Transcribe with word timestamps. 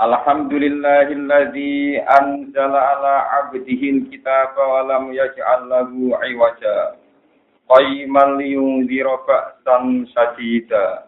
Alhamdulillahilladzi 0.00 2.00
anzala 2.08 2.80
ala 2.96 3.44
abdihi 3.44 4.00
alkitaba 4.00 4.56
wa 4.56 4.80
lam 4.88 5.12
yaj'al 5.12 5.68
lahu 5.68 6.16
'iwaja. 6.16 6.96
Qayyiman 7.68 8.40
liyunzira 8.40 9.20
ba'san 9.28 10.08
shadida. 10.08 11.04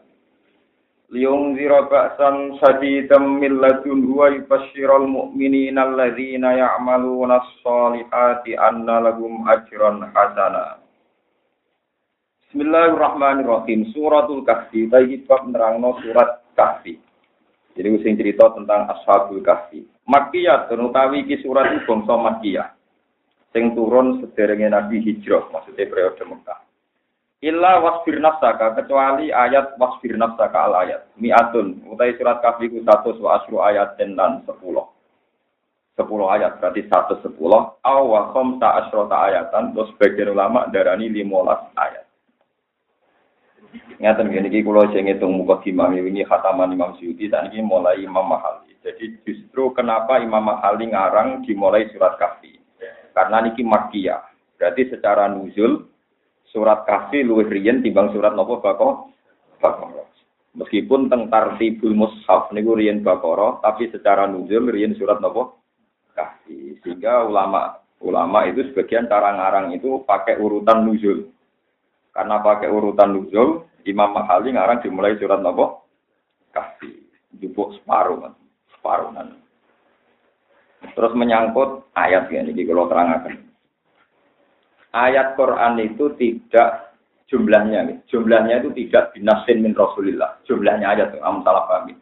Liyunzira 1.09 1.89
ba'san 1.89 2.61
shadidan 2.61 3.41
min 3.41 3.65
ladunhu 3.65 4.13
wa 4.13 4.29
yubashshiral 4.29 5.09
mu'minina 5.09 5.89
alladzina 5.89 6.53
ya'maluna 6.61 7.41
as-solihati 7.41 8.61
anna 8.61 9.09
lahum 9.09 9.41
ajran 9.49 10.13
hasana. 10.13 10.85
Bismillahirrahmanirrahim. 12.45 13.89
Suratul 13.97 14.45
Kahfi. 14.45 14.85
Baik 14.85 15.25
bab 15.25 15.49
nerangno 15.49 15.97
surat 16.05 16.45
Kahfi. 16.53 17.01
Jadi 17.73 17.89
sing 18.05 18.15
cerita 18.21 18.53
tentang 18.53 18.85
Ashabul 18.93 19.41
Kahfi. 19.41 19.85
Makkiyah 20.05 20.69
utawi 20.69 21.25
iki 21.25 21.41
surat 21.41 21.73
bangsa 21.89 22.15
Makkiyah. 22.15 22.69
Sing 23.53 23.73
turun 23.77 24.21
sederenge 24.21 24.69
Nabi 24.69 25.01
Hijrah, 25.05 25.49
maksudnya 25.53 25.89
periode 25.89 26.25
Mekah. 26.25 26.61
Illa 27.43 27.83
wasfir 27.83 28.23
nafsaka 28.23 28.79
kecuali 28.79 29.35
ayat 29.35 29.75
wasfir 29.77 30.15
nafsaka 30.15 30.69
al 30.69 30.87
ayat. 30.87 31.11
Mi'atun 31.19 31.85
utai 31.91 32.15
surat 32.15 32.39
Kahfi 32.39 32.71
ku 32.71 32.81
100 32.81 33.19
wa 33.19 33.31
asru 33.41 33.59
ayat 33.59 33.99
dan 33.99 34.17
10. 34.17 34.47
10 34.47 36.09
ayat 36.09 36.57
berarti 36.57 36.89
110 36.89 37.37
aw 37.85 38.01
wa 38.09 38.33
khamsa 38.33 38.69
asrota 38.81 39.17
ayatan 39.29 39.77
terus 39.77 39.93
sebagian 39.93 40.33
ulama 40.33 40.65
darani 40.73 41.13
15 41.13 41.29
ayat. 41.77 42.05
Ngeten 43.73 44.29
gini 44.29 44.49
iki 44.53 44.61
kula 44.67 44.91
sing 44.93 45.09
ngitung 45.09 45.33
muka 45.33 45.63
imam 45.65 45.95
ini 45.97 46.27
khataman 46.29 46.75
Imam 46.75 46.93
Syuuti 47.01 47.31
dan 47.31 47.49
ini 47.49 47.65
mulai 47.65 48.03
Imam 48.03 48.29
Mahali. 48.29 48.75
Jadi 48.85 49.23
justru 49.25 49.73
kenapa 49.73 50.19
Imam 50.21 50.43
Mahali 50.43 50.93
ngarang 50.93 51.47
dimulai 51.47 51.89
surat 51.95 52.19
Kahfi? 52.21 52.59
Karena 53.17 53.41
niki 53.41 53.65
Makkiyah. 53.65 54.21
Berarti 54.59 54.93
secara 54.93 55.31
nuzul 55.31 55.89
surat 56.53 56.85
Kahfi 56.85 57.25
luwih 57.25 57.49
riyen 57.49 57.81
timbang 57.81 58.13
surat 58.13 58.37
nopo 58.37 58.61
Baqarah. 58.61 59.09
Baqarah. 59.63 60.07
Meskipun 60.53 61.09
teng 61.09 61.33
tartibul 61.33 61.97
mushaf 61.97 62.53
niku 62.53 62.77
riyen 62.77 63.01
Baqarah, 63.01 63.65
tapi 63.65 63.89
secara 63.89 64.29
nuzul 64.29 64.69
riyen 64.69 64.93
surat 65.01 65.17
nopo 65.23 65.65
Kahfi. 66.13 66.77
Sehingga 66.85 67.25
ulama 67.25 67.81
ulama 68.05 68.45
itu 68.45 68.67
sebagian 68.69 69.09
cara 69.09 69.33
ngarang 69.33 69.73
itu 69.73 70.05
pakai 70.05 70.37
urutan 70.37 70.85
nuzul. 70.85 71.32
Karena 72.13 72.45
pakai 72.45 72.69
urutan 72.69 73.17
nuzul, 73.17 73.65
Imam 73.89 74.13
Mahali 74.13 74.53
ngarang 74.53 74.85
dimulai 74.85 75.17
surat 75.17 75.41
nopo 75.41 75.89
Kahfi. 76.53 77.09
Jupuk 77.41 77.73
separuh 77.81 78.21
kan. 78.21 78.33
Separuh 78.77 79.11
kan. 79.17 79.33
Terus 80.93 81.13
menyangkut 81.17 81.89
ayat 81.97 82.29
ya, 82.29 82.45
ini 82.45 82.69
kalau 82.69 82.91
terangkan. 82.93 83.41
Ayat 84.93 85.41
Quran 85.41 85.81
itu 85.81 86.13
tidak 86.21 86.93
jumlahnya, 87.33 88.05
jumlahnya 88.13 88.61
itu 88.61 88.77
tidak 88.77 89.17
binasin 89.17 89.65
min 89.65 89.73
Rasulillah. 89.73 90.45
Jumlahnya 90.45 90.93
ayat, 90.93 91.17
am 91.25 91.41
salah 91.41 91.65
paham. 91.65 91.97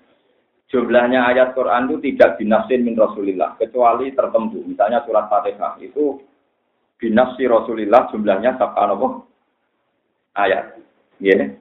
Jumlahnya 0.66 1.22
ayat 1.30 1.54
Quran 1.54 1.86
itu 1.86 2.10
tidak 2.10 2.42
binasin 2.42 2.82
min 2.82 2.98
Rasulillah, 2.98 3.54
kecuali 3.62 4.10
tertentu. 4.10 4.58
Misalnya 4.66 5.06
surat 5.06 5.30
Fatihah 5.30 5.78
itu 5.78 6.18
binasi 6.98 7.46
Rasulillah 7.46 8.10
jumlahnya 8.10 8.58
sabka 8.58 8.90
nopo 8.90 9.29
ayat. 10.36 10.78
Ya. 11.20 11.60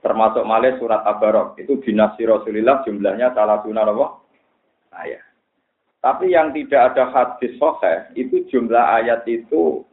Termasuk 0.00 0.48
malih 0.48 0.80
surat 0.80 1.04
Tabarok 1.04 1.60
itu 1.60 1.76
binasi 1.84 2.24
Rasulillah 2.24 2.80
jumlahnya 2.88 3.36
salah 3.36 3.60
sunnah 3.60 3.84
apa? 3.84 4.06
Ayat. 4.96 5.20
Tapi 6.00 6.32
yang 6.32 6.56
tidak 6.56 6.96
ada 6.96 7.12
hadis 7.12 7.52
soheh 7.60 8.08
itu 8.16 8.48
jumlah 8.48 8.80
ayat 8.80 9.20
itu 9.28 9.84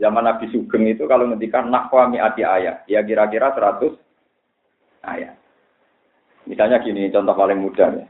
zaman 0.00 0.24
Nabi 0.24 0.48
Sugeng 0.48 0.88
itu 0.88 1.04
kalau 1.04 1.28
ngendikan 1.28 1.68
nakwa 1.68 2.08
mi'ati 2.08 2.40
ayat 2.40 2.88
ya 2.88 3.04
kira-kira 3.04 3.52
100 3.52 3.92
ayat. 5.04 5.36
Misalnya 6.48 6.80
gini 6.80 7.12
contoh 7.12 7.36
paling 7.36 7.60
mudah 7.60 7.88
ya. 7.92 8.06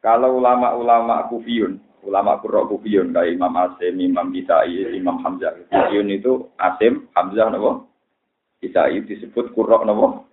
Kalau 0.00 0.38
ulama-ulama 0.38 1.26
kufiyun, 1.28 1.76
ulama 2.06 2.38
kurok 2.38 2.72
kufiyun 2.72 3.12
kayak 3.12 3.36
Imam 3.36 3.52
Asim, 3.58 4.00
Imam 4.00 4.32
Bisai, 4.32 4.96
Imam 4.96 5.20
Hamzah. 5.26 5.52
Kufiyun 5.68 6.08
itu 6.14 6.46
Asim, 6.62 7.10
Hamzah, 7.18 7.50
nabo 7.50 7.89
bisa 8.60 8.92
disebut 8.92 9.56
kurok 9.56 9.88
nopo? 9.88 10.28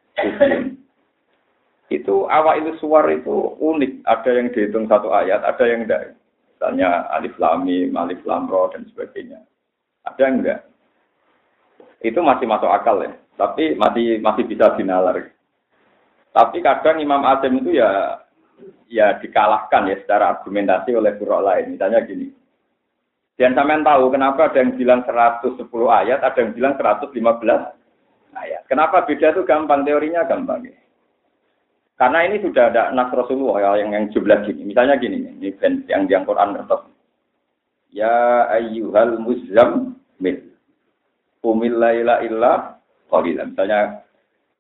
Itu 1.88 2.28
awal 2.28 2.60
itu 2.60 2.76
suar 2.84 3.08
itu 3.08 3.56
unik. 3.64 4.04
Ada 4.04 4.30
yang 4.36 4.48
dihitung 4.52 4.92
satu 4.92 5.16
ayat 5.16 5.40
ada 5.48 5.64
yang 5.64 5.88
enggak. 5.88 6.20
Misalnya 6.52 7.08
alif 7.16 7.36
lamim 7.40 7.96
alif 7.96 8.20
lamro 8.28 8.68
dan 8.76 8.84
sebagainya. 8.92 9.40
Ada 10.04 10.20
yang 10.28 10.36
enggak? 10.44 10.60
Itu 12.04 12.20
masih 12.20 12.46
masuk 12.46 12.68
akal 12.68 13.08
ya. 13.08 13.16
Tapi 13.40 13.80
masih 13.80 14.20
masih 14.20 14.44
bisa 14.44 14.76
dinalar. 14.76 15.32
Tapi 16.36 16.60
kadang 16.60 17.00
Imam 17.00 17.24
Azim 17.24 17.56
itu 17.64 17.80
ya 17.80 18.20
ya 18.92 19.16
dikalahkan 19.24 19.88
ya 19.88 19.96
secara 20.04 20.36
argumentasi 20.36 20.92
oleh 20.92 21.16
kurok 21.16 21.40
lain. 21.48 21.80
Misalnya 21.80 22.04
gini. 22.04 22.36
Dan 23.38 23.54
sampean 23.54 23.86
tahu 23.86 24.10
kenapa 24.10 24.50
ada 24.50 24.60
yang 24.60 24.74
bilang 24.76 25.06
110 25.06 25.62
ayat 25.88 26.26
ada 26.26 26.38
yang 26.42 26.58
bilang 26.58 26.74
115 26.74 27.77
ayat. 28.44 28.62
Kenapa 28.70 29.06
beda 29.06 29.34
itu 29.34 29.42
gampang, 29.48 29.84
teorinya 29.88 30.26
gampang. 30.26 30.66
Ya. 30.68 30.78
Karena 31.98 32.30
ini 32.30 32.38
sudah 32.46 32.70
ada 32.70 32.94
nas 32.94 33.10
Rasulullah 33.10 33.82
yang 33.82 33.90
yang 33.90 34.06
jumlah 34.14 34.46
gini. 34.46 34.70
Misalnya 34.70 35.02
gini, 35.02 35.18
ini 35.26 35.50
yang 35.90 36.06
di 36.06 36.14
Quran 36.14 36.54
ngertos. 36.54 36.86
Ya 37.90 38.46
ayyuhal 38.54 39.18
muzammil. 39.18 40.38
Umil 41.42 41.76
laila 41.82 42.22
illa 42.22 42.78
qalila. 43.10 43.50
Misalnya 43.50 44.06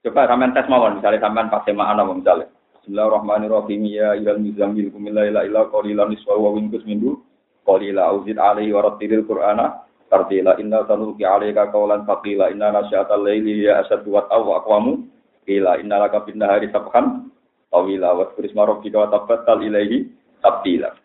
coba 0.01 0.25
sampean 0.25 0.55
tes 0.57 0.65
mawon, 0.65 0.97
misalnya 0.97 1.21
sampean 1.21 1.53
pas 1.53 1.61
semaan 1.61 2.01
apa 2.01 2.13
misalnya. 2.17 2.47
Bismillahirrahmanirrahim. 2.81 3.81
Ya 3.85 4.17
ayyuhal 4.17 4.41
muzammil 4.41 4.89
umil 4.97 5.13
laila 5.13 5.45
illa 5.45 5.69
qalila 5.69 6.09
niswa 6.09 6.41
wa 6.41 6.57
winkus 6.57 6.81
mindu 6.89 7.21
qalila 7.69 8.17
auzid 8.17 8.41
alaihi 8.41 8.73
wa 8.73 8.81
rattilil 8.81 9.27
qur'ana 9.29 9.86
tartila 10.07 10.55
inna 10.59 10.83
sanuki 10.87 11.23
alaika 11.27 11.71
qawlan 11.71 12.07
faqila 12.07 12.51
inna 12.51 12.71
nasyatal 12.71 13.23
laili 13.23 13.67
ya 13.67 13.83
asadu 13.83 14.15
wa 14.15 14.27
aw 14.31 14.63
aqwamu 14.63 15.07
qila 15.47 15.79
inna 15.79 16.03
laka 16.07 16.23
bin 16.27 16.39
nahari 16.39 16.71
sabhan 16.71 17.31
tawila 17.71 18.15
wa 18.15 18.31
turisma 18.35 18.67
rabbika 18.67 19.03
wa 19.03 19.11
tabattal 19.11 19.59
ilaihi 19.63 20.07
tabtila 20.39 20.95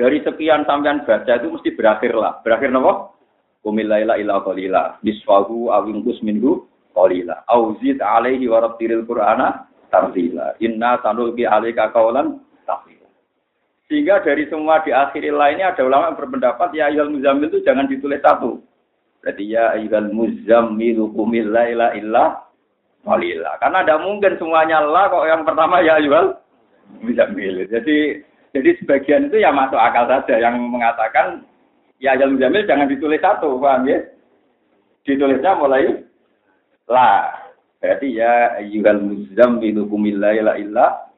dari 0.00 0.24
sekian 0.24 0.64
sampean 0.64 1.04
baca 1.04 1.36
itu 1.36 1.52
mesti 1.52 1.76
berakhir 1.76 2.16
lah. 2.16 2.40
Berakhir 2.40 2.72
napa? 2.72 3.12
Kumil 3.60 3.84
laila 3.84 4.16
ila 4.16 4.40
qalila 4.40 4.96
nisfahu 5.04 5.68
awingkus 5.68 6.24
minhu 6.24 6.64
qalila. 6.96 7.44
Auzid 7.52 8.00
alaihi 8.00 8.48
wa 8.48 8.64
rattilil 8.64 9.04
qur'ana 9.04 9.68
tartila 9.92 10.56
inna 10.64 10.96
sanuki 11.04 11.44
alaika 11.44 11.92
qawlan 11.92 12.40
sehingga 13.90 14.22
dari 14.22 14.46
semua 14.46 14.78
di 14.86 14.94
akhir 14.94 15.18
lainnya 15.34 15.74
ada 15.74 15.82
ulama 15.82 16.14
yang 16.14 16.18
berpendapat 16.22 16.70
ya 16.78 16.94
ayat 16.94 17.10
muzammil 17.10 17.50
itu 17.50 17.58
jangan 17.66 17.90
ditulis 17.90 18.22
satu. 18.22 18.62
Berarti 19.18 19.50
ya 19.50 19.74
ayat 19.74 20.14
muzammil 20.14 21.10
kumil 21.10 21.50
la 21.50 21.90
illa 21.98 22.38
qalila. 23.02 23.58
Karena 23.58 23.82
tidak 23.82 24.02
mungkin 24.06 24.38
semuanya 24.38 24.78
lah 24.78 25.10
kok 25.10 25.26
yang 25.26 25.42
pertama 25.42 25.82
ya 25.82 25.98
ayat 25.98 26.38
muzammil. 27.02 27.66
Jadi 27.66 28.22
jadi 28.54 28.70
sebagian 28.78 29.26
itu 29.26 29.42
ya 29.42 29.50
masuk 29.50 29.82
akal 29.82 30.06
saja 30.06 30.38
yang 30.38 30.62
mengatakan 30.70 31.42
ya 31.98 32.14
ayat 32.14 32.30
muzammil 32.30 32.70
jangan 32.70 32.86
ditulis 32.86 33.18
satu, 33.18 33.58
paham 33.58 33.90
ya? 33.90 33.98
Ditulisnya 35.02 35.58
mulai 35.58 35.98
la. 36.86 37.42
Berarti 37.82 38.06
ya 38.14 38.54
ayat 38.54 39.02
muzammil 39.02 39.82
kumil 39.90 40.22
la 40.22 40.30
illa 40.54 41.10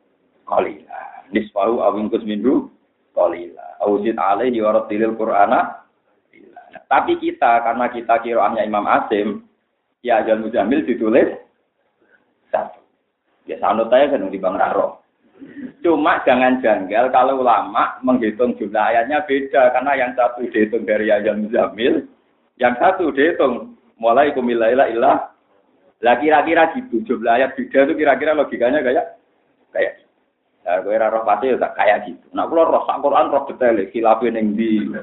qalila 0.49 1.12
nisfahu 1.32 1.81
awingkus 1.81 2.23
mindu 2.23 2.70
kolila. 3.17 3.81
Auzid 3.82 4.14
alaihi 4.20 4.62
wa 4.62 4.87
tilil 4.87 5.17
qur'ana. 5.19 5.82
Tapi 6.87 7.17
kita, 7.20 7.64
karena 7.64 7.88
kita 7.88 8.20
kiroannya 8.20 8.69
Imam 8.69 8.84
Asim, 8.84 9.49
ya 10.05 10.20
Ajal 10.20 10.44
Muzamil 10.44 10.84
ditulis 10.84 11.29
satu. 12.52 12.81
Ya 13.49 13.56
sanut 13.58 13.88
aja 13.90 14.12
kan 14.12 14.29
di 14.29 14.38
Bang 14.38 14.61
Raro. 14.61 15.02
Cuma 15.82 16.23
jangan 16.23 16.62
janggal 16.62 17.11
kalau 17.11 17.43
ulama 17.43 17.99
menghitung 18.06 18.55
jumlah 18.55 18.94
ayatnya 18.94 19.26
beda 19.26 19.75
karena 19.75 19.93
yang 19.99 20.12
satu 20.14 20.46
dihitung 20.46 20.87
dari 20.87 21.11
ayat 21.11 21.34
muzamil, 21.34 22.06
yang 22.62 22.79
satu 22.79 23.11
dihitung 23.11 23.75
mulai 23.99 24.31
kumilaila 24.31 24.87
ilah. 24.87 25.34
Lah 26.02 26.14
kira-kira 26.23 26.70
gitu 26.79 27.02
jumlah 27.02 27.34
ayat 27.34 27.58
beda 27.58 27.90
itu 27.90 27.94
kira-kira 27.99 28.38
logikanya 28.38 28.79
kayak 28.87 29.19
kayak 29.75 30.01
Ya, 30.62 30.79
kowe 30.79 30.94
ora 30.94 31.11
roh 31.11 31.26
pasti 31.26 31.50
ya 31.50 31.59
kayak 31.59 32.06
gitu. 32.06 32.26
Nah, 32.31 32.47
kula 32.47 32.62
roh 32.62 32.87
sak 32.87 33.03
Quran 33.03 33.35
roh 33.35 33.43
detail 33.50 33.82
khilafe 33.91 34.31
ning 34.31 34.55
ndi. 34.55 34.94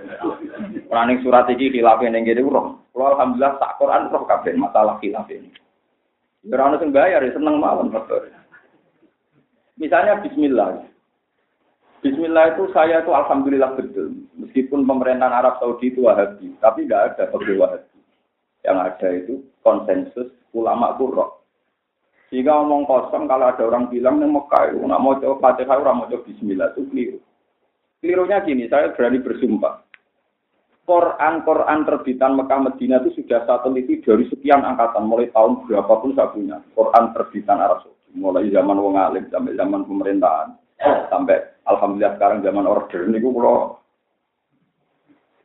Ora 0.88 1.04
surat 1.20 1.52
iki 1.52 1.68
khilafe 1.68 2.08
ning 2.08 2.24
kene 2.24 2.48
roh. 2.48 2.80
Kula 2.96 3.16
alhamdulillah 3.16 3.60
sak 3.60 3.76
Quran 3.76 4.08
roh 4.08 4.24
kabeh 4.24 4.56
masalah 4.56 4.96
khilafe 5.04 5.36
ini. 5.36 5.52
Ora 6.48 6.72
ono 6.72 6.80
sing 6.80 6.96
bayar 6.96 7.28
ya 7.28 7.36
seneng 7.36 7.60
mawon 7.60 7.92
betul. 7.92 8.32
Misalnya 9.76 10.24
bismillah. 10.24 10.88
Bismillah 12.00 12.56
itu 12.56 12.72
saya 12.72 13.04
itu 13.04 13.12
alhamdulillah 13.12 13.76
betul. 13.76 14.16
Meskipun 14.40 14.88
pemerintahan 14.88 15.36
Arab 15.36 15.60
Saudi 15.60 15.92
itu 15.92 16.08
Wahabi, 16.08 16.56
tapi 16.64 16.88
nggak 16.88 17.20
ada 17.20 17.24
pegawai 17.28 17.60
Wahabi. 17.60 18.00
Yang 18.64 18.78
ada 18.80 19.08
itu 19.12 19.34
konsensus 19.60 20.32
ulama 20.56 20.96
kurok. 20.96 21.39
Jika 22.30 22.52
ngomong 22.62 22.86
kosong, 22.86 23.26
kalau 23.26 23.50
ada 23.50 23.64
orang 23.66 23.90
bilang 23.90 24.22
nih 24.22 24.30
Mekah 24.30 24.70
itu 24.70 24.86
nggak 24.86 25.02
mau 25.02 25.18
coba 25.18 25.36
Fatihah, 25.42 25.82
orang 25.82 25.98
mau 25.98 26.10
coba 26.10 26.26
Bismillah 26.30 26.70
itu 26.78 26.82
keliru. 26.94 27.20
Kelirunya 28.00 28.38
gini, 28.46 28.64
saya 28.70 28.94
berani 28.94 29.18
bersumpah. 29.20 29.82
Quran-Quran 30.86 31.86
terbitan 31.86 32.34
Mekah 32.34 32.60
Medina 32.66 32.98
itu 33.02 33.22
sudah 33.22 33.46
saya 33.46 33.62
teliti 33.62 34.02
dari 34.02 34.26
sekian 34.30 34.66
angkatan, 34.66 35.06
mulai 35.06 35.30
tahun 35.30 35.66
berapapun 35.66 36.18
saya 36.18 36.34
punya. 36.34 36.58
Quran 36.74 37.14
terbitan 37.14 37.62
Arab 37.62 37.86
Saudi, 37.86 38.18
mulai 38.18 38.50
zaman 38.50 38.78
wong 38.78 38.98
alim 38.98 39.26
sampai 39.30 39.54
zaman 39.54 39.86
pemerintahan, 39.86 40.50
sampai 41.14 41.38
alhamdulillah 41.70 42.18
sekarang 42.18 42.42
zaman 42.42 42.66
order 42.66 43.06
ini 43.06 43.22
kalau 43.22 43.78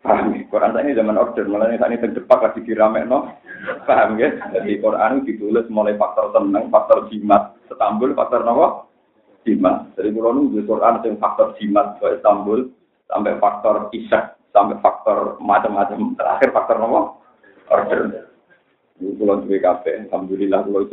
paham 0.05 0.37
ya? 0.37 0.45
Quran 0.53 0.77
ini 0.85 0.93
zaman 0.93 1.17
order, 1.17 1.49
malah 1.49 1.73
ini 1.73 1.81
saat 1.81 1.91
ini 1.91 2.05
terdepak 2.05 2.39
lagi 2.45 2.61
dirame 2.61 3.09
no. 3.09 3.33
Paham 3.89 4.21
ya? 4.21 4.37
Jadi 4.53 4.79
Quran 4.79 5.25
ditulis 5.25 5.65
mulai 5.73 5.97
faktor 5.97 6.37
tenang, 6.37 6.69
faktor 6.69 7.09
jimat, 7.09 7.57
Istanbul, 7.73 8.13
faktor 8.13 8.45
apa? 8.45 8.85
Jimat. 9.49 9.97
Jadi 9.97 10.09
kalau 10.13 10.37
nunggu 10.37 10.61
Quran 10.69 11.01
yang 11.01 11.17
faktor 11.17 11.57
jimat 11.57 11.97
ke 11.99 12.21
Istanbul, 12.21 12.69
sampai 13.09 13.33
faktor 13.41 13.89
isak, 13.97 14.37
sampai 14.53 14.77
faktor 14.85 15.41
macam-macam. 15.41 16.13
Terakhir 16.21 16.49
faktor 16.53 16.77
apa? 16.85 17.01
Order. 17.73 18.01
Ini 19.01 19.17
pulau 19.19 19.43
BKP, 19.43 20.07
Alhamdulillah 20.07 20.63
pulau 20.69 20.87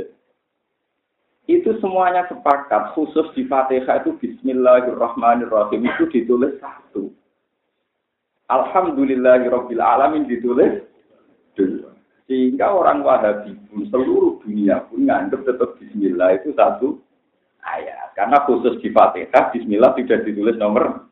itu 1.50 1.76
semuanya 1.84 2.24
sepakat 2.32 2.96
khusus 2.96 3.28
di 3.36 3.44
Fatihah 3.50 4.06
itu 4.06 4.16
Bismillahirrahmanirrahim 4.24 5.84
itu 5.84 6.08
ditulis 6.08 6.56
satu 6.64 7.12
Alhamdulillahirabbil 8.52 9.80
alamin 9.80 10.28
ditulis 10.28 10.84
dua. 11.56 11.96
Sehingga 12.28 12.72
orang 12.72 13.04
Wahabi 13.04 13.56
pun 13.68 13.88
seluruh 13.92 14.40
dunia 14.44 14.88
pun 14.88 15.08
nganggap 15.08 15.44
tetap 15.44 15.76
Bismillah 15.80 16.40
itu 16.40 16.56
satu 16.56 17.00
ayat. 17.64 18.16
Karena 18.16 18.44
khusus 18.48 18.80
di 18.80 18.92
Fatihah 18.92 19.52
Bismillah 19.52 19.92
tidak 20.00 20.24
ditulis 20.28 20.56
nomor. 20.56 21.12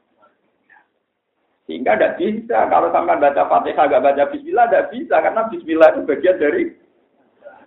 Sehingga 1.67 1.99
tidak 1.99 2.15
bisa 2.23 2.71
kalau 2.71 2.87
sampai 2.95 3.19
baca 3.19 3.43
Fatihah 3.51 3.83
agak 3.83 4.03
baca 4.03 4.23
Bismillah 4.31 4.65
tidak 4.71 4.87
bisa 4.95 5.15
karena 5.19 5.41
Bismillah 5.51 5.87
itu 5.91 6.01
bagian 6.07 6.37
dari 6.39 6.63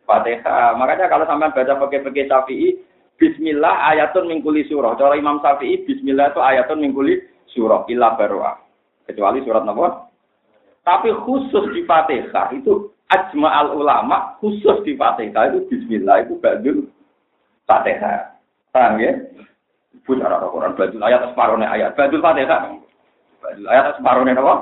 Fatihah. 0.09 0.73
Makanya 0.81 1.07
kalau 1.13 1.25
sampai 1.29 1.53
baca 1.53 1.73
pakai-pakai 1.77 2.29
Syafi'i 2.29 2.69
Bismillah 3.21 3.93
ayatun 3.93 4.33
mingkuli 4.33 4.65
surah. 4.65 4.97
Cara 4.97 5.13
Imam 5.17 5.45
Syafi'i 5.45 5.85
Bismillah 5.85 6.33
itu 6.33 6.41
ayatun 6.41 6.81
mingkuli 6.81 7.21
surah. 7.53 7.85
Illa 7.93 8.17
barwa 8.17 8.62
kecuali 9.07 9.43
surat 9.43 9.65
nomor. 9.67 10.13
Tapi 10.83 11.15
khusus 11.23 11.71
di 11.71 11.87
Fatihah 11.87 12.51
itu 12.59 12.91
ajma 13.07 13.49
al 13.55 13.79
ulama 13.79 14.35
khusus 14.43 14.83
di 14.83 14.99
Fatihah 14.99 15.55
itu 15.55 15.59
Bismillah 15.71 16.27
itu 16.27 16.35
badul 16.43 16.91
Fatihah. 17.71 18.35
Paham 18.75 18.99
ya? 18.99 19.15
Ibu 20.03 20.19
cara 20.19 20.43
Quran 20.43 20.75
badul 20.75 21.03
ayat 21.07 21.31
separuhnya 21.31 21.71
ayat 21.71 21.95
badul 21.95 22.19
Fatihah. 22.19 22.61
Badul 23.39 23.67
ayat 23.71 23.95
separuhnya 23.95 24.35
apa? 24.35 24.55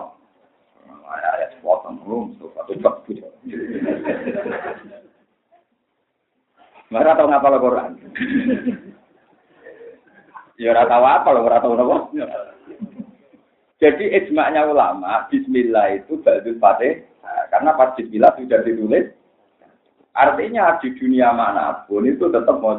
Ayat 1.11 1.49
sepotong 1.59 1.97
belum 2.07 2.39
satu 2.39 2.73
bab 2.79 3.03
Mereka 6.91 7.19
tahu 7.19 7.29
ngapa 7.31 7.59
Quran. 7.59 7.91
Ya 10.61 10.77
ora 10.77 10.85
tahu 10.85 11.05
apa 11.09 11.29
lo, 11.33 11.41
ora 11.49 11.57
tahu 11.65 11.73
apa. 11.73 12.13
Jadi 13.81 14.13
ijma'nya 14.13 14.69
ulama, 14.69 15.25
bismillah 15.33 15.97
itu 15.97 16.21
ba'dul 16.21 16.61
fatih, 16.61 17.01
nah, 17.25 17.49
karena 17.49 17.73
pas 17.73 17.97
bismillah 17.97 18.37
sudah 18.37 18.61
ditulis, 18.61 19.09
artinya 20.13 20.77
di 20.85 20.93
dunia 21.01 21.33
mana 21.33 21.89
pun 21.89 22.05
itu 22.05 22.29
tetap 22.29 22.61
mau 22.61 22.77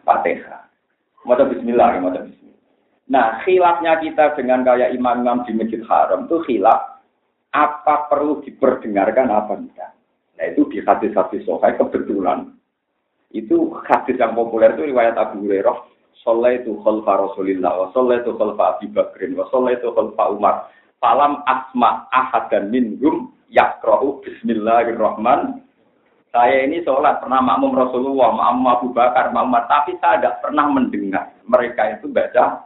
fatihah. 0.00 0.64
Mau 1.28 1.36
bismillah, 1.36 2.00
mau 2.00 2.08
bismillah. 2.08 2.42
Nah, 3.12 3.44
khilafnya 3.44 4.00
kita 4.00 4.32
dengan 4.32 4.64
kayak 4.64 4.96
imam-imam 4.96 5.44
di 5.44 5.52
Masjid 5.52 5.84
Haram 5.84 6.24
itu 6.24 6.40
khilaf 6.48 7.04
apa 7.52 8.08
perlu 8.08 8.40
diperdengarkan 8.48 9.28
apa 9.28 9.60
enggak. 9.60 9.92
Nah, 10.40 10.44
itu 10.48 10.64
di 10.72 10.80
hadis-hadis 10.80 11.44
sohai 11.44 11.76
kebetulan. 11.76 12.48
Itu 13.28 13.76
hadis 13.84 14.16
yang 14.16 14.32
populer 14.32 14.72
itu 14.72 14.88
riwayat 14.88 15.20
Abu 15.20 15.44
Hurairah 15.44 15.91
Sallaitu 16.20 16.76
khalfa 16.84 17.12
Rasulillah 17.16 17.72
wa 17.72 17.88
sallaitu 17.96 18.36
khalfa 18.36 18.76
Abi 18.76 18.86
Bakrin 18.92 19.32
wa 19.32 19.48
sallaitu 19.48 19.88
khalfa 19.96 20.24
Umar. 20.28 20.54
Falam 21.00 21.40
asma 21.48 22.06
ahadan 22.14 22.70
minhum 22.70 23.32
yakra'u 23.50 24.22
bismillahirrahman. 24.22 25.64
Saya 26.32 26.64
ini 26.64 26.80
sholat 26.80 27.20
pernah 27.20 27.44
makmum 27.44 27.76
Rasulullah, 27.76 28.32
makmum 28.32 28.66
Abu 28.72 28.88
Bakar, 28.96 29.34
makmum 29.36 29.60
tapi 29.68 29.98
saya 30.00 30.16
tidak 30.16 30.40
pernah 30.40 30.64
mendengar 30.64 31.28
mereka 31.44 31.92
itu 31.92 32.08
baca 32.08 32.64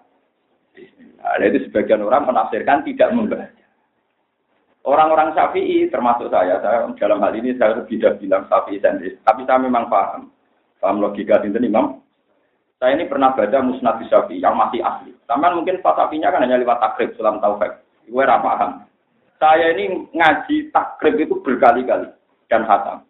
Bismillah. 0.77 1.41
Nah, 1.41 1.47
itu 1.49 1.59
sebagian 1.67 2.05
orang 2.05 2.29
menafsirkan 2.29 2.85
tidak 2.85 3.11
membaca. 3.17 3.65
Orang-orang 4.87 5.35
Syafi'i 5.35 5.91
termasuk 5.91 6.31
saya, 6.31 6.63
saya 6.63 6.87
dalam 6.95 7.19
hal 7.19 7.35
ini 7.35 7.59
saya 7.59 7.83
tidak 7.91 8.23
bilang 8.23 8.47
Syafi'i 8.47 8.79
sendiri, 8.79 9.19
tapi 9.27 9.43
saya 9.43 9.59
memang 9.59 9.91
paham, 9.91 10.31
paham 10.79 11.03
logika 11.03 11.43
itu 11.43 11.59
Imam 11.59 12.06
saya 12.77 12.93
ini 12.93 13.09
pernah 13.09 13.33
baca 13.33 13.59
Musnad 13.65 14.05
Syafi'i 14.05 14.45
yang 14.45 14.53
masih 14.53 14.85
asli. 14.85 15.17
Taman 15.25 15.57
mungkin 15.57 15.81
Syafi'inya 15.81 16.29
kan 16.29 16.45
hanya 16.45 16.61
lewat 16.61 16.77
takrib 16.77 17.17
sulam 17.17 17.41
taufik. 17.41 17.73
Gue 18.05 18.25
paham. 18.25 18.85
Saya 19.41 19.73
ini 19.73 20.05
ngaji 20.13 20.73
takrib 20.77 21.17
itu 21.17 21.41
berkali-kali 21.41 22.13
dan 22.53 22.69
hatam. 22.69 23.09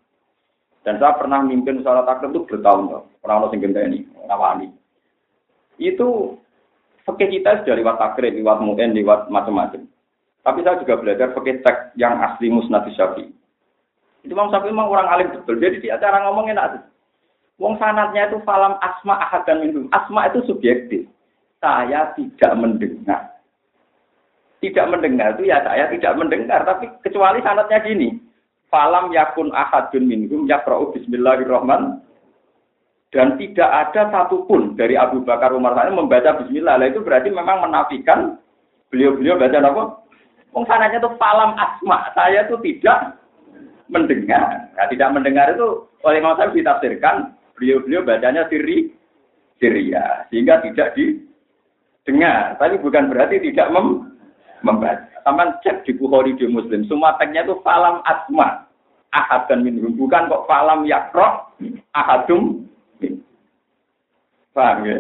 Dan 0.87 1.02
saya 1.02 1.19
pernah 1.19 1.43
mimpin 1.43 1.83
sholat 1.83 2.07
takrib 2.07 2.31
itu 2.31 2.47
bertahun-tahun. 2.47 3.11
Pernah 3.19 3.43
lo 3.43 3.50
singgah 3.50 3.83
ini, 3.90 4.07
nawani. 4.31 4.71
Itu 5.83 6.38
fakih 7.02 7.26
kita 7.26 7.67
sudah 7.67 7.75
lewat 7.75 7.99
takrib, 7.99 8.38
lewat 8.38 8.62
mungkin, 8.62 8.95
lewat 8.95 9.26
macam-macam. 9.35 9.83
Tapi 10.47 10.62
saya 10.62 10.79
juga 10.79 10.95
belajar 11.02 11.35
fakih 11.35 11.59
teks 11.67 11.99
yang 11.99 12.23
asli 12.23 12.55
Musnad 12.55 12.87
Syafi'i. 12.95 13.35
Itu 14.23 14.31
Imam 14.31 14.47
Syafi'i 14.47 14.71
memang 14.71 14.95
orang 14.95 15.11
alim 15.11 15.29
betul. 15.35 15.59
Jadi 15.59 15.83
di 15.83 15.88
acara 15.90 16.23
ngomongin 16.23 16.55
enak. 16.55 16.87
Wong 17.57 17.81
sanatnya 17.81 18.29
itu 18.29 18.37
falam 18.45 18.77
asma 18.85 19.17
ahad 19.17 19.49
dan 19.49 19.65
minum. 19.65 19.89
Asma 19.97 20.29
itu 20.29 20.45
subjektif. 20.45 21.09
Saya 21.57 22.13
tidak 22.13 22.53
mendengar. 22.53 23.41
Tidak 24.61 24.87
mendengar 24.93 25.37
itu 25.37 25.49
ya 25.49 25.65
saya 25.65 25.89
tidak 25.89 26.21
mendengar. 26.21 26.69
Tapi 26.69 26.93
kecuali 27.01 27.41
sanatnya 27.41 27.81
gini. 27.81 28.21
Falam 28.69 29.09
yakun 29.15 29.55
ahadun 29.57 30.05
minhum 30.05 30.45
yakra'u 30.45 30.93
bismillahirrahman. 30.93 32.05
Dan 33.09 33.41
tidak 33.41 33.71
ada 33.71 34.13
satupun 34.13 34.77
dari 34.77 34.99
Abu 34.99 35.25
Bakar 35.25 35.55
Umar 35.57 35.73
saya 35.79 35.95
membaca 35.95 36.37
bismillah. 36.43 36.77
Nah, 36.77 36.91
itu 36.91 37.01
berarti 37.01 37.33
memang 37.33 37.65
menafikan 37.65 38.37
beliau-beliau 38.93 39.41
baca 39.41 39.57
apa? 39.63 39.85
Wong 40.53 40.65
sanatnya 40.69 41.01
itu 41.01 41.09
falam 41.17 41.57
asma. 41.57 42.13
Saya 42.13 42.45
itu 42.45 42.61
tidak 42.61 43.17
mendengar. 43.89 44.69
Nah, 44.77 44.87
tidak 44.93 45.09
mendengar 45.15 45.57
itu 45.57 45.89
oleh 46.05 46.21
Imam 46.21 46.37
saya 46.37 46.53
ditafsirkan 46.53 47.36
beliau-beliau 47.57 48.05
bacanya 48.05 48.47
siri 48.53 48.93
Syria 49.57 50.29
sehingga 50.29 50.61
tidak 50.61 50.93
didengar 50.95 52.55
tapi 52.61 52.77
bukan 52.79 53.09
berarti 53.09 53.41
tidak 53.41 53.73
mem 53.73 54.13
membaca. 54.61 55.09
Taman 55.27 55.59
cek 55.65 55.83
di 55.83 55.93
Bukhari 55.99 56.39
di 56.39 56.47
Muslim 56.47 56.87
semua 56.87 57.19
teksnya 57.19 57.43
itu 57.43 57.59
falam 57.67 57.99
asma. 58.07 58.63
Ahad 59.11 59.49
dan 59.49 59.65
minhum. 59.65 59.97
Bukan 59.97 60.29
kok 60.29 60.45
falam 60.47 60.85
yakro 60.85 61.51
ahadum 61.97 62.69
paham 64.53 64.89
ya? 64.89 64.99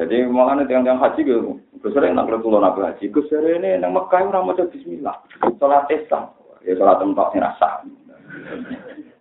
Jadi 0.00 0.24
makanya 0.24 0.64
yang 0.68 0.84
yang 0.88 0.98
haji 1.00 1.20
gitu 1.20 1.60
gue 1.82 1.90
sering 1.92 2.14
nak 2.16 2.30
tuh 2.30 2.56
nak 2.56 2.78
haji. 2.78 3.10
Sering 3.10 3.60
ini 3.60 3.82
nang 3.82 3.92
Mekah 3.92 4.30
orang 4.30 4.46
mau 4.46 4.56
Bismillah. 4.56 5.16
Sholat 5.58 5.90
Islam. 5.90 6.32
Ya 6.62 6.78
sholat 6.78 7.02
tempat 7.02 7.34
rasa. 7.36 7.82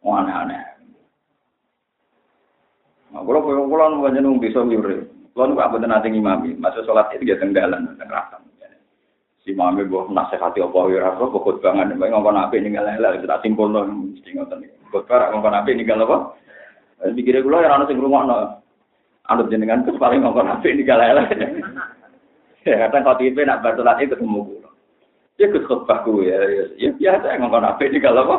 Aneh-aneh 0.01 0.80
Nah, 3.11 3.21
kalau 3.27 3.43
kalau 3.43 3.67
kalau 3.67 3.85
nunggu 3.91 4.07
aja 4.07 4.19
nunggu 4.23 4.43
bisa 4.47 4.63
nyuri. 4.63 5.03
Kalau 5.31 5.51
nggak 5.55 5.71
betul 5.71 5.87
nanti 5.87 6.07
ngimami, 6.11 6.59
masuk 6.59 6.83
sholat 6.83 7.11
itu 7.15 7.27
dia 7.27 7.39
tenggalan, 7.39 7.87
tenggelam. 7.95 8.43
Si 9.41 9.57
mami 9.57 9.87
buah 9.87 10.11
nasihati 10.11 10.61
apa 10.61 10.79
ya 10.91 11.07
apa 11.07 11.23
pokok 11.23 11.65
banget, 11.65 11.97
baik 11.97 12.13
ngomong 12.13 12.37
apa 12.37 12.53
ini 12.53 12.77
nggak 12.77 12.87
lele, 12.93 13.25
kita 13.25 13.41
simpul 13.41 13.73
loh, 13.73 13.89
mesti 13.89 14.37
ngotot 14.37 14.59
nih. 14.61 14.69
Khotbah 14.93 15.33
ngomong 15.33 15.55
apa 15.55 15.67
ini 15.71 15.81
nggak 15.81 16.03
apa? 16.03 16.17
Pikirnya 17.15 17.41
gue 17.41 17.63
ya 17.65 17.73
orang 17.73 17.89
sing 17.89 17.97
rumah 17.97 18.21
no, 18.21 18.37
anut 19.25 19.49
jenengan 19.49 19.81
terus 19.81 19.97
paling 19.97 20.21
ngomong 20.21 20.45
apa 20.45 20.65
ini 20.67 20.85
nggak 20.85 20.99
lele. 20.99 21.23
Ya 22.61 22.77
kadang 22.77 23.01
kau 23.01 23.17
tipe 23.17 23.41
nak 23.41 23.65
bertolat 23.65 23.97
itu 24.05 24.13
ketemu 24.13 24.45
gue. 24.45 24.69
Ya 25.41 25.49
ikut 25.49 25.65
khotbah 25.65 26.05
gue 26.05 26.29
ya, 26.29 26.37
ya 26.77 26.93
biasa 26.93 27.41
ngomong 27.41 27.65
apa 27.65 27.81
ini 27.81 27.97
nggak 27.97 28.21
apa? 28.21 28.35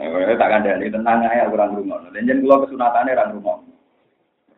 Eh, 0.00 0.36
tak 0.40 0.48
kandani 0.48 0.88
tenang 0.88 1.28
aja 1.28 1.52
kurang 1.52 1.76
rumah. 1.76 2.00
Dan 2.08 2.24
jangan 2.24 2.40
keluar 2.40 2.58
kesunatannya 2.64 3.12
orang 3.12 3.32
rumah. 3.36 3.56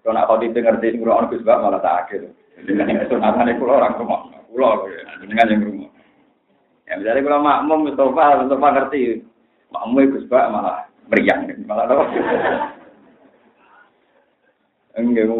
Kalau 0.02 0.14
nak 0.14 0.26
kau 0.30 0.38
ngerti 0.38 0.98
kurang 1.02 1.26
Gus 1.26 1.42
malah 1.42 1.82
tak 1.82 1.98
akhir. 2.06 2.30
Dengan 2.62 3.02
kesunatannya 3.02 3.58
kulo 3.58 3.72
orang 3.74 3.98
rumah. 3.98 4.20
Kulo 4.46 4.86
dengan 5.18 5.50
yang 5.50 5.66
rumah. 5.66 5.90
Ya 6.86 6.94
misalnya 6.94 7.26
kalau 7.26 7.42
makmum 7.42 7.78
Mustafa, 7.90 8.26
Mustafa 8.46 8.68
ngerti. 8.70 9.02
Makmum 9.74 10.10
Gus 10.14 10.28
Bak 10.30 10.46
malah 10.52 10.86
meriang, 11.10 11.48
malah 11.66 11.90
apa? 11.90 12.04
Enggak, 14.92 15.32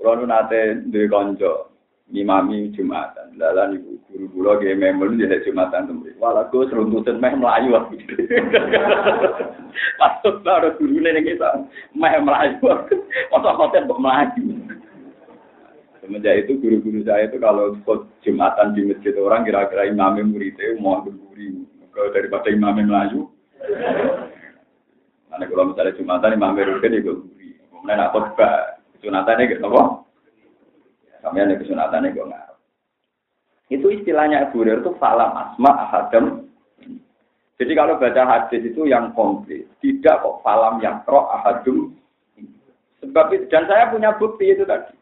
kalau 0.00 0.24
nate 0.24 0.80
duwe 0.88 1.04
konco, 1.12 1.76
ngimami 2.08 2.72
Jumatan. 2.72 3.36
Lalan 3.36 3.76
ibu 3.76 3.91
guru 4.12 4.26
kula 4.36 4.60
ge 4.60 4.76
memel 4.76 5.16
jadi 5.16 5.40
Jumatan 5.42 5.88
tembe. 5.88 6.12
Walah 6.20 6.52
go 6.52 6.68
seruntutan 6.68 7.16
meh 7.16 7.32
melayu 7.32 7.72
aku. 7.72 7.96
Ada 10.04 10.68
guru 10.76 11.00
ning 11.00 11.24
kita 11.24 11.64
meh 11.96 12.14
melayu. 12.20 12.60
Masa 13.32 13.50
hotel 13.56 13.88
kok 13.88 14.02
melayu. 14.04 14.44
Semenjak 16.04 16.44
itu 16.44 16.58
guru-guru 16.58 17.00
saya 17.06 17.30
itu 17.30 17.38
kalau 17.40 17.78
Jumatan 18.20 18.74
di 18.76 18.90
masjid 18.90 19.14
orang 19.16 19.46
kira-kira 19.48 19.88
imamnya 19.88 20.26
muridnya 20.26 20.76
mau 20.76 21.00
berburi. 21.00 21.64
Kalau 21.94 22.12
daripada 22.12 22.52
imamnya 22.52 22.84
melayu. 22.84 23.30
Karena 25.32 25.44
kalau 25.48 25.64
misalnya 25.72 25.96
Jumatan 25.96 26.36
imamnya 26.36 26.68
rutin 26.68 26.98
ya 26.98 27.00
berburi. 27.00 27.50
Kemudian 27.70 27.96
nak 27.96 28.10
khutbah. 28.12 28.82
Sunatannya 29.02 29.50
gitu 29.50 29.66
apa? 29.66 29.82
Kami 31.26 31.38
ada 31.42 31.58
kesunatannya 31.58 32.14
gue 32.14 32.22
ngarep. 32.22 32.51
Itu 33.72 33.88
istilahnya 33.88 34.44
Abu 34.44 34.60
Hurairah 34.60 34.84
itu 34.84 34.92
falam 35.00 35.32
asma 35.32 35.72
ahadam. 35.88 36.44
Jadi 37.56 37.72
kalau 37.72 37.96
baca 37.96 38.22
hadis 38.28 38.60
itu 38.68 38.84
yang 38.84 39.16
komplit, 39.16 39.64
tidak 39.80 40.20
kok 40.20 40.44
falam 40.44 40.76
yang 40.84 41.00
pro 41.08 41.24
ahadum. 41.32 41.96
Sebab 43.00 43.32
itu, 43.32 43.44
dan 43.48 43.64
saya 43.64 43.88
punya 43.88 44.12
bukti 44.20 44.52
itu 44.52 44.68
tadi. 44.68 44.92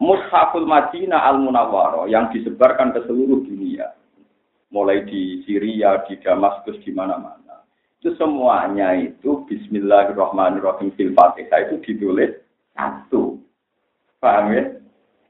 Mushaful 0.00 0.64
Madinah 0.64 1.20
al 1.20 1.40
Munawwaro 1.40 2.08
yang 2.08 2.28
disebarkan 2.32 2.92
ke 2.96 3.04
seluruh 3.08 3.44
dunia, 3.44 3.92
mulai 4.68 5.04
di 5.08 5.44
Syria, 5.48 6.04
di 6.04 6.20
Damaskus, 6.20 6.80
di 6.84 6.92
mana-mana. 6.92 7.64
Itu 8.00 8.12
semuanya 8.20 8.92
itu 8.92 9.44
Bismillahirrahmanirrahim 9.48 10.92
fil 10.94 11.16
Fatihah 11.16 11.66
itu 11.66 11.76
ditulis 11.82 12.36
satu. 12.76 13.40
Paham 14.20 14.52
ya? 14.52 14.75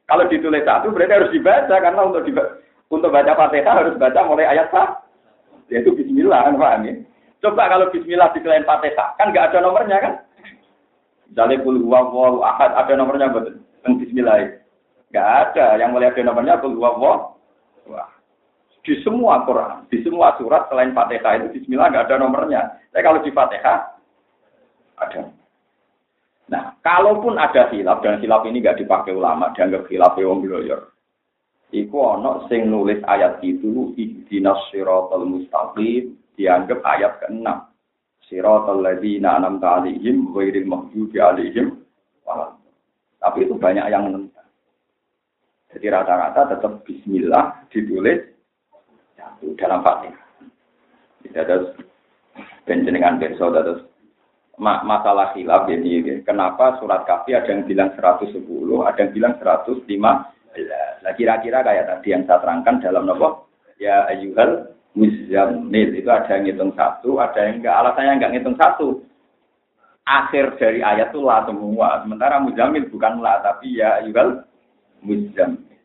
Kalau 0.06 0.24
ditulis 0.30 0.62
satu 0.62 0.94
berarti 0.94 1.18
harus 1.18 1.34
dibaca 1.34 1.74
karena 1.82 2.00
untuk 2.06 2.22
dibaca, 2.22 2.62
untuk 2.94 3.10
baca 3.10 3.32
Fatihah 3.34 3.74
harus 3.74 3.98
baca 3.98 4.20
mulai 4.22 4.46
ayat 4.46 4.70
sah, 4.70 5.02
yaitu 5.66 5.90
Bismillah 5.98 6.46
kan 6.46 6.54
paham 6.54 6.86
ya? 6.86 6.94
Coba 7.42 7.66
kalau 7.66 7.90
Bismillah 7.90 8.30
di 8.30 8.38
selain 8.46 8.62
Fatihah 8.62 9.18
kan 9.18 9.34
nggak 9.34 9.50
ada 9.50 9.58
nomornya 9.66 9.98
kan? 9.98 10.12
Misalnya 11.26 11.58
kul 11.66 11.82
huwallahu 11.82 12.46
ahad 12.46 12.70
ada 12.78 12.92
nomornya 12.94 13.34
betul. 13.34 13.58
Yang 13.82 14.06
Bismillah 14.06 14.36
nggak 15.10 15.26
ada. 15.26 15.66
Yang 15.74 15.90
mulai 15.90 16.08
ada 16.14 16.22
nomornya 16.22 16.62
kul 16.62 16.78
huwallahu 16.78 17.34
wah. 17.90 18.10
Di 18.86 18.94
semua 19.02 19.42
Quran, 19.42 19.90
di 19.90 19.98
semua 20.06 20.38
surat 20.38 20.70
selain 20.70 20.94
Fatihah 20.94 21.42
itu 21.42 21.58
Bismillah 21.58 21.90
nggak 21.90 22.06
ada 22.06 22.22
nomornya. 22.22 22.78
Tapi 22.94 23.02
kalau 23.02 23.26
di 23.26 23.34
Fatihah 23.34 23.98
ada. 25.02 25.34
Kalaupun 26.86 27.34
ada 27.34 27.66
hilaf 27.74 27.98
dan 27.98 28.22
hilaf 28.22 28.46
ini 28.46 28.62
nggak 28.62 28.78
dipakai 28.78 29.10
ulama, 29.10 29.50
dianggap 29.58 29.90
hilaf 29.90 30.14
wong 30.22 30.46
bloyor. 30.46 30.94
Iku 31.74 31.98
ono 31.98 32.46
sing 32.46 32.70
nulis 32.70 33.02
ayat 33.10 33.42
itu 33.42 33.90
ihdinas 33.98 34.70
siratal 34.70 35.26
mustaqim 35.26 36.14
dianggap 36.38 36.78
ayat 36.86 37.18
ke-6. 37.26 37.42
Siratal 38.30 38.86
ladzina 38.86 39.34
an'amta 39.34 39.82
'alaihim 39.82 40.30
ghairil 40.30 40.62
maghdubi 40.70 41.18
'alaihim 41.18 41.74
Tapi 43.18 43.38
itu 43.42 43.58
banyak 43.58 43.90
yang 43.90 44.06
menentang. 44.06 44.46
Jadi 45.74 45.86
rata-rata 45.90 46.54
tetap 46.54 46.86
bismillah 46.86 47.66
ditulis 47.74 48.22
dalam 49.58 49.82
Fatihah. 49.82 50.22
Tidak 51.26 51.42
ada 51.42 51.56
penjenengan 52.62 53.18
besok 53.18 53.58
terus 53.58 53.82
masalah 54.56 55.36
khilaf 55.36 55.68
ini 55.68 56.00
ya. 56.00 56.14
kenapa 56.24 56.80
surat 56.80 57.04
kafi 57.04 57.36
ada 57.36 57.52
yang 57.52 57.68
bilang 57.68 57.92
110 57.92 58.40
ada 58.88 58.98
yang 59.04 59.12
bilang 59.12 59.34
105 59.36 59.84
nah 61.04 61.12
kira-kira 61.12 61.60
kayak 61.60 61.84
tadi 61.84 62.08
yang 62.16 62.24
saya 62.24 62.40
terangkan 62.40 62.80
dalam 62.80 63.04
nopo 63.04 63.52
ya 63.76 64.08
ayuhal 64.08 64.76
muzammil 64.96 65.92
itu 65.92 66.08
ada 66.08 66.40
yang 66.40 66.48
ngitung 66.48 66.72
satu 66.72 67.20
ada 67.20 67.38
yang 67.44 67.60
enggak. 67.60 67.76
Alasannya 67.76 68.12
enggak 68.16 68.32
ngitung 68.32 68.56
satu. 68.56 68.88
Akhir 70.06 70.56
dari 70.56 70.80
ayat 70.80 71.12
itu 71.12 71.20
lah 71.20 71.44
semua. 71.44 72.00
Sementara 72.02 72.40
muzammil 72.40 72.88
bukan 72.88 73.20
lah 73.20 73.44
tapi 73.44 73.76
ya 73.76 74.00
ayuhal 74.00 74.42
muzammil. 75.04 75.76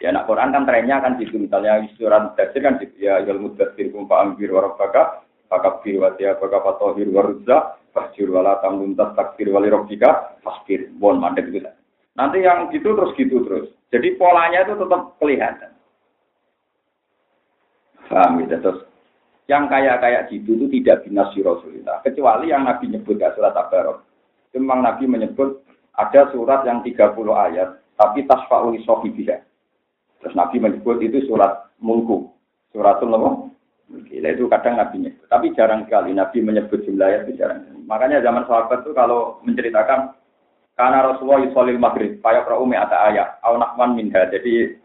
Ya 0.00 0.16
nak 0.16 0.28
Quran 0.28 0.52
kan 0.52 0.64
trennya 0.68 0.96
kan 1.00 1.16
gitu. 1.20 1.40
Misalnya 1.40 1.80
surat 1.96 2.36
tafsir 2.36 2.60
kan 2.60 2.76
gitu. 2.78 2.94
Ya 3.00 3.24
ayuhal 3.24 3.40
mudathir 3.40 3.88
kumpa 3.88 4.20
ambir 4.20 4.52
warabaka 4.52 5.24
fakabir 5.50 5.98
wa 5.98 6.14
tiya 6.14 6.38
fakab 6.38 6.78
tohir 6.78 7.10
wa 7.10 7.26
ruzza 7.26 7.82
fasjur 7.90 8.30
wala 8.30 8.62
takbir 8.62 9.50
wali 9.50 9.66
robbika 9.66 10.38
fasbir. 10.46 10.86
Bon 10.94 11.18
mandek 11.18 11.50
itu 11.50 11.66
nanti 12.14 12.46
yang 12.46 12.70
gitu 12.70 12.94
terus 12.94 13.12
gitu 13.18 13.42
terus. 13.42 13.66
Jadi 13.90 14.14
polanya 14.14 14.62
itu 14.62 14.78
tetap 14.78 15.18
kelihatan. 15.18 15.74
Paham 18.06 18.42
gitu 18.46 18.56
terus 18.62 18.80
yang 19.50 19.66
kayak-kayak 19.66 20.30
gitu 20.30 20.54
itu 20.54 20.66
tidak 20.78 21.02
binasi 21.02 21.42
Rasulullah. 21.42 21.98
Kecuali 22.06 22.54
yang 22.54 22.70
Nabi 22.70 22.86
nyebut 22.86 23.18
ya 23.18 23.34
surat 23.34 23.50
Tabarok. 23.50 24.06
Memang 24.54 24.86
Nabi 24.86 25.10
menyebut 25.10 25.66
ada 25.98 26.30
surat 26.30 26.62
yang 26.62 26.86
30 26.86 26.94
ayat 27.34 27.82
tapi 27.98 28.24
tasfa'ul 28.24 28.78
sohibiyah 28.86 29.42
terus 30.22 30.34
Nabi 30.38 30.62
menyebut 30.62 31.02
itu 31.02 31.26
surat 31.26 31.66
mulku. 31.82 32.30
Suratul 32.70 33.10
apa? 33.18 33.49
Gila 33.90 34.28
itu 34.30 34.46
kadang 34.46 34.78
Nabi 34.78 35.02
nyebut. 35.02 35.26
Tapi 35.26 35.50
jarang 35.58 35.82
sekali 35.82 36.14
Nabi 36.14 36.38
menyebut 36.38 36.86
jumlah 36.86 37.26
itu 37.26 37.34
jarang. 37.34 37.66
Makanya 37.90 38.22
zaman 38.22 38.46
sahabat 38.46 38.86
itu 38.86 38.94
kalau 38.94 39.42
menceritakan 39.42 40.14
karena 40.78 41.12
Rasulullah 41.12 41.44
yusolil 41.44 41.76
maghrib, 41.76 42.22
payah 42.24 42.46
umi 42.56 42.78
ada 42.78 43.10
ayat, 43.10 43.42
au 43.44 43.58
nakman 43.58 43.98
minha. 43.98 44.30
Jadi 44.30 44.78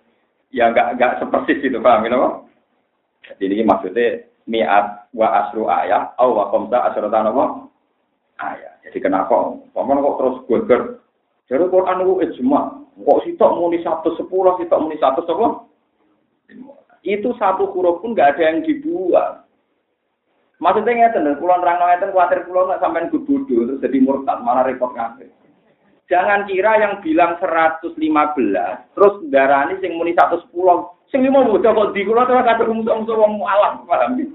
ya 0.51 0.73
enggak 0.73 0.97
enggak 0.97 1.23
sepersis 1.23 1.63
itu 1.63 1.79
paham 1.79 2.03
gitu 2.03 2.19
Jadi 3.31 3.43
ini 3.47 3.63
maksudnya 3.63 4.25
mi'at 4.49 5.07
wa 5.15 5.27
asru 5.45 5.69
ayat, 5.69 6.17
au 6.19 6.35
wa 6.35 6.51
komsa 6.51 6.91
asratan 6.91 7.29
apa? 7.31 7.45
Ayat. 8.41 8.83
Jadi 8.83 8.97
kenapa? 8.99 9.55
Paman 9.71 10.03
kok 10.03 10.17
terus 10.19 10.35
gue 10.49 10.77
Jadi 11.47 11.63
Quran 11.69 12.01
itu 12.03 12.13
ijma. 12.27 12.61
Kok 12.95 13.21
sitok 13.23 13.53
muni 13.55 13.79
satu 13.79 14.17
sepuluh, 14.19 14.59
sitok 14.59 14.81
muni 14.81 14.99
satu 14.99 15.23
sepuluh? 15.23 15.63
Itu 17.05 17.29
satu 17.37 17.69
huruf 17.69 18.01
pun 18.01 18.17
nggak 18.17 18.35
ada 18.35 18.43
yang 18.49 18.59
dibuang. 18.65 19.45
Maksudnya 20.57 21.13
ngeten, 21.13 21.37
pulau 21.37 21.61
nerang 21.61 21.77
ngeten, 21.77 22.09
khawatir 22.09 22.49
pulau 22.49 22.65
nggak 22.65 22.81
sampai 22.81 23.05
bodoh 23.13 23.45
terus 23.45 23.81
jadi 23.85 23.97
murtad, 24.01 24.41
malah 24.41 24.65
repot 24.65 24.89
ngapain. 24.97 25.29
Jangan 26.09 26.49
kira 26.49 26.81
yang 26.81 26.93
bilang 27.01 27.37
115, 27.41 27.93
terus 28.93 29.13
darani 29.29 29.77
sing 29.81 29.97
muni 29.97 30.13
110, 30.13 30.49
sing 31.09 31.21
lima 31.25 31.45
muda 31.45 31.73
kok 31.73 31.93
di 31.97 32.05
kulo 32.05 32.21
terus 32.29 32.45
kata 32.45 32.61
musuh-musuh 32.65 33.15
wong 33.17 33.41
alam, 33.41 33.85
paham 33.89 34.21
ya? 34.21 34.25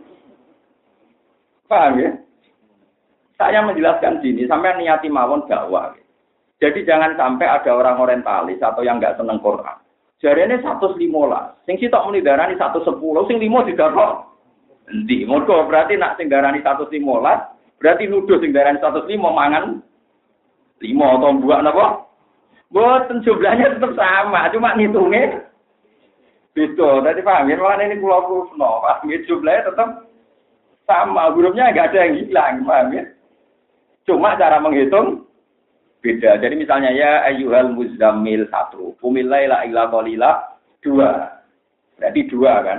Paham 1.70 1.92
ya? 1.98 2.10
Saya 3.38 3.62
menjelaskan 3.64 4.18
sini, 4.20 4.50
sampai 4.50 4.82
niati 4.82 5.08
mawon 5.08 5.46
dakwah. 5.46 5.94
Jadi 6.60 6.84
jangan 6.84 7.16
sampai 7.16 7.48
ada 7.48 7.70
orang 7.72 7.96
orientalis 8.02 8.60
atau 8.60 8.84
yang 8.84 9.00
nggak 9.00 9.16
seneng 9.16 9.40
Quran 9.40 9.78
Jarene 10.20 10.60
115. 10.60 11.00
Sing 11.64 11.76
sitok 11.80 12.04
muni 12.04 12.20
darani 12.20 12.54
110, 12.60 12.92
sing 13.28 13.36
limo 13.40 13.64
didarok. 13.64 14.28
Endi? 14.92 15.24
Mergo 15.24 15.64
berarti 15.64 15.96
nak 15.96 16.20
sing 16.20 16.28
darani 16.28 16.60
115, 16.60 16.92
berarti 17.80 18.04
nuduh 18.04 18.36
sing 18.36 18.52
darani 18.52 18.76
105 18.82 19.08
mangan 19.16 19.80
5 20.80 21.16
atau 21.16 21.40
buak 21.40 21.60
napa? 21.64 21.86
Boten 22.70 23.24
jumlahnya 23.26 23.74
tetap 23.74 23.98
sama, 23.98 24.46
cuma 24.54 24.78
ngitungnya 24.78 25.42
beda. 26.54 27.02
Tadi 27.02 27.20
paham 27.26 27.50
ya, 27.50 27.58
malah 27.58 27.82
ini 27.82 27.98
pulau 27.98 28.22
Kusno, 28.30 28.78
paham 28.78 29.10
ya, 29.10 29.18
jumlahnya 29.26 29.66
tetap 29.72 29.88
sama, 30.86 31.34
hurufnya 31.34 31.74
nggak 31.74 31.90
ada 31.90 31.98
yang 32.06 32.14
hilang, 32.22 32.54
paham 32.62 32.94
ya? 32.94 33.02
Cuma 34.06 34.38
cara 34.38 34.62
menghitung 34.62 35.26
beda. 36.00 36.40
Jadi 36.40 36.54
misalnya 36.56 36.90
ya 36.92 37.24
ayyuhal 37.28 37.72
muzammil 37.72 38.48
satu, 38.48 38.96
kumilaila 38.98 39.64
illa 39.68 39.88
qalila 39.88 40.30
dua. 40.80 41.40
Berarti 42.00 42.20
dua 42.28 42.52
kan? 42.64 42.78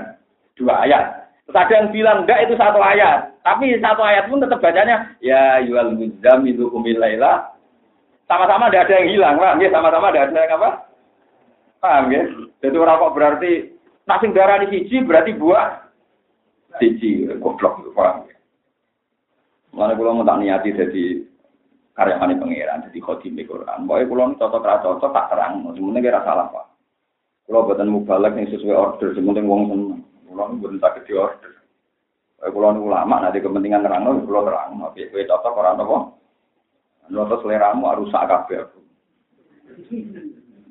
Dua 0.57 0.73
ayat. 0.85 1.05
Terus 1.45 1.57
ada 1.57 1.73
yang 1.73 1.89
bilang 1.93 2.17
enggak 2.25 2.49
itu 2.49 2.53
satu 2.57 2.81
ayat. 2.81 3.33
Tapi 3.41 3.77
satu 3.81 4.01
ayat 4.01 4.29
pun 4.29 4.41
tetap 4.41 4.61
bacanya 4.61 5.13
ya 5.21 5.61
ayyuhal 5.61 5.93
muzammil 5.93 6.69
kumilaila. 6.73 7.53
Sama-sama 8.25 8.71
tidak 8.71 8.87
ada 8.87 8.93
yang 9.03 9.09
hilang, 9.11 9.35
paham 9.35 9.59
ya? 9.59 9.69
Sama-sama 9.75 10.07
tidak 10.07 10.23
ada 10.31 10.39
yang 10.39 10.55
apa? 10.55 10.69
Paham 11.83 12.05
ya? 12.15 12.23
Jadi 12.63 12.75
orang 12.79 13.01
kok 13.03 13.15
berarti 13.17 13.51
nasi 14.07 14.25
darah 14.31 14.57
di 14.63 14.67
siji 14.71 15.03
berarti 15.03 15.35
buah 15.35 15.67
siji 16.79 17.27
goblok 17.43 17.83
paham 17.91 18.23
ya? 18.31 18.37
Mana 19.75 19.95
kalau 19.95 20.19
mau 20.19 20.27
tak 20.27 20.39
niati 20.39 20.75
jadi 20.75 21.30
karyawan 21.95 22.39
pangeran, 22.39 22.83
jadi 22.87 22.99
khotim 23.03 23.35
di 23.35 23.43
Quran. 23.43 23.83
Pokoknya 23.83 24.07
kalau 24.07 24.35
cocok 24.39 24.63
ra 24.63 24.75
cocok 24.79 25.11
tak 25.11 25.27
terang, 25.31 25.53
semuanya 25.75 25.99
kira 25.99 26.19
salah 26.23 26.47
pak. 26.47 26.65
Kalau 27.45 27.67
buatan 27.67 27.91
mubalak 27.91 28.37
yang 28.39 28.47
sesuai 28.47 28.77
order, 28.77 29.09
semuanya 29.11 29.43
wong 29.43 29.61
seneng. 29.67 30.01
Kalau 30.27 30.55
buatan 30.55 30.79
sakit 30.79 31.03
di 31.03 31.13
order. 31.19 31.53
Pokoknya 32.39 32.73
kalau 32.73 32.87
ulama 32.87 33.15
nanti 33.21 33.43
kepentingan 33.43 33.83
terang, 33.83 34.01
kalau 34.07 34.47
terang, 34.47 34.69
tapi 34.79 35.11
kue 35.11 35.27
cocok 35.27 35.59
orang 35.59 35.83
apa? 35.83 35.97
Noto 37.11 37.35
seleramu 37.43 37.91
harus 37.91 38.07
sak 38.07 38.25
kabeh. 38.31 38.71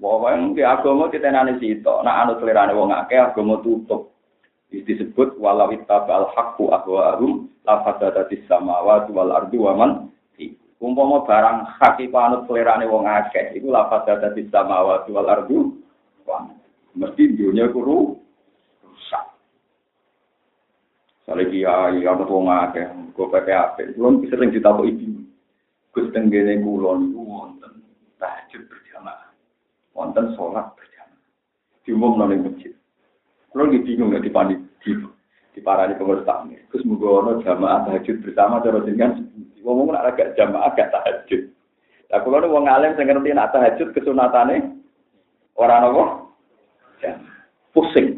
Pokoknya 0.00 0.56
ke 0.56 0.62
agama 0.64 1.12
kita 1.12 1.28
nani 1.28 1.60
situ, 1.60 1.94
nah 2.00 2.24
anu 2.24 2.40
selerane 2.40 2.72
wong 2.72 2.88
akeh 2.96 3.20
agama 3.20 3.60
tutup. 3.60 4.10
disebut 4.70 5.34
walau 5.42 5.74
ittabal 5.74 6.30
haqqu 6.30 6.70
ahwa'ahum 6.70 7.50
la 7.66 7.82
fasadatis 7.82 8.38
samawati 8.46 9.10
wal 9.10 9.34
ardi 9.34 9.58
wa 9.58 9.74
man 9.74 9.90
umpama 10.80 11.22
barang 11.28 11.76
hak 11.76 12.00
iku 12.00 12.16
anut 12.16 12.48
selerane 12.48 12.88
wong 12.88 13.04
akeh 13.04 13.52
iku 13.52 13.68
la 13.68 13.86
fasadatis 13.92 14.48
samawati 14.48 15.12
wal 15.12 15.28
ardi. 15.28 15.60
Mesti 16.90 17.38
dunia 17.38 17.70
kuru 17.70 18.16
rusak. 18.82 19.24
Sale 21.28 21.46
kiai 21.52 22.00
ya 22.00 22.16
wong 22.16 22.48
akeh 22.48 22.88
kok 23.12 23.30
PPAP 23.30 24.00
belum 24.00 24.24
sering 24.32 24.50
ditabok 24.50 24.88
ibu 24.88 25.20
Gus 25.90 26.06
tenggene 26.14 26.62
kulon 26.62 27.12
wonten 27.18 27.82
tahajud 28.16 28.62
berjamaah 28.70 29.28
wonten 29.92 30.32
sholat 30.38 30.70
berjamaah. 30.78 31.22
Diumum 31.84 32.16
nang 32.16 32.30
masjid. 32.46 32.72
Kalau 33.50 33.66
lagi 33.66 33.82
bingung 33.82 34.14
nggak 34.14 34.24
dipani 34.24 34.54
di 35.50 35.58
di 35.58 35.66
parani 35.66 35.98
pengurus 35.98 36.22
tamu. 36.22 36.54
Terus 36.70 36.86
menggono 36.86 37.42
jamaah 37.42 37.86
tahajud 37.86 38.22
bersama 38.22 38.62
cara 38.62 38.78
dengan 38.86 39.18
ngomong 39.60 39.90
nak 39.90 40.14
agak 40.14 40.38
jamaah 40.38 40.70
agak 40.70 40.94
tahajud. 40.94 41.50
Lah 42.10 42.22
nih 42.22 42.50
wong 42.50 42.64
alim 42.66 42.94
saya 42.94 43.06
ngerti 43.06 43.30
nak 43.34 43.50
tahajud 43.54 43.88
kesunatane 43.94 44.56
orang 45.58 45.86
apa? 45.90 46.04
Jamaah. 47.02 47.38
Pusing. 47.74 48.08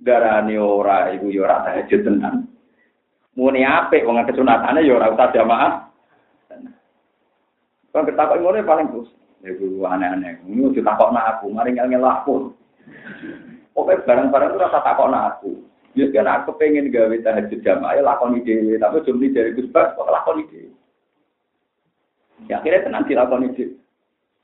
Darani 0.00 0.56
ora 0.56 1.12
yo 1.12 1.28
ya 1.28 1.44
ora 1.44 1.66
tahajud 1.66 2.00
tenan. 2.06 2.46
Muni 3.34 3.66
apik 3.66 4.06
wong 4.06 4.22
kesunatane 4.26 4.86
ya 4.86 4.94
ora 4.94 5.10
usah 5.10 5.30
jamaah. 5.34 5.72
Kalau 7.90 8.06
ketakok 8.06 8.38
ngono 8.38 8.62
paling 8.62 8.86
pusing. 8.94 9.18
Ya 9.40 9.56
guru 9.56 9.88
aneh-aneh. 9.88 10.44
Ini 10.44 10.76
ditakokno 10.76 11.16
aku, 11.16 11.48
mari 11.48 11.72
ngel-ngel 11.72 12.04
aku. 12.04 12.52
Barang-barang 13.72 14.52
itu 14.52 14.60
rasa 14.60 14.84
takok 14.84 15.08
aku. 15.08 15.69
Ya 15.98 16.06
kan 16.14 16.26
aku 16.30 16.54
pengen 16.54 16.94
gawe 16.94 17.16
tahajud 17.18 17.66
jamaah 17.66 17.98
ya 17.98 18.02
lakoni 18.06 18.46
dhewe, 18.46 18.78
tapi 18.78 19.02
jumlah 19.02 19.30
dari 19.34 19.54
Gus 19.58 19.66
Bas 19.74 19.90
kok 19.98 20.06
lakoni 20.06 20.46
dhewe. 20.46 20.70
Ya 22.46 22.62
akhirnya 22.62 22.86
tenang 22.86 23.10
dilakoni 23.10 23.50
dhewe. 23.58 23.74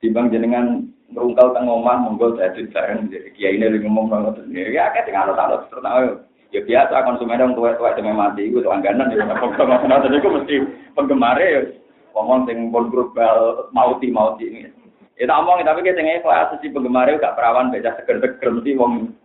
Timbang 0.02 0.34
jenengan 0.34 0.90
merungkal 1.14 1.54
teng 1.54 1.70
omah 1.70 2.02
monggo 2.02 2.34
tahajud 2.34 2.66
bareng 2.74 3.06
jadi 3.14 3.30
kiai 3.38 3.62
ini 3.62 3.78
ngomong 3.86 4.10
banget. 4.10 4.42
Ya 4.50 4.90
akeh 4.90 5.06
sing 5.06 5.14
anut-anut 5.14 5.70
terus 5.70 6.26
ya 6.54 6.60
biasa 6.62 7.04
konsumen 7.04 7.42
yang 7.42 7.52
tua-tua 7.52 7.96
cuma 7.98 8.14
mati 8.14 8.46
itu 8.46 8.62
langganan 8.62 9.10
ya 9.10 9.26
penggemar 9.34 9.82
itu 10.06 10.28
mesti 10.30 10.54
penggemar 10.94 11.36
ya 11.36 11.68
ngomong 12.14 12.46
sing 12.46 12.70
pun 12.70 12.88
global 12.88 13.68
mauti 13.74 14.08
mauti 14.10 14.46
ini 14.46 14.70
Ya 15.16 15.24
tak 15.24 15.40
omong 15.40 15.64
tapi 15.64 15.80
kita 15.80 15.96
nggak 15.96 16.28
kelas 16.28 16.60
si 16.60 16.68
penggemar 16.68 17.08
gak 17.08 17.40
perawan 17.40 17.72
baca 17.72 17.96
seger-seger 17.96 18.52
mesti 18.52 18.76
wong 18.76 19.16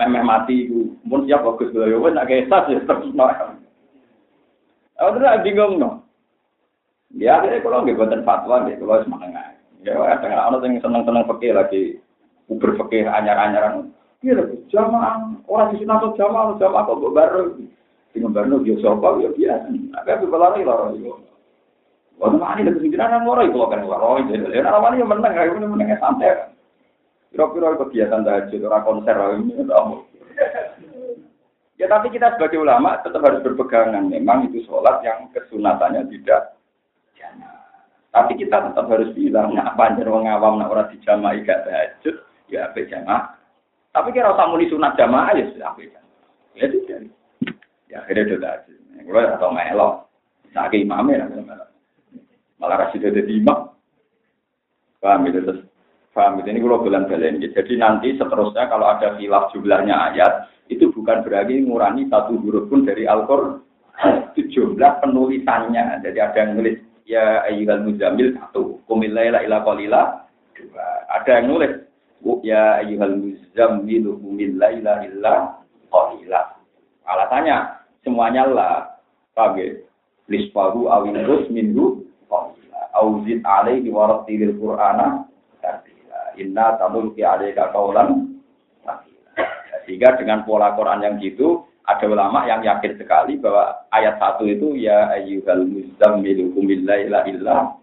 memeh 0.00 0.22
mati 0.24 0.68
ku. 0.68 0.96
Mun 1.04 1.28
siap 1.28 1.44
bagus 1.44 1.72
lho 1.76 2.00
wis 2.00 2.16
nak 2.16 2.32
ya 2.32 2.48
terus 2.48 3.12
no. 3.12 3.24
Aku 4.96 5.10
terus 5.16 5.42
bingung 5.44 5.76
no. 5.76 6.00
Ya 7.12 7.42
akhirnya 7.42 7.60
kalau 7.60 7.84
nggak 7.84 7.98
buatan 7.98 8.24
fatwa 8.24 8.64
nggak 8.64 8.80
kalau 8.80 9.04
semangat. 9.04 9.60
Ya 9.84 9.96
ada 9.96 10.48
orang 10.48 10.64
yang 10.64 10.80
seneng-seneng 10.84 11.24
fakir 11.28 11.52
lagi 11.56 11.82
uber 12.48 12.76
fakir 12.80 13.08
anyar-anyaran. 13.08 13.92
Iya 14.20 14.44
jamaah 14.68 15.40
orang 15.48 15.72
di 15.72 15.80
sini 15.80 15.92
atau 15.92 16.12
jamaah 16.16 16.56
jamaah 16.56 16.84
kok 16.84 17.12
baru. 17.12 17.44
Tinggal 18.12 18.34
baru 18.34 18.60
dia 18.66 18.76
siapa 18.80 19.22
ya 19.22 19.30
biasa. 19.32 19.68
Tapi 19.70 20.10
aku 20.12 20.36
lari 20.36 20.60
lari. 20.66 21.00
Wah, 22.20 22.28
mana 22.36 22.60
ada 22.60 22.76
kesimpulan 22.76 23.24
orang 23.24 23.48
itu 23.48 23.56
kan 23.64 23.80
orang 23.80 24.28
itu. 24.28 24.52
Ya, 24.52 24.68
orang 24.68 25.00
yang 25.00 25.08
menang, 25.08 25.32
ini 25.32 25.64
menangnya 25.64 25.96
santai. 26.04 26.52
Kira-kira 27.30 27.78
kegiatan 27.78 28.26
tahajud, 28.26 28.60
orang 28.66 28.84
konser, 28.86 29.16
ini 29.38 29.54
Ya 31.80 31.88
tapi 31.88 32.12
kita 32.12 32.36
sebagai 32.36 32.60
ulama 32.60 33.00
tetap 33.00 33.24
harus 33.24 33.40
berpegangan. 33.40 34.12
Memang 34.12 34.52
itu 34.52 34.60
sholat 34.68 35.00
yang 35.00 35.32
kesunatannya 35.32 36.12
tidak. 36.12 36.60
Tapi 38.10 38.34
kita 38.36 38.68
tetap 38.68 38.90
harus 38.90 39.14
bilang, 39.14 39.54
nah 39.54 39.70
panjang 39.78 40.10
orang 40.10 40.34
awam, 40.34 40.58
nah 40.58 40.66
orang 40.66 40.90
dijamai 40.90 41.46
gak 41.46 41.62
tahajud, 41.62 42.18
ya 42.50 42.66
apa 42.66 42.82
jamaah. 42.82 43.38
Tapi 43.94 44.10
kira 44.10 44.34
usah 44.34 44.50
muni 44.50 44.66
sunat 44.66 44.98
jamaah 44.98 45.30
ya 45.38 45.46
sudah 45.54 45.70
apa 45.70 45.80
jamaah. 45.86 46.26
Ya. 46.58 46.66
Ya 47.86 47.96
akhirnya 48.02 48.34
sudah 48.34 48.40
tahajud. 48.42 48.78
Kalau 49.06 49.30
atau 49.30 49.50
melok, 49.54 49.92
sakit 50.50 50.80
imamnya, 50.82 51.30
malah 52.58 52.76
kasih 52.86 53.08
jadi 53.08 53.30
imam. 53.30 53.70
Paham 54.98 55.30
itu 55.30 55.40
terus. 55.40 55.64
Paham 56.10 56.42
ini 56.42 56.58
kalau 56.58 56.82
bulan 56.82 57.06
balen. 57.06 57.38
Jadi 57.38 57.78
nanti 57.78 58.18
seterusnya 58.18 58.66
kalau 58.66 58.90
ada 58.90 59.14
khilaf 59.14 59.54
jumlahnya 59.54 60.10
ayat 60.10 60.50
itu 60.66 60.90
bukan 60.90 61.22
berarti 61.22 61.62
ngurangi 61.62 62.10
satu 62.10 62.34
huruf 62.42 62.66
pun 62.66 62.82
dari 62.82 63.06
Al-Qur'an. 63.06 63.62
Itu 64.34 64.50
jumlah 64.50 64.98
penulisannya. 64.98 66.02
Jadi 66.02 66.18
ada 66.18 66.34
yang 66.34 66.58
nulis 66.58 66.82
ya 67.06 67.46
ayyuhal 67.46 67.86
muzamil 67.86 68.34
satu, 68.42 68.82
kumilaila 68.90 69.38
ila 69.46 69.62
qalila 69.62 70.02
dua. 70.58 70.86
Ada 71.14 71.30
yang 71.38 71.46
nulis 71.54 71.72
ya 72.42 72.82
ayyuhal 72.82 73.14
muzamil 73.14 74.18
kumilaila 74.18 75.06
illa 75.06 75.62
qalila. 75.94 76.42
Alasannya 77.06 77.56
semuanya 78.02 78.50
lah. 78.50 78.98
Paham 79.30 79.62
ya? 79.62 79.78
Lispahu 80.26 80.90
awinus 80.90 81.46
minggu 81.54 82.02
auzid 82.98 83.46
alaihi 83.46 83.94
wa 83.94 84.10
rattilil 84.10 84.58
qur'ana 84.58 85.30
inna 86.40 86.80
tamulki 86.80 87.20
alaika 87.20 87.68
qaulan 87.70 88.40
sehingga 89.84 90.16
dengan 90.16 90.42
pola 90.48 90.72
Quran 90.74 91.04
yang 91.04 91.16
gitu 91.20 91.68
ada 91.84 92.06
ulama 92.06 92.46
yang 92.46 92.62
yakin 92.62 92.96
sekali 92.96 93.36
bahwa 93.36 93.84
ayat 93.90 94.16
satu 94.22 94.46
itu 94.46 94.78
ya 94.78 95.10
ayyuhal 95.12 95.66
muzammilu 95.66 96.54
kumillaila 96.56 97.26
illa 97.26 97.74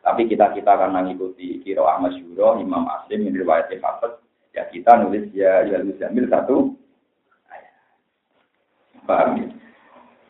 tapi 0.00 0.24
kita 0.24 0.56
kita 0.56 0.70
akan 0.72 0.96
mengikuti 0.96 1.60
kiro 1.60 1.84
Ahmad 1.84 2.16
Syuro, 2.16 2.56
Imam 2.56 2.88
Asim, 2.88 3.28
ini 3.28 3.44
riwayat 3.44 3.68
Hafiz 3.82 4.16
ya 4.56 4.64
kita 4.72 5.04
nulis 5.04 5.28
ya 5.36 5.66
ayyuhal 5.66 5.84
muzammil 5.90 6.26
satu 6.32 6.56
paham 9.04 9.40
ya? 9.40 9.48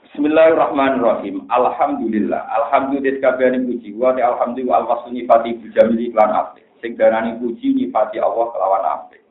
Bismillahirrahmanirrahim. 0.08 1.46
Alhamdulillah. 1.46 2.42
Alhamdulillah 2.48 3.22
kabehane 3.22 3.62
puji 3.62 3.94
wa 3.94 4.16
alhamdulillah 4.16 4.82
al-wasl 4.82 5.14
nifati 5.14 5.54
bijamili 5.62 6.11
iklan. 6.11 6.58
Sing 6.79 6.95
darani 6.95 7.38
puji 7.38 7.75
nifati 7.75 8.23
Allah 8.23 8.47
kelawan 8.55 8.85
apik. 8.87 9.23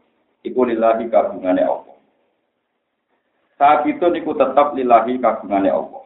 Iku 0.44 0.68
lillahi 0.68 1.08
kagungane 1.08 1.64
Allah. 1.64 1.98
Saat 3.58 3.90
itu 3.90 4.06
niku 4.12 4.36
tetap 4.36 4.76
lillahi 4.76 5.18
kagungane 5.18 5.72
Allah. 5.72 6.04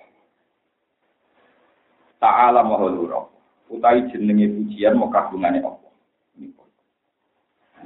Ta'ala 2.22 2.62
mahalura. 2.62 3.26
Utai 3.72 4.06
jenenge 4.14 4.52
pujian 4.52 4.98
mau 4.98 5.10
kagungane 5.10 5.60
Allah. 5.66 5.92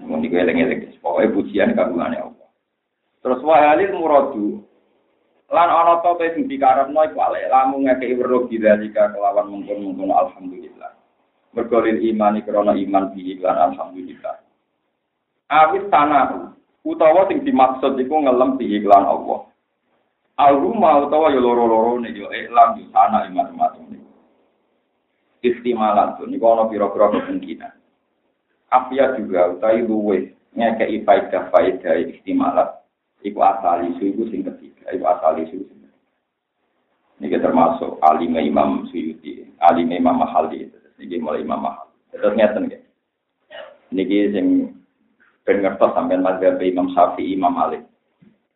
Mau 0.03 0.19
niku 0.19 0.35
eling-eling. 0.35 0.99
Pokoknya 0.99 1.33
pujian 1.33 1.71
kagungane 1.71 2.19
Allah. 2.19 2.49
Terus 3.23 3.41
wahalil 3.41 3.95
muradu 3.95 4.65
Lan 5.53 5.69
ana 5.69 6.01
te 6.01 6.33
sing 6.33 6.49
dikarepno 6.49 7.05
iku 7.05 7.21
ale 7.21 7.45
lamun 7.45 7.85
ngekeki 7.85 8.17
weruh 8.17 8.49
bidzalika 8.49 9.13
kelawan 9.13 9.45
mungkon-mungkon 9.53 10.09
alhamdulillah. 10.09 10.89
Mergo 11.55 11.79
lil 11.79 12.03
imani 12.03 12.43
krana 12.43 12.75
iman 12.75 13.15
bi 13.15 13.39
lan 13.39 13.71
alhamdulillah. 13.71 14.35
Awis 15.47 15.87
tanah 15.87 16.51
utawa 16.83 17.31
sing 17.31 17.47
dimaksud 17.47 17.95
iku 17.95 18.27
ngelem 18.27 18.59
bi 18.59 18.75
iklan 18.75 19.07
Allah. 19.07 19.47
Al-rumah 20.35 21.07
utawa 21.07 21.31
ya 21.31 21.39
loro-loro 21.39 22.03
ne 22.03 22.11
yo 22.11 22.27
iklan 22.27 22.75
yo 22.83 22.91
tanah 22.91 23.31
iman 23.31 23.55
macam 23.55 23.87
niku. 23.87 24.11
istimalatun 25.39 26.27
niku 26.27 26.43
ana 26.43 26.67
pira-pira 26.67 27.07
kemungkinan. 27.15 27.73
Afia 28.75 29.15
juga 29.15 29.55
utawi 29.55 29.87
luwe 29.87 30.17
ngekei 30.59 31.07
faidah 31.07 31.95
istimalat 32.03 32.83
iku 33.23 33.39
asal 33.39 33.79
isu 33.95 34.11
iku 34.11 34.23
sing 34.27 34.43
ketiga 34.43 34.91
iku 34.91 35.07
asal 35.07 35.39
isu 35.39 35.63
sing 35.63 35.79
Ini 37.15 37.31
termasuk 37.39 37.95
alim 38.03 38.35
Imam 38.35 38.91
Suyuti, 38.91 39.47
alim 39.63 39.87
Imam 39.87 40.19
Mahali, 40.19 40.67
ini 40.99 41.19
mulai 41.19 41.43
Imam. 41.43 41.65
Terus 42.11 42.33
ngeten 42.35 42.71
nggih. 42.71 42.81
Niki 43.91 44.31
sing 44.31 44.45
ben 45.43 45.61
ngertos 45.61 45.93
sampean 45.93 46.23
mazhab 46.25 46.57
Imam 46.63 46.91
Syafi'i, 46.95 47.35
Imam 47.35 47.53
Malik. 47.53 47.83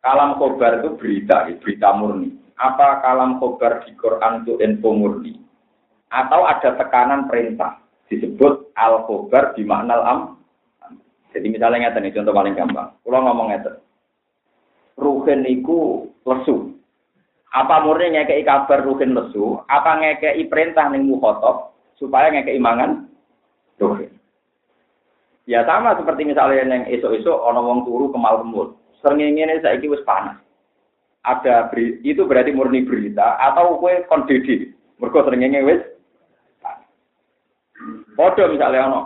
Kalam 0.00 0.40
khobar 0.40 0.80
itu 0.80 0.96
berita, 0.96 1.44
berita 1.60 1.92
murni. 1.92 2.32
Apa 2.56 3.04
kalam 3.04 3.36
khobar 3.36 3.84
di 3.84 3.92
Quran 4.00 4.44
itu 4.44 4.56
info 4.64 4.96
murni? 4.96 5.36
Atau 6.08 6.48
ada 6.48 6.76
tekanan 6.80 7.28
perintah? 7.28 7.84
Disebut 8.08 8.72
al 8.80 9.04
khobar 9.04 9.52
di 9.54 9.62
makna 9.62 10.00
am. 10.02 10.20
Jadi 11.30 11.46
misalnya 11.46 11.92
ngeten 11.92 12.10
contoh 12.16 12.34
paling 12.34 12.56
gampang. 12.56 12.90
Kalau 13.04 13.20
ngomong 13.22 13.54
ngeten. 13.54 13.76
Ruhin 14.98 15.46
iku 15.46 16.08
lesu. 16.26 16.74
Apa 17.52 17.84
murni 17.84 18.16
ngekei 18.16 18.42
kabar 18.42 18.82
ruhin 18.82 19.14
lesu? 19.14 19.60
Apa 19.68 20.00
ngekei 20.00 20.48
perintah 20.48 20.90
ning 20.90 21.06
mukhotob 21.06 21.69
supaya 22.00 22.32
ngekei 22.32 22.56
mangan 22.56 23.04
ruhin? 23.76 24.08
Ya 25.44 25.66
sama 25.68 25.92
seperti 25.98 26.24
misalnya 26.24 26.64
yang 26.64 26.88
esok-esok 26.88 27.36
ono 27.36 27.60
wong 27.60 27.80
turu 27.84 28.08
kemal 28.08 28.40
kemul. 28.40 28.66
Sering 29.04 29.36
ini 29.36 29.60
saya 29.60 29.76
wis 29.82 30.00
panas. 30.08 30.40
Ada 31.20 31.68
beri, 31.68 32.00
itu 32.00 32.24
berarti 32.24 32.48
murni 32.48 32.88
berita 32.88 33.36
atau 33.36 33.76
kue 33.76 34.08
kondisi. 34.08 34.72
Mereka 34.96 35.28
sering 35.28 35.52
wis 35.68 35.84
Podo 38.16 38.44
misalnya 38.52 38.88
ono. 38.88 39.00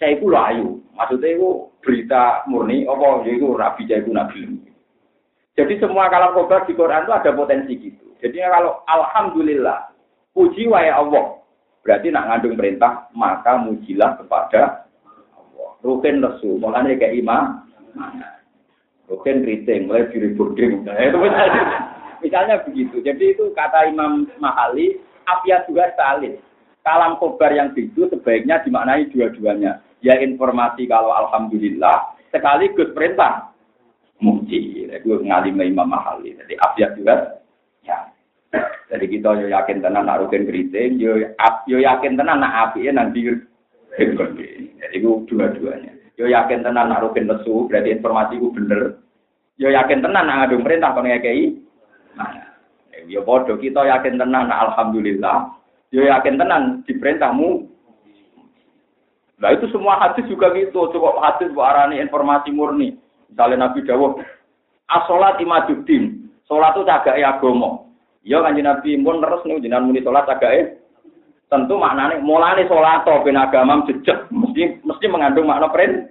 Saya 0.00 0.16
itu 0.16 0.26
layu. 0.28 0.80
Maksudnya 0.96 1.36
itu 1.36 1.68
berita 1.84 2.42
murni 2.48 2.88
apa 2.88 3.22
ya 3.28 3.32
itu 3.36 3.46
nabi 3.52 3.82
saya 3.84 4.00
itu 4.00 4.10
nabi. 4.10 4.40
Jadi 5.54 5.74
semua 5.78 6.10
kalam 6.10 6.34
kobar 6.34 6.66
di 6.66 6.74
Quran 6.74 7.06
itu 7.06 7.12
ada 7.14 7.30
potensi 7.30 7.78
gitu. 7.78 8.06
Jadi 8.18 8.42
kalau 8.42 8.82
alhamdulillah 8.90 9.92
puji 10.34 10.66
wa 10.66 10.82
Allah 10.82 11.43
berarti 11.84 12.08
nak 12.10 12.26
ngandung 12.32 12.56
perintah 12.58 13.12
maka 13.12 13.60
mujilah 13.60 14.16
kepada. 14.18 14.88
Rukin 15.84 16.24
lesu, 16.24 16.56
mulanya 16.56 16.96
kayak 16.96 17.20
imam. 17.20 17.60
Rukin 19.04 19.44
keriting, 19.44 19.84
mulai 19.84 20.08
diri 20.08 20.32
burding. 20.32 20.80
Misalnya, 22.24 22.64
begitu. 22.64 23.04
Jadi 23.04 23.36
itu 23.36 23.52
kata 23.52 23.92
Imam 23.92 24.24
Mahali, 24.40 24.96
afiat 25.28 25.68
juga 25.68 25.92
salin 25.92 26.40
kalam 26.84 27.16
kobar 27.16 27.50
yang 27.50 27.72
itu 27.74 28.06
sebaiknya 28.12 28.60
dimaknai 28.62 29.08
dua-duanya. 29.10 29.80
Ya 30.04 30.20
informasi 30.20 30.84
kalau 30.84 31.10
alhamdulillah 31.16 32.12
sekaligus 32.28 32.92
perintah 32.92 33.50
muji. 34.20 34.84
Itu 34.92 35.24
ngalim 35.24 35.64
Imam 35.64 35.88
Mahali. 35.88 36.36
Jadi 36.36 36.54
afiat 36.60 36.90
juga 37.00 37.40
ya. 37.82 38.12
Jadi 38.90 39.04
kita 39.10 39.30
yo 39.42 39.46
yakin 39.50 39.82
tenan 39.82 40.06
nak 40.06 40.22
rugen 40.22 40.46
keriting, 40.46 41.02
yo 41.02 41.18
yo 41.66 41.78
yakin 41.82 42.14
tenan 42.14 42.40
nak 42.40 42.70
api 42.70 42.86
nanti 42.90 43.26
Jadi 43.94 44.96
itu 44.98 45.22
dua-duanya. 45.30 45.92
Yo 46.14 46.30
yakin 46.30 46.62
tenan 46.62 46.90
nak 46.90 47.02
rugen 47.02 47.26
lesu, 47.26 47.66
berarti 47.66 47.94
informasi 47.94 48.38
itu 48.38 48.48
bener. 48.54 49.02
Yo 49.58 49.70
yakin 49.70 50.02
tenan 50.02 50.26
nak 50.26 50.46
ngadung 50.46 50.62
perintah 50.62 50.94
kon 50.94 51.06
ngekei. 51.06 51.58
Nah, 52.14 52.54
yo 53.10 53.26
bodoh 53.26 53.58
kita 53.58 53.82
yakin 53.82 54.18
tenan 54.18 54.50
nak 54.50 54.70
alhamdulillah 54.70 55.54
Yo 55.94 56.02
yakin 56.02 56.34
tenan 56.34 56.82
diperintahmu. 56.90 57.70
Nah 59.38 59.50
itu 59.54 59.70
semua 59.70 59.94
hadis 60.02 60.26
juga 60.26 60.50
gitu. 60.58 60.90
Coba 60.90 61.22
hadis 61.22 61.54
buat 61.54 61.70
arani 61.70 62.02
informasi 62.02 62.50
murni. 62.50 62.98
Misalnya 63.30 63.70
Nabi 63.70 63.86
Dawud, 63.86 64.18
asolat 64.90 65.38
imaduddin. 65.38 66.26
Solat 66.50 66.74
itu 66.74 66.82
cagai 66.82 67.22
agama. 67.22 67.86
Ya 68.24 68.40
kan 68.40 68.56
Nabi 68.56 68.96
pun 69.04 69.20
terus 69.20 69.44
nih 69.44 69.60
jinan 69.60 69.84
muni 69.84 70.00
solat 70.00 70.24
cagai. 70.24 70.80
Tentu 71.52 71.76
maknanya 71.76 72.24
mulane 72.24 72.64
solat 72.64 73.04
ben 73.04 73.36
agama 73.36 73.84
jejak 73.84 74.32
mesti 74.32 74.80
mesti 74.80 75.06
mengandung 75.12 75.46
makna 75.46 75.68
perintah. 75.68 76.08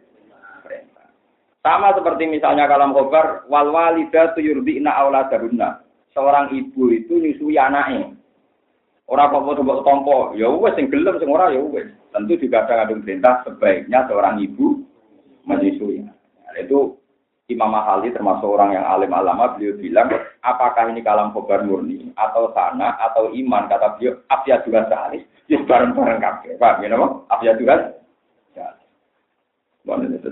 Sama 1.66 1.96
seperti 1.98 2.30
misalnya 2.30 2.70
kalam 2.70 2.94
khobar 2.94 3.50
wal 3.50 3.74
walidatu 3.74 4.44
yurdina 4.44 4.94
auladahunna. 4.94 5.82
Seorang 6.14 6.54
ibu 6.54 6.94
itu 6.94 7.18
nyusui 7.18 7.58
anaknya. 7.58 8.14
Orang 9.10 9.36
apa 9.36 9.60
coba 9.60 9.84
tompo, 9.84 10.18
ya 10.38 10.48
wes 10.48 10.78
sing 10.80 10.88
gelem 10.88 11.18
sing 11.18 11.28
ora 11.28 11.50
ya 11.50 11.60
wes. 11.60 11.90
Tentu 12.14 12.38
juga 12.38 12.64
ada 12.64 12.86
kandung 12.86 13.02
perintah 13.02 13.42
sebaiknya 13.44 14.06
seorang 14.06 14.38
ibu 14.40 14.86
menyusui. 15.50 16.06
Nah, 16.06 16.56
itu 16.62 16.94
Imam 17.54 17.70
Mahali 17.70 18.10
termasuk 18.10 18.50
orang 18.50 18.74
yang 18.74 18.86
alim 18.90 19.14
alama 19.14 19.54
beliau 19.54 19.78
bilang 19.78 20.10
apakah 20.42 20.90
ini 20.90 21.06
kalam 21.06 21.30
khobar 21.32 21.62
murni 21.62 22.10
atau 22.18 22.50
sana 22.58 22.98
atau 22.98 23.30
iman 23.30 23.70
kata 23.70 23.96
beliau 23.96 24.18
afya 24.34 24.60
juga 24.66 24.90
sehari 24.90 25.22
ya 25.46 25.62
bareng 25.64 25.94
bareng 25.94 26.20
kafe 26.20 26.58
paham 26.58 26.82
ya 26.82 26.90
nama 26.90 27.08
afya 27.30 27.54
juga 27.56 27.94
Mana 29.84 30.08
itu 30.08 30.32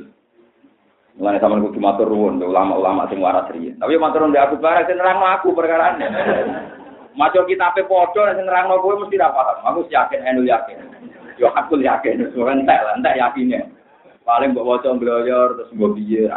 Mulai 1.19 1.43
sama 1.43 1.59
kudu 1.59 1.75
matur 1.75 2.07
nuwun 2.07 2.39
ulama-ulama 2.39 3.03
sing 3.11 3.19
waras. 3.19 3.51
Tapi 3.51 3.99
matur 3.99 4.23
nuwun 4.23 4.39
aku 4.39 4.55
bareng 4.63 4.87
sing 4.87 4.95
nerangno 4.95 5.27
aku 5.27 5.51
perkara 5.51 5.99
Maca 7.19 7.43
kitabe 7.43 7.83
padha 7.83 8.31
sing 8.31 8.47
nerangno 8.47 8.79
kowe 8.79 8.95
mesti 8.95 9.19
ra 9.19 9.35
paham. 9.35 9.59
Aku 9.67 9.91
yakin 9.91 10.23
enu 10.23 10.47
yakin. 10.47 10.79
Yo 11.35 11.51
aku 11.51 11.83
yakin, 11.83 12.31
wis 12.31 12.31
entek 12.31 12.79
lah, 12.79 12.95
yakine. 13.11 13.59
Paling 14.23 14.55
mbok 14.55 14.79
waca 14.79 14.95
mbloyor 14.95 15.59
terus 15.59 15.73
mbok 15.75 15.99
piye 15.99 16.31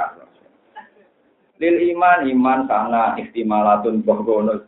Lil 1.62 1.77
iman 1.95 2.27
iman 2.27 2.61
sana 2.67 3.14
istimalatun 3.21 4.03
bohgono. 4.03 4.67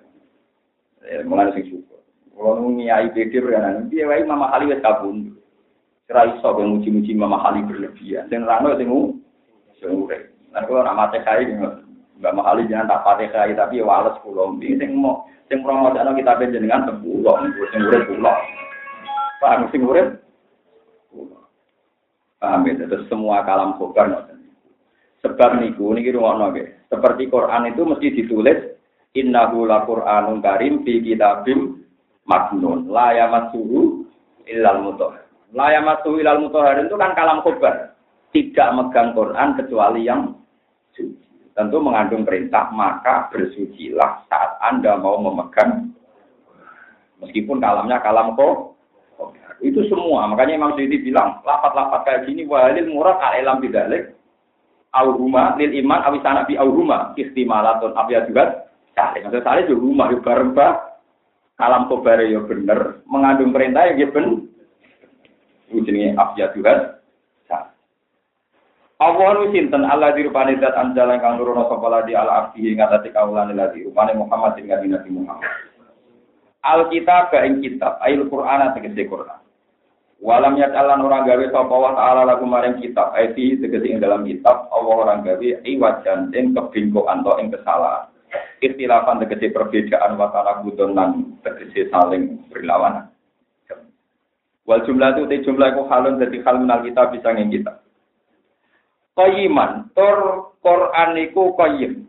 Eh 1.03 1.27
mulai 1.27 1.51
sing 1.55 1.67
syukur. 1.67 1.99
Kalau 2.37 2.69
ngiyai 2.69 3.11
pikir 3.11 3.49
kan, 3.49 3.89
dia 3.89 4.07
wae 4.07 4.23
mama 4.23 4.53
kali 4.55 4.71
wis 4.71 4.83
kabun. 4.85 5.35
Kira 6.07 6.31
iso 6.31 6.49
ben 6.55 6.79
muji-muji 6.79 7.17
mama 7.19 7.43
kali 7.43 7.67
berlebihan. 7.67 8.31
Sing 8.31 8.47
nerangno 8.47 8.79
sing 8.79 8.89
sing 9.83 9.91
urip. 9.91 10.31
Nah 10.55 10.63
kalau 10.63 10.87
nama 10.87 11.11
teh 11.11 11.23
Mbak 12.17 12.33
Mahali 12.33 12.65
jangan 12.65 12.89
tak 12.89 13.03
patih 13.05 13.29
kai 13.29 13.53
tapi 13.53 13.85
wales 13.85 14.17
pulau. 14.25 14.57
Ini 14.57 14.81
sing 14.81 14.97
mau 14.97 15.29
sing 15.53 15.61
promosane 15.61 16.17
kita 16.17 16.49
jenengan 16.49 16.89
sepuluh, 16.89 17.37
sing 17.69 17.81
urip 17.85 18.09
pulau. 18.09 18.37
Paham 19.37 19.69
sing 19.69 19.85
urip? 19.85 20.17
Paham 22.41 22.65
ya? 22.65 22.89
Terus 22.89 23.05
semua 23.13 23.45
kalam 23.45 23.77
khobar 23.77 24.33
Sebab 25.27 25.59
niku 25.59 25.91
niki 25.91 26.15
rumono 26.15 26.55
nggih. 26.55 26.87
Seperti 26.87 27.27
Quran 27.27 27.75
itu 27.75 27.83
mesti 27.83 28.15
ditulis 28.15 28.59
innahu 29.19 29.67
la 29.67 29.83
Qur'anun 29.83 30.39
karim 30.39 30.87
fi 30.87 31.03
kitabim 31.03 31.83
maknun 32.31 32.87
la 32.87 33.11
yamassuhu 33.11 34.07
illal 34.47 34.87
mutahhar. 34.87 35.27
La 35.51 35.75
yamassuhu 35.75 36.23
illal 36.23 36.47
mutahhar 36.47 36.79
itu 36.79 36.95
kan 36.95 37.11
kalam 37.19 37.43
khobar. 37.43 37.99
Tidak 38.31 38.69
megang 38.79 39.19
Quran 39.19 39.59
kecuali 39.59 40.07
yang 40.07 40.31
suci 40.95 41.27
tentu 41.57 41.81
mengandung 41.81 42.29
perintah, 42.29 42.69
maka 42.69 43.33
bersucilah 43.33 44.29
saat 44.29 44.61
Anda 44.61 45.01
mau 45.01 45.17
memegang, 45.17 45.89
meskipun 47.25 47.65
kalamnya 47.65 47.97
kalam 48.05 48.37
kok, 48.37 48.77
itu 49.65 49.81
semua. 49.89 50.29
Makanya 50.29 50.61
Imam 50.61 50.77
Syuuti 50.77 51.01
bilang, 51.01 51.41
lapat-lapat 51.49 52.05
kayak 52.05 52.23
gini, 52.29 52.45
walil 52.45 52.93
murad 52.93 53.17
al-ilam 53.17 53.65
bidalik, 53.65 54.16
auhuma 54.95 55.59
lil 55.59 55.73
iman 55.83 56.01
awisana 56.07 56.47
bi 56.47 56.55
auhuma 56.55 57.17
istimalatun 57.17 57.97
abya 57.97 58.27
juga 58.29 58.71
salih. 58.93 59.27
Maksudnya 59.27 59.47
salih 59.47 59.65
juga 59.71 59.83
rumah, 59.83 60.07
juga 60.13 60.23
bareng 60.29 60.53
kalam 61.57 61.83
kobare 61.89 62.29
ya 62.29 62.41
bener, 62.45 63.01
mengandung 63.09 63.51
perintah 63.51 63.89
ya 63.89 64.07
bener. 64.09 64.45
Ujungnya 65.73 66.15
abya 66.15 66.55
juga 66.55 66.97
Allah 68.97 69.29
nu 69.37 69.53
sinten 69.53 69.85
Allah 69.85 70.17
di 70.17 70.25
rupane 70.25 70.57
zat 70.57 70.73
anjala 70.73 71.21
kang 71.21 71.37
nurono 71.37 71.69
sapa 71.69 72.09
di 72.09 72.17
ala 72.17 72.49
abdi 72.49 72.73
ing 72.73 72.81
atase 72.81 73.13
kaulane 73.13 73.53
ladi 73.53 73.85
rupane 73.85 74.17
Muhammad 74.17 74.57
ing 74.57 74.73
Nabi 74.73 75.13
Muhammad. 75.13 75.45
Alkitab 76.65 77.29
ing 77.45 77.61
kitab, 77.61 78.01
ayil 78.01 78.25
Qur'an 78.33 78.73
tegese 78.73 79.05
Qur'an. 79.05 79.46
Walam 80.17 80.57
yatalan 80.57 81.05
orang 81.05 81.29
gawe 81.29 81.45
sapa 81.53 81.77
wa 81.77 81.93
ta'ala 81.93 82.25
lagu 82.25 82.49
maring 82.49 82.81
kitab, 82.81 83.13
ayati 83.13 83.61
tegese 83.61 83.85
ing 83.85 84.01
dalam 84.01 84.25
kitab 84.25 84.73
Allah 84.73 84.97
orang 85.05 85.21
gawe 85.29 85.49
iwajan 85.61 86.33
ing 86.33 86.57
kebingkokan 86.57 87.21
atau 87.21 87.37
ing 87.37 87.53
kesalahan. 87.53 88.09
Ikhtilafan 88.65 89.21
tegese 89.21 89.53
perbedaan 89.53 90.17
wa 90.17 90.33
ta'ala 90.33 90.65
tegese 91.45 91.93
saling 91.93 92.41
berlawanan. 92.49 93.13
Wal 94.67 94.83
jumlah 94.83 95.15
itu 95.15 95.47
jumlah 95.47 95.79
iku 95.79 95.87
halun 95.87 96.19
dadi 96.19 96.43
hal 96.43 96.59
minal 96.59 96.83
kitab 96.83 97.15
bisa 97.15 97.31
ing 97.37 97.55
kitab. 97.55 97.87
Qayiman, 99.15 99.93
tur 99.95 100.51
Quran 100.59 101.11
iku 101.23 101.55
qayyim. 101.55 102.09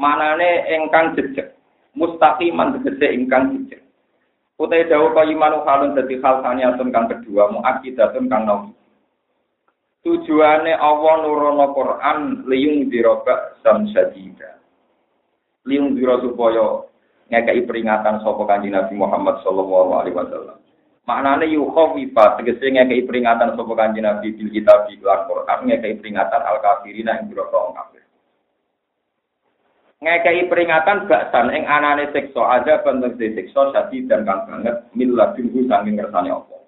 Manane 0.00 0.66
ingkang 0.74 1.14
jejeg. 1.14 1.54
Mustaqiman 1.94 2.74
tegese 2.80 3.14
ingkang 3.14 3.54
jejeg. 3.54 3.81
Utai 4.62 4.86
dawu 4.86 5.10
kalimanu 5.10 5.66
halun 5.66 5.98
dadi 5.98 6.22
hal 6.22 6.38
saniyatun 6.38 6.94
kang 6.94 7.10
kedua 7.10 7.50
muakidatun 7.50 8.30
kang 8.30 8.46
nawi. 8.46 8.70
Tujuane 10.06 10.70
Allah 10.78 11.14
nurono 11.18 11.74
Quran 11.74 12.46
liyung 12.46 12.86
diroba 12.86 13.58
sam 13.66 13.90
sadida. 13.90 14.62
Liyung 15.66 15.98
diro 15.98 16.22
supaya 16.22 16.86
ngekei 17.26 17.66
peringatan 17.66 18.22
sapa 18.22 18.42
kanjeng 18.46 18.78
Nabi 18.78 18.94
Muhammad 18.94 19.42
sallallahu 19.42 19.90
alaihi 19.98 20.14
wasallam. 20.14 20.58
Maknane 21.10 21.50
yukhawifa 21.50 22.38
tegese 22.38 22.70
ngekei 22.70 23.02
peringatan 23.02 23.58
sapa 23.58 23.72
kanjeng 23.74 24.06
Nabi 24.06 24.30
bil 24.30 24.46
kitab 24.46 24.86
di 24.86 24.94
Quran 25.02 25.58
ngekei 25.66 25.98
peringatan 25.98 26.38
al 26.38 26.62
kafirin 26.62 27.10
yang 27.10 27.26
biro. 27.26 27.50
Ngekei 30.02 30.50
peringatan 30.50 31.06
baksan 31.06 31.54
ing 31.54 31.62
anane 31.62 32.10
siksa 32.10 32.42
ada 32.42 32.82
bentuk 32.82 33.14
siksa 33.22 33.70
sadi 33.70 34.02
dan 34.10 34.26
kang 34.26 34.50
banget 34.50 34.82
milladunhu 34.98 35.62
saking 35.70 35.94
kersane 35.94 36.34
Allah. 36.34 36.60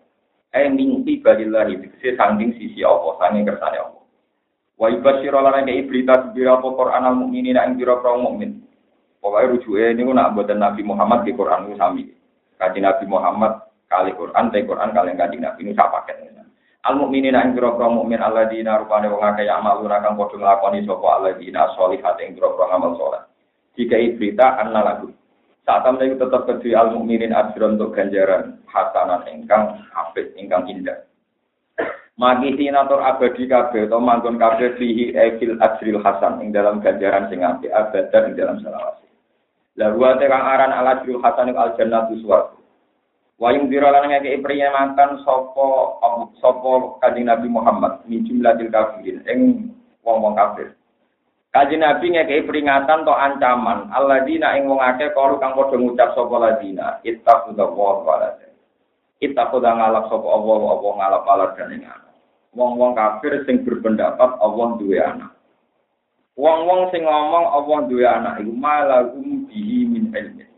Eh 0.54 0.70
mingti 0.70 1.18
balillahi 1.18 1.82
tegese 1.82 2.14
saking 2.14 2.54
sisi 2.54 2.86
Allah 2.86 3.18
saking 3.18 3.42
kersane 3.42 3.82
Allah. 3.82 4.06
Wa 4.78 4.86
ibasyiru 4.86 5.34
lan 5.42 5.66
ngekei 5.66 5.82
berita 5.90 6.30
biro 6.30 6.62
Quran 6.62 7.10
al 7.10 7.18
mukminina 7.18 7.66
ing 7.66 7.74
biro 7.74 7.98
mukmin. 8.22 8.62
Pokoknya 9.18 9.50
rujuknya 9.56 9.96
ini 9.96 10.02
nak 10.14 10.36
buatan 10.36 10.60
Nabi 10.60 10.82
Muhammad 10.84 11.24
di 11.24 11.32
Quran 11.32 11.64
itu 11.66 11.80
sami. 11.80 12.04
Kaji 12.60 12.78
Nabi 12.84 13.04
Muhammad 13.08 13.56
kali 13.88 14.12
Quran, 14.12 14.52
tapi 14.52 14.68
Quran 14.68 14.92
kali 14.92 15.16
kaji 15.16 15.36
Nabi 15.40 15.72
saya 15.72 15.88
pakai. 15.88 16.33
Al 16.84 17.00
mukminin 17.00 17.32
yang 17.32 17.56
kira-kira 17.56 17.88
mukmin 17.88 18.20
Allah 18.20 18.44
di 18.44 18.60
narupane 18.60 19.08
wong 19.08 19.24
akeh 19.24 19.48
yang 19.48 19.64
malu 19.64 19.88
nakang 19.88 20.20
padha 20.20 20.36
nglakoni 20.36 20.84
sapa 20.84 21.06
Allah 21.16 21.32
di 21.40 21.48
nasolihat 21.48 22.20
yang 22.20 22.36
kira-kira 22.36 22.64
ngamal 22.68 22.92
sholat. 23.00 23.24
Jika 23.72 23.96
berita 24.20 24.60
anna 24.60 24.84
lagu. 24.84 25.08
Saat 25.64 25.88
itu 25.96 26.20
tetap 26.20 26.44
kedui 26.44 26.76
al 26.76 26.92
mukminin 26.92 27.32
ajron 27.32 27.80
untuk 27.80 27.96
ganjaran 27.96 28.60
hasanan 28.68 29.24
ingkang 29.32 29.80
apik 29.96 30.36
ingkang 30.36 30.68
indah. 30.68 31.08
Magi 32.20 32.52
sinatur 32.54 33.00
abadi 33.00 33.48
kabeh 33.48 33.88
atau 33.88 33.98
manggon 33.98 34.36
kabeh 34.36 34.76
fihi 34.76 35.16
ekil 35.16 35.56
ajril 35.58 36.04
hasan 36.04 36.44
ing 36.44 36.52
dalam 36.52 36.84
ganjaran 36.84 37.32
sing 37.32 37.40
apik 37.40 37.72
abadan 37.72 38.28
ing 38.28 38.34
dalam 38.36 38.60
selawat. 38.60 39.00
Lalu 39.80 40.00
ada 40.04 40.24
kang 40.30 40.44
aran 40.46 40.70
ala 40.76 40.92
jurul 41.00 41.24
hasan 41.24 41.56
al 41.56 41.72
jannah 41.80 42.06
suwarga. 42.12 42.53
Wayung 43.42 43.66
dira 43.66 43.90
lan 43.90 44.14
ngeke 44.14 44.46
makan 44.46 45.10
sopo 45.26 45.98
sopo 46.38 47.02
kanjeng 47.02 47.26
Nabi 47.26 47.50
Muhammad 47.50 48.06
min 48.06 48.22
jumlahil 48.22 48.70
kafirin 48.70 49.26
ing 49.26 49.40
wong-wong 50.06 50.38
kafir. 50.38 50.78
Kanjeng 51.50 51.82
Nabi 51.82 52.14
ngeke 52.14 52.46
peringatan 52.46 53.02
to 53.02 53.10
ancaman 53.10 53.90
alladzina 53.90 54.54
ing 54.54 54.70
wong 54.70 54.78
akeh 54.78 55.10
kalu 55.18 55.42
kang 55.42 55.58
padha 55.58 55.74
ngucap 55.74 56.14
sapa 56.14 56.36
ladina 56.38 57.02
ittaqullahu 57.02 58.06
wa 58.06 58.38
Ittaqudha 59.22 59.70
ngalap 59.82 60.04
sapa 60.12 60.26
Allah 60.26 60.58
apa 60.74 60.88
ngalap 61.00 61.22
alat 61.26 61.50
dan 61.56 61.74
ing 61.74 61.84
Wong-wong 62.54 62.94
kafir 62.94 63.42
sing 63.50 63.66
berpendapat 63.66 64.38
Allah 64.38 64.78
duwe 64.78 65.02
anak. 65.02 65.34
Wong-wong 66.38 66.94
sing 66.94 67.02
ngomong 67.02 67.50
Allah 67.50 67.78
duwe 67.90 68.06
anak 68.06 68.38
iku 68.38 68.54
malagum 68.54 69.42
bihi 69.50 69.90
min 69.90 70.14
ilmi. 70.14 70.53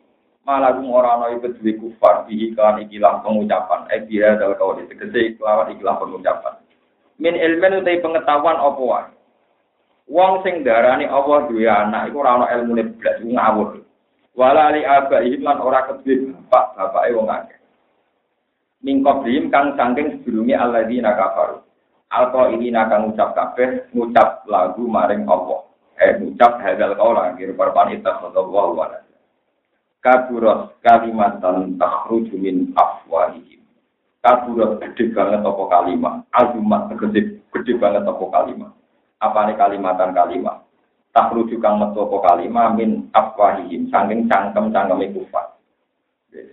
Malagum 0.47 0.95
ora 0.95 1.19
ana 1.19 1.35
iku 1.35 1.51
duwe 1.59 1.75
kufar 1.75 2.23
bihi 2.31 2.55
kan 2.55 2.79
pengucapan. 3.27 3.81
Eh 3.91 4.07
dia 4.07 4.39
dal 4.39 4.55
kau 4.55 4.79
tegese 4.79 5.35
kelawan 5.35 5.75
ikilah 5.75 5.99
pengucapan. 5.99 6.55
Min 7.19 7.35
ilmen 7.35 7.83
utai 7.83 7.99
pengetahuan 7.99 8.55
apa 8.55 8.83
wae. 8.83 9.11
Wong 10.07 10.47
sing 10.47 10.63
darani 10.63 11.11
Allah 11.11 11.51
duwe 11.51 11.67
anak 11.67 12.15
iku 12.15 12.23
ora 12.23 12.39
ana 12.39 12.47
ilmune 12.55 12.95
blas 12.95 13.19
ngawur. 13.27 13.83
Wala 14.39 14.71
li 14.71 14.87
abaihi 14.87 15.43
lan 15.43 15.59
ora 15.59 15.83
kedue 15.91 16.31
bapak 16.31 16.79
bapake 16.79 17.11
wong 17.19 17.27
akeh. 17.27 17.59
Mingkop 18.87 19.27
kang 19.51 19.75
saking 19.75 20.23
sedurunge 20.23 20.55
alladzina 20.55 21.11
kafaru. 21.19 21.59
Alko 22.07 22.55
ini 22.55 22.71
nakang 22.71 23.11
ngucap 23.11 23.35
kabeh 23.35 23.91
ngucap 23.91 24.47
lagu 24.47 24.87
maring 24.87 25.27
Allah 25.27 25.67
eh 25.97 26.15
ngucap 26.21 26.61
hadal 26.61 26.93
kaula 26.95 27.33
kira 27.35 27.57
parpan 27.57 27.97
ittakhadallahu 27.97 28.77
walad 28.77 29.03
kaburat 30.07 30.79
kalimatan 30.87 31.75
takhruju 31.75 32.39
min 32.39 32.71
afwahihim. 32.79 33.59
Kaburat 34.23 34.79
gede 34.79 35.11
banget 35.11 35.43
apa 35.43 35.65
kalimat 35.67 36.23
azumat 36.31 36.95
gede 36.95 37.43
gede 37.51 37.73
banget 37.83 38.07
apa 38.07 38.25
kalimat 38.31 38.71
apa 39.19 39.39
nih 39.51 39.59
kalimatan 39.59 40.15
kalimat 40.15 40.63
takhruju 41.11 41.59
kang 41.59 41.83
metu 41.83 42.07
apa 42.07 42.17
kalimat 42.23 42.79
min 42.79 43.11
afwahihim. 43.11 43.91
Saking 43.91 44.31
cangkem 44.31 44.71
cangkeme 44.71 45.11
kufar. 45.11 45.59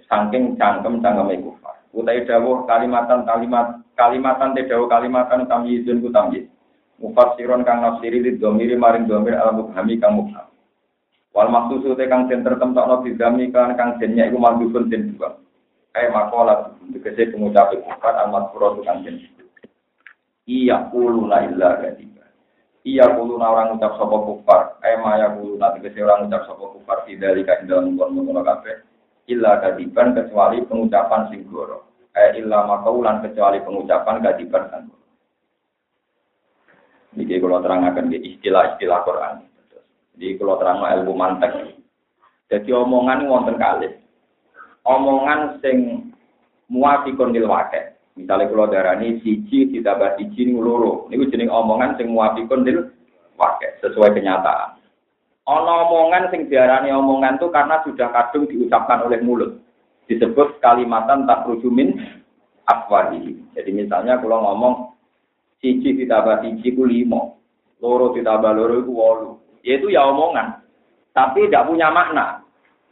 Saking 0.10 0.58
cangkem 0.58 0.98
cangkeme 1.06 1.38
kufar. 1.46 1.78
Utai 1.94 2.26
dawuh 2.26 2.66
kalimatan 2.66 3.22
kalimat 3.22 3.86
kalimatan 3.94 4.58
te 4.58 4.66
dawuh 4.66 4.90
kalimatan 4.90 5.46
tamyizun 5.46 6.02
ku 6.02 6.10
tamyiz 6.10 6.50
mufassiron 6.98 7.62
kang 7.62 7.86
nafsiri 7.86 8.26
di 8.26 8.42
domiri 8.42 8.74
maring 8.74 9.06
domir 9.06 9.38
al 9.38 9.54
mubhami 9.54 10.02
kang 10.02 10.18
wal 11.34 11.50
maksusu 11.50 11.98
te 11.98 12.06
kang 12.06 12.30
den 12.30 12.46
tertemtokno 12.46 13.02
di 13.02 13.18
dami 13.18 13.50
kan 13.50 13.74
kang 13.74 13.98
dennya 13.98 14.30
iku 14.30 14.38
mandhufun 14.38 14.90
den 14.90 15.18
dua. 15.18 15.34
Kae 15.94 16.10
makola 16.10 16.74
tegese 16.94 17.34
pengucap 17.34 17.74
kufar 17.74 18.14
amat 18.26 18.54
pura 18.54 18.78
kang 18.86 19.02
den 19.02 19.22
iya 20.46 20.90
kulu 20.94 21.30
la 21.30 21.42
kadiba 21.82 22.26
iya 22.86 23.06
kulu 23.14 23.42
orang 23.42 23.78
ucap 23.78 23.98
sapa 23.98 24.18
kufar. 24.24 24.62
Kae 24.80 24.96
maya 25.02 25.34
nanti 25.34 25.82
tegese 25.82 26.06
orang 26.06 26.30
ucap 26.30 26.46
sapa 26.46 26.66
kufar 26.78 26.98
tidak 27.10 27.38
ing 27.38 27.66
dalam 27.66 27.98
kono 27.98 28.42
kabeh 28.42 28.86
illa 29.30 29.58
kadiban 29.62 30.14
kecuali 30.14 30.62
pengucapan 30.66 31.34
sing 31.34 31.46
goro. 31.50 31.90
Eh 32.14 32.38
illa 32.38 32.70
makaulan 32.70 33.26
kecuali 33.26 33.58
pengucapan 33.66 34.22
kadiban 34.22 34.70
kan 34.70 34.84
ini 37.14 37.38
kalau 37.38 37.62
terangkan 37.62 38.10
di 38.10 38.18
istilah-istilah 38.18 39.00
Quran. 39.06 39.36
Jadi 40.14 40.38
kalau 40.38 40.56
terang 40.62 40.82
ilmu 40.82 41.14
mantek. 41.18 41.78
Jadi 42.50 42.70
omongan 42.70 43.26
wonten 43.26 43.58
kali. 43.58 43.90
Omongan 44.86 45.58
sing 45.64 46.10
muafikun 46.70 47.34
lil 47.34 47.50
wake. 47.50 47.98
Misalnya 48.14 48.46
kalau 48.46 48.70
darah 48.70 49.02
ini 49.02 49.18
siji 49.26 49.74
ditambah 49.74 50.22
siji 50.22 50.46
ini 50.46 50.54
loro. 50.54 51.10
Ini 51.10 51.30
jenis 51.34 51.50
omongan 51.50 51.98
sing 51.98 52.14
muafikun 52.14 52.62
lil 52.62 52.94
wake. 53.42 53.68
Sesuai 53.82 54.14
kenyataan. 54.14 54.78
Ono 55.50 55.74
omongan 55.90 56.30
sing 56.30 56.48
diarani 56.48 56.94
omongan 56.94 57.42
itu 57.42 57.50
karena 57.50 57.82
sudah 57.82 58.14
kadung 58.14 58.46
diucapkan 58.46 59.04
oleh 59.04 59.20
mulut. 59.20 59.60
Disebut 60.06 60.62
kalimatan 60.62 61.26
tak 61.26 61.50
rujumin 61.50 61.96
afwadi. 62.70 63.40
Jadi 63.58 63.72
misalnya 63.72 64.20
kalau 64.20 64.46
ngomong 64.46 64.94
Siji 65.64 65.96
ditambah 65.96 66.44
siji 66.44 66.76
ku 66.76 66.84
limo. 66.84 67.40
Loro 67.80 68.12
ditambah 68.12 68.52
loro 68.52 68.84
ku 68.84 68.92
wolu. 68.92 69.32
Yaitu 69.64 69.90
ya 69.90 70.04
omongan. 70.12 70.60
Tapi 71.16 71.48
tidak 71.48 71.72
punya 71.72 71.88
makna. 71.90 72.44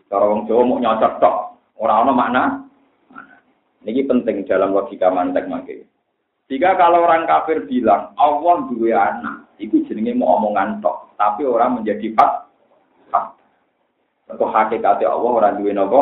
Kalau 0.08 0.36
orang 0.36 0.48
Jawa 0.48 0.64
mau 0.64 0.80
nyocok 0.80 1.14
tok. 1.20 1.38
Orang 1.80 2.08
ono 2.08 2.14
makna. 2.16 2.44
Ini 3.82 4.06
penting 4.06 4.46
dalam 4.46 4.78
logika 4.78 5.10
mantek 5.10 5.50
makai. 5.50 5.82
Jika 6.52 6.76
kalau 6.78 7.08
orang 7.08 7.26
kafir 7.26 7.64
bilang 7.66 8.14
Allah 8.20 8.68
dua 8.70 8.92
anak, 9.10 9.36
itu 9.58 9.82
jenenge 9.88 10.14
mau 10.14 10.38
omongan 10.38 10.84
tok, 10.84 11.16
tapi 11.16 11.48
orang 11.48 11.82
menjadi. 11.82 12.14
Fak. 12.14 12.34
Untuk 14.30 14.52
hakikatnya 14.52 15.10
Allah 15.10 15.32
orang 15.32 15.58
dua 15.58 15.72
nopo. 15.74 16.02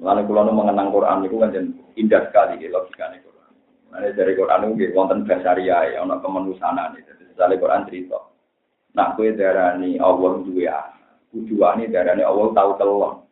Lalu 0.00 0.24
kalau 0.32 0.52
mengenang 0.56 0.88
Quran 0.88 1.28
itu 1.28 1.36
kan 1.36 1.52
indah 1.94 2.22
sekali 2.32 2.56
logikanya. 2.66 3.20
Nah, 3.90 4.06
dari 4.14 4.38
Quran 4.38 4.78
itu 4.78 4.94
wonten 4.94 5.26
basaria 5.26 5.90
ya, 5.90 6.06
ono 6.06 6.22
kemanusiaan 6.22 6.94
itu. 6.94 7.10
Misalnya 7.34 7.58
Quran 7.58 7.86
cerita. 7.90 8.18
Nak 8.94 9.18
kue 9.18 9.34
darani 9.34 9.98
Allah 9.98 10.42
dua 10.42 10.78
Tujuan 11.30 11.78
ini 11.78 11.94
darani 11.94 12.26
Allah 12.26 12.50
tahu 12.50 12.70
telur. 12.74 13.22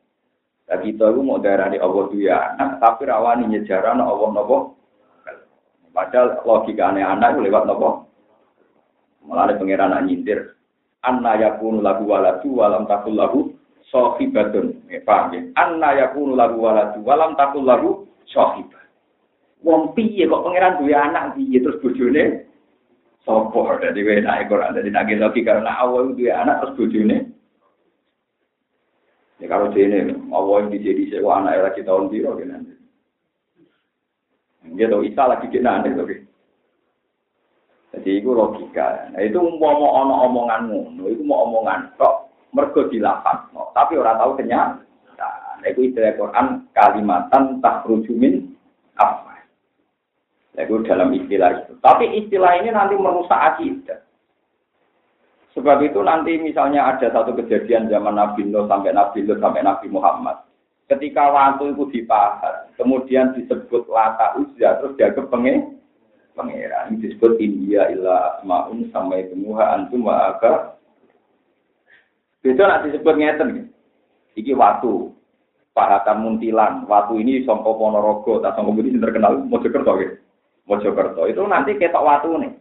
Nah 0.71 0.79
kita 0.79 1.11
itu 1.11 1.21
mau 1.25 1.43
darani 1.43 1.83
Allah 1.83 2.05
dua 2.15 2.55
anak, 2.55 2.79
tapi 2.79 3.03
rawani 3.11 3.51
nyejaran 3.51 3.99
Allah 3.99 4.29
nopo. 4.31 4.79
Padahal 5.91 6.47
logika 6.47 6.95
aneh 6.95 7.03
anak 7.03 7.35
itu 7.35 7.51
lewat 7.51 7.67
nopo. 7.67 8.07
Malah 9.27 9.59
pangeran 9.59 9.99
nyindir. 10.07 10.55
Anna 11.03 11.35
yakunu 11.43 11.83
lagu 11.83 12.07
waladu 12.07 12.49
walam 12.55 12.87
takul 12.87 13.19
lagu 13.19 13.41
sohibatun. 13.91 14.87
Eh, 14.95 15.03
paham 15.03 15.35
ya? 15.35 15.41
Anna 15.59 15.99
yakunu 15.99 16.39
lagu 16.39 16.59
waladu 16.63 17.03
walam 17.03 17.35
takul 17.35 17.67
lagu 17.67 17.91
sohibatun. 18.31 18.88
Wong 19.67 19.93
piye 19.99 20.31
kok 20.31 20.43
pangeran 20.47 20.79
duwe 20.79 20.95
anak 20.95 21.35
piye 21.35 21.59
terus 21.59 21.83
bojone 21.83 22.47
sapa 23.27 23.83
dadi 23.83 24.01
enak 24.07 24.47
Quran 24.47 24.75
dadi 24.75 24.91
nak 24.95 25.11
logika 25.11 25.59
karena 25.59 25.73
awal 25.83 26.15
duwe 26.15 26.31
anak 26.31 26.63
terus 26.63 26.77
bojone 26.79 27.19
Ya 29.39 29.47
kalau 29.47 29.71
dene 29.71 30.19
awal 30.35 30.67
dijadi 30.67 31.15
sewa 31.15 31.39
anak 31.39 31.55
era 31.63 31.71
kita 31.71 31.95
tahun 31.95 32.11
piro 32.11 32.35
kan. 32.35 32.67
Dia 34.75 34.91
tahu 34.91 35.07
Isa 35.07 35.31
lagi 35.31 35.47
kena 35.47 35.79
nanti 35.79 35.95
tapi. 35.95 36.17
Jadi 37.95 38.11
itu 38.19 38.31
logika. 38.35 39.15
Nah 39.15 39.23
itu 39.23 39.39
mau 39.39 39.79
mau 39.79 40.05
ono 40.05 40.15
omongan 40.29 40.61
ngono, 40.69 41.03
itu 41.09 41.23
mau 41.25 41.47
omongan 41.49 41.95
kok 41.97 42.29
mergo 42.53 42.91
dilafat, 42.91 43.49
tapi 43.73 43.97
orang 43.97 44.19
tahu 44.19 44.33
kenyataan. 44.37 45.65
Itu 45.65 45.87
istilah 45.89 46.19
Quran 46.19 46.47
kalimatan 46.77 47.63
tak 47.65 47.87
rujumin 47.89 48.53
apa. 48.99 49.28
Itu 50.59 50.83
dalam 50.83 51.15
istilah 51.15 51.63
itu. 51.63 51.73
Tapi 51.79 52.19
istilah 52.19 52.59
ini 52.59 52.75
nanti 52.75 52.99
merusak 52.99 53.39
akidah. 53.39 54.03
Sebab 55.55 55.87
itu 55.87 56.03
nanti 56.03 56.35
misalnya 56.39 56.87
ada 56.91 57.11
satu 57.15 57.35
kejadian 57.35 57.87
zaman 57.87 58.19
Nabi 58.19 58.47
Nuh 58.47 58.67
sampai 58.67 58.91
Nabi 58.91 59.23
Nuh 59.23 59.39
sampai 59.39 59.63
Nabi 59.63 59.87
Muhammad. 59.91 60.43
Ketika 60.91 61.31
waktu 61.31 61.77
itu 61.77 61.85
dipahat, 61.95 62.75
kemudian 62.75 63.37
disebut 63.37 63.87
lata 63.87 64.35
uzza, 64.41 64.81
terus 64.81 64.97
dia 64.97 65.13
kepengen 65.13 65.79
pangeran 66.39 67.03
disebut 67.03 67.35
India 67.43 67.91
illa 67.91 68.39
asmaun 68.39 68.87
sampai 68.95 69.27
temuha 69.27 69.75
antum 69.75 70.07
wa 70.07 70.31
aga 70.31 70.79
itu 72.47 72.63
nanti 72.63 72.95
disebut 72.95 73.15
ngeten 73.19 73.75
iki 74.39 74.55
waktu 74.55 75.11
pahatan 75.75 76.23
muntilan 76.23 76.87
waktu 76.87 77.27
ini 77.27 77.43
songko 77.43 77.75
ponorogo 77.75 78.39
tak 78.39 78.55
songko 78.55 78.79
budi 78.79 78.95
terkenal 78.95 79.43
mojokerto 79.43 79.93
gitu 79.99 80.15
mojokerto 80.69 81.25
itu 81.27 81.41
nanti 81.49 81.75
ketok 81.81 82.05
waktu 82.05 82.29
nih 82.39 82.53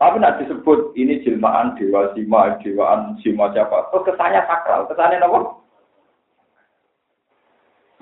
tapi 0.00 0.18
nanti 0.18 0.48
disebut 0.48 0.96
ini 0.98 1.22
jelmaan 1.22 1.78
dewa 1.78 2.10
sima 2.16 2.58
dewaan 2.64 3.14
sima 3.22 3.52
siapa 3.54 3.92
terus 3.92 4.08
kesannya 4.08 4.42
sakral 4.48 4.88
kesannya 4.90 5.22
apa 5.22 5.62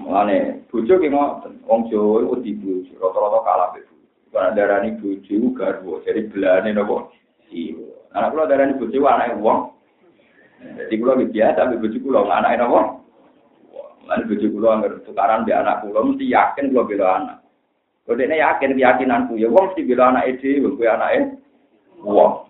Mulane 0.00 0.64
bojo 0.72 0.96
ki 0.96 1.12
ngoten, 1.12 1.60
wong 1.68 1.92
Jawa 1.92 2.24
wedi 2.32 2.56
bojo, 2.56 2.88
rata-rata 2.96 3.38
kalah 3.44 3.68
bebu. 3.76 3.96
Karena 4.32 4.56
darah 4.56 4.78
ini 4.80 4.96
bojo 4.96 5.36
garwo, 5.52 6.00
jadi 6.08 6.24
belane 6.24 6.72
nopo. 6.72 7.12
Iya. 7.52 7.84
Anak 8.16 8.32
kula 8.32 8.48
ini 8.48 8.80
bojo 8.80 8.96
anake 9.04 9.36
wong. 9.36 9.76
Jadi 10.56 10.94
kula 10.96 11.20
biasa 11.20 11.68
tapi 11.68 11.76
bojo 11.76 11.98
kula 12.00 12.24
anake 12.32 12.56
nopo. 12.56 12.80
Lan 14.08 14.24
bojo 14.24 14.46
kula 14.48 14.68
anggere 14.80 15.04
tukaran 15.04 15.44
di 15.44 15.52
anak 15.52 15.84
kula 15.84 16.00
mesti 16.00 16.24
yakin 16.32 16.72
kula 16.72 16.88
bela 16.88 17.06
anak. 17.20 17.36
Kok 18.10 18.18
dekne 18.18 18.42
yakin 18.42 18.74
keyakinanku 18.74 19.38
ya 19.38 19.46
wong 19.46 19.70
mesti 19.70 19.86
bela 19.86 20.10
anake 20.10 20.42
dhewe 20.42 20.74
kuwi 20.74 20.90
anake 20.90 21.38
wong. 22.02 22.42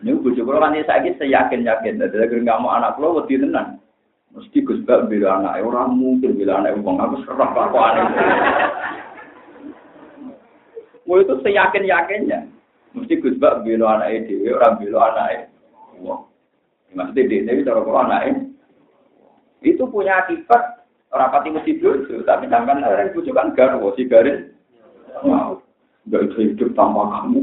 Ini 0.00 0.16
bojo 0.16 0.40
kula 0.40 0.64
kan 0.64 0.80
saiki 0.80 1.12
seyakin-yakin, 1.20 2.00
dadi 2.00 2.40
nggak 2.40 2.56
mau 2.56 2.72
anak 2.72 2.96
kula 2.96 3.20
wedi 3.20 3.36
tenan. 3.36 3.84
Mesti 4.32 4.64
Gus 4.64 4.80
Bak 4.88 5.12
bila 5.12 5.36
anak 5.36 5.60
orang 5.60 5.92
mungkin 5.92 6.40
bila 6.40 6.56
anak 6.56 6.80
wong 6.80 6.96
aku 6.96 7.20
serah 7.28 7.52
kelakuan 7.52 8.00
Wah 11.04 11.16
itu 11.20 11.34
seyakin 11.44 11.84
yakinnya. 11.84 12.48
Mesti 12.96 13.20
Gus 13.20 13.36
Bak 13.36 13.60
bila 13.60 14.00
anak 14.00 14.24
dewi 14.24 14.56
orang 14.56 14.80
bila 14.80 15.12
anak 15.12 15.52
wong. 16.00 16.24
Maksudnya 16.96 17.28
dia 17.28 17.44
itu 17.44 17.60
cara 17.60 17.84
kalau 17.84 18.00
anak 18.08 18.40
itu 19.60 19.84
punya 19.84 20.24
akibat 20.24 20.85
rapati 21.16 21.48
mesti 21.50 21.80
bojo, 21.80 22.22
tapi 22.28 22.46
sampai 22.52 22.84
orang 22.84 23.12
bojo 23.16 23.30
kan 23.32 23.56
garwo 23.56 23.96
si 23.96 24.04
garis. 24.04 24.52
Wow, 25.24 25.64
gak 26.12 26.28
bisa 26.28 26.52
hidup 26.52 26.76
tanpa 26.76 27.24
kamu. 27.24 27.38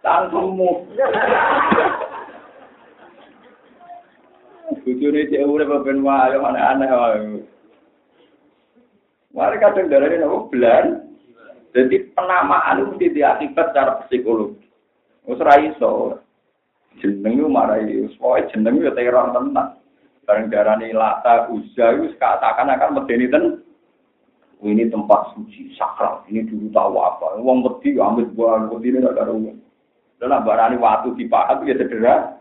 Tanpamu. 0.00 0.70
Bujune 4.82 5.28
cek 5.30 5.46
urip 5.46 5.70
ben 5.84 6.02
wae 6.02 6.34
aneh-aneh 6.34 6.90
wae. 6.90 7.20
Mari 9.32 9.56
kadang 9.62 9.92
darane 9.92 10.16
nopo 10.18 10.48
belan. 10.48 11.12
Jadi 11.72 12.12
penamaan 12.12 12.84
itu 12.84 13.16
diakibat 13.16 13.72
secara 13.72 14.04
psikologi. 14.04 14.60
Wis 15.24 15.40
ra 15.40 15.56
iso. 15.56 16.20
Jeneng 17.00 17.48
marai. 17.48 17.88
Bareng 20.22 20.48
darani 20.50 20.94
lata 20.94 21.50
uzza 21.50 21.98
wis 21.98 22.14
seakan-akan 22.18 22.94
medeni 22.94 23.26
ten. 23.26 23.44
Ini 24.62 24.94
tempat 24.94 25.34
suci 25.34 25.74
sakral. 25.74 26.22
Ini 26.30 26.46
dulu 26.46 26.70
tahu 26.70 26.94
apa. 27.02 27.34
Wong 27.42 27.66
wedi 27.66 27.98
ambil 27.98 28.30
buah 28.30 28.70
wedi 28.70 28.94
ini 28.94 29.02
ada 29.02 29.26
uang. 29.26 29.58
Dan 30.22 30.38
barani 30.46 30.78
waktu 30.78 31.18
dipahat 31.18 31.66
ya 31.66 31.74
sederhana. 31.74 32.38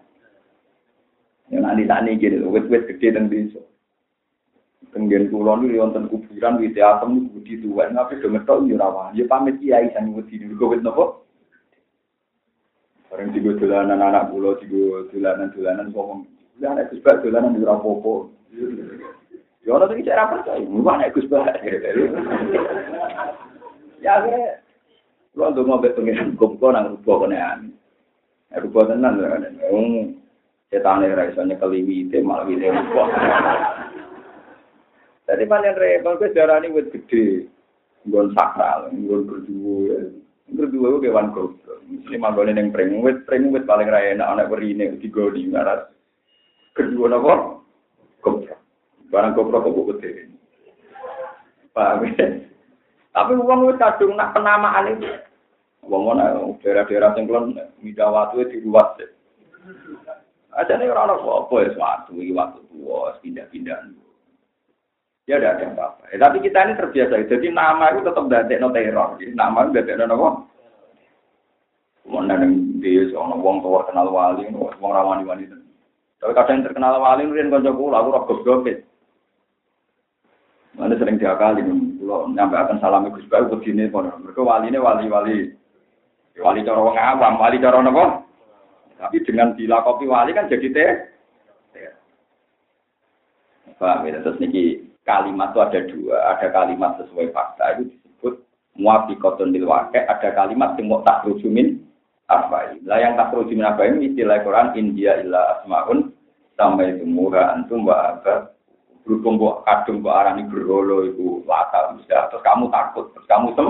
Yang 1.49 1.61
nanti 1.65 1.83
tani 1.83 2.11
gini, 2.15 2.37
wet-wet 2.45 2.87
gede 2.87 3.17
dan 3.17 3.27
desa. 3.27 3.59
Tenggen 4.91 5.31
kulon 5.31 5.67
itu 5.67 5.79
wonten 5.79 6.07
kuburan 6.11 6.59
wit 6.59 6.75
atom 6.75 7.31
budi 7.31 7.63
tuwa 7.63 7.87
ngapain 7.87 8.19
do 8.19 8.27
metok 8.27 8.67
yo 8.67 8.75
rawan. 8.75 9.15
Ya 9.15 9.23
pamit 9.23 9.59
kiai 9.63 9.87
sang 9.95 10.11
wedi 10.11 10.39
niku 10.39 10.71
wit 10.71 10.83
napa? 10.83 11.15
Bareng 13.07 13.31
digo 13.31 13.55
dolanan 13.55 14.03
anak 14.03 14.31
kula 14.31 14.59
digo 14.59 15.07
dolanan-dolanan 15.11 15.95
ngomong. 15.95 16.27
Ya 16.61 16.77
anak 16.77 16.93
Gus 16.93 17.01
Bak 17.01 17.25
dolanan 17.25 17.57
ora 17.57 17.81
apa-apa. 17.81 18.13
Ya 19.65 19.71
ora 19.73 19.89
iki 19.89 20.05
cara 20.05 20.29
percaya, 20.29 20.61
mbah 20.61 20.95
nek 21.01 21.17
Gus 21.17 21.25
Bak. 21.25 21.57
Ya 24.05 24.21
akhirnya 24.21 24.61
Lo 25.31 25.47
untuk 25.47 25.63
mau 25.63 25.79
pengiran 25.79 26.35
kumpul 26.35 26.75
nang 26.75 26.99
rubah 26.99 27.23
kenean. 27.23 27.71
Rubah 28.51 28.83
tenan 28.91 29.15
kan. 29.15 29.47
Setan 30.67 31.07
ora 31.07 31.31
iso 31.31 31.39
nyekeli 31.43 31.87
wite 31.87 32.19
malah 32.19 32.43
wite 32.43 32.67
lupa. 32.67 33.03
Jadi 35.31 35.43
panen 35.47 35.79
repot 35.79 36.19
kuwi 36.19 36.35
darani 36.35 36.67
wit 36.75 36.91
gede. 36.91 37.47
Nggon 38.03 38.35
sakral, 38.35 38.91
nggon 38.91 39.23
berdua. 39.23 39.99
Berdua 40.51 40.99
kewan 40.99 41.31
goblok. 41.31 41.79
Mesti 41.87 42.19
manggone 42.19 42.51
ning 42.51 42.75
pring 42.75 42.99
wit, 42.99 43.23
pring 43.23 43.55
wit 43.55 43.63
paling 43.63 43.87
ra 43.87 44.03
enak 44.03 44.27
ana 44.27 44.51
werine 44.51 44.99
digoni 44.99 45.47
ngaras. 45.47 45.87
Kedua 46.71 47.11
napa? 47.11 47.59
Goblok. 48.23 48.59
Barang 49.11 49.35
goblok 49.35 49.67
kok 49.67 49.87
gede. 49.97 50.31
Paham 51.75 52.07
Tapi 53.11 53.31
uang 53.35 53.67
wis 53.67 53.79
kadung 53.79 54.15
nak 54.15 54.31
penamaan 54.31 54.95
itu. 54.95 55.07
Wong 55.83 56.15
ana 56.15 56.37
daerah-daerah 56.63 57.11
sing 57.17 57.27
kulon 57.27 57.57
midawatu 57.83 58.47
diruwat. 58.47 59.03
Aja 60.51 60.75
nih 60.75 60.91
orang 60.91 61.19
orang 61.19 61.47
apa 61.47 61.55
ya 61.63 61.69
suatu 61.75 62.11
ini 62.19 62.35
waktu 62.35 62.59
tua 62.71 63.15
pindah-pindah. 63.19 63.91
Ya 65.29 65.39
udah 65.39 65.51
ada 65.55 65.65
apa-apa. 65.71 66.11
Eh, 66.11 66.19
tapi 66.19 66.43
kita 66.43 66.59
ini 66.65 66.75
terbiasa. 66.75 67.23
Jadi 67.23 67.47
nama 67.51 67.93
itu 67.95 68.03
tetap 68.03 68.25
dari 68.27 68.59
no 68.59 68.71
teror. 68.71 69.15
Jadi 69.19 69.31
nama 69.31 69.63
itu 69.67 69.79
dari 69.79 69.95
no 69.95 70.11
apa? 70.11 70.29
Mana 72.11 72.35
yang 72.41 72.51
dia 72.83 73.07
seorang 73.11 73.39
wong 73.39 73.57
tua 73.63 73.87
kenal 73.87 74.11
wali, 74.11 74.43
wong 74.51 74.91
rawani 74.91 75.23
wali. 75.23 75.45
Tapi 76.21 76.37
kadang 76.37 76.61
terkenal 76.61 77.01
wali, 77.01 77.25
rian 77.25 77.49
konco 77.49 77.73
kula, 77.73 77.97
aku 77.97 78.13
roh 78.13 78.23
goblok 78.29 78.69
Mana 80.77 80.95
sering 80.95 81.19
diakali, 81.19 81.65
kalau 81.65 82.31
nyampe 82.31 82.55
akan 82.55 82.79
salam 82.79 83.11
Gus 83.11 83.27
Bayu 83.27 83.51
begini, 83.51 83.91
mereka 83.91 84.39
wali 84.39 84.71
ini 84.71 84.79
wali-wali, 84.79 85.51
wali 86.39 86.63
cara 86.63 86.79
wong 86.79 86.95
awam, 86.95 87.35
wali 87.35 87.59
cara 87.59 87.83
apa? 87.83 88.23
Tapi 89.01 89.17
dengan 89.27 89.51
dilakopi 89.57 90.07
wali 90.07 90.31
kan 90.31 90.47
jadi 90.47 90.67
teh. 90.71 90.91
Paham 93.81 94.05
ya? 94.05 94.21
Terus 94.21 94.37
niki 94.37 94.93
kalimat 95.01 95.57
itu 95.57 95.59
ada 95.59 95.79
dua. 95.89 96.17
Ada 96.37 96.47
kalimat 96.53 97.01
sesuai 97.01 97.33
fakta 97.33 97.81
itu 97.81 97.89
disebut 97.89 98.33
muafiqatun 98.77 99.49
lil 99.49 99.65
waqi', 99.65 100.05
ada 100.05 100.29
kalimat 100.37 100.77
yang 100.77 100.85
mau 100.85 101.01
tak 101.01 101.25
rujumin 101.25 101.81
apa 102.31 102.79
Lah 102.87 102.97
yang 103.03 103.19
tak 103.19 103.35
rujumin 103.35 103.67
apa 103.67 103.83
ini 103.83 104.15
istilah 104.15 104.39
Quran 104.47 104.71
India 104.79 105.19
illa 105.19 105.59
asmaun 105.59 106.15
sampai 106.55 106.95
semua 107.01 107.51
antum 107.51 107.83
wa 107.83 108.15
apa 108.15 108.55
berhubung 109.03 109.41
buat 109.41 109.65
kadung 109.65 110.05
buat 110.05 110.13
arah 110.13 110.37
ini 110.37 110.45
berholo 110.47 111.09
itu 111.09 111.41
lata 111.49 111.97
bisa 111.97 112.29
terus 112.29 112.45
kamu 112.45 112.69
takut 112.69 113.09
terus 113.11 113.25
kamu 113.25 113.49
sem 113.57 113.69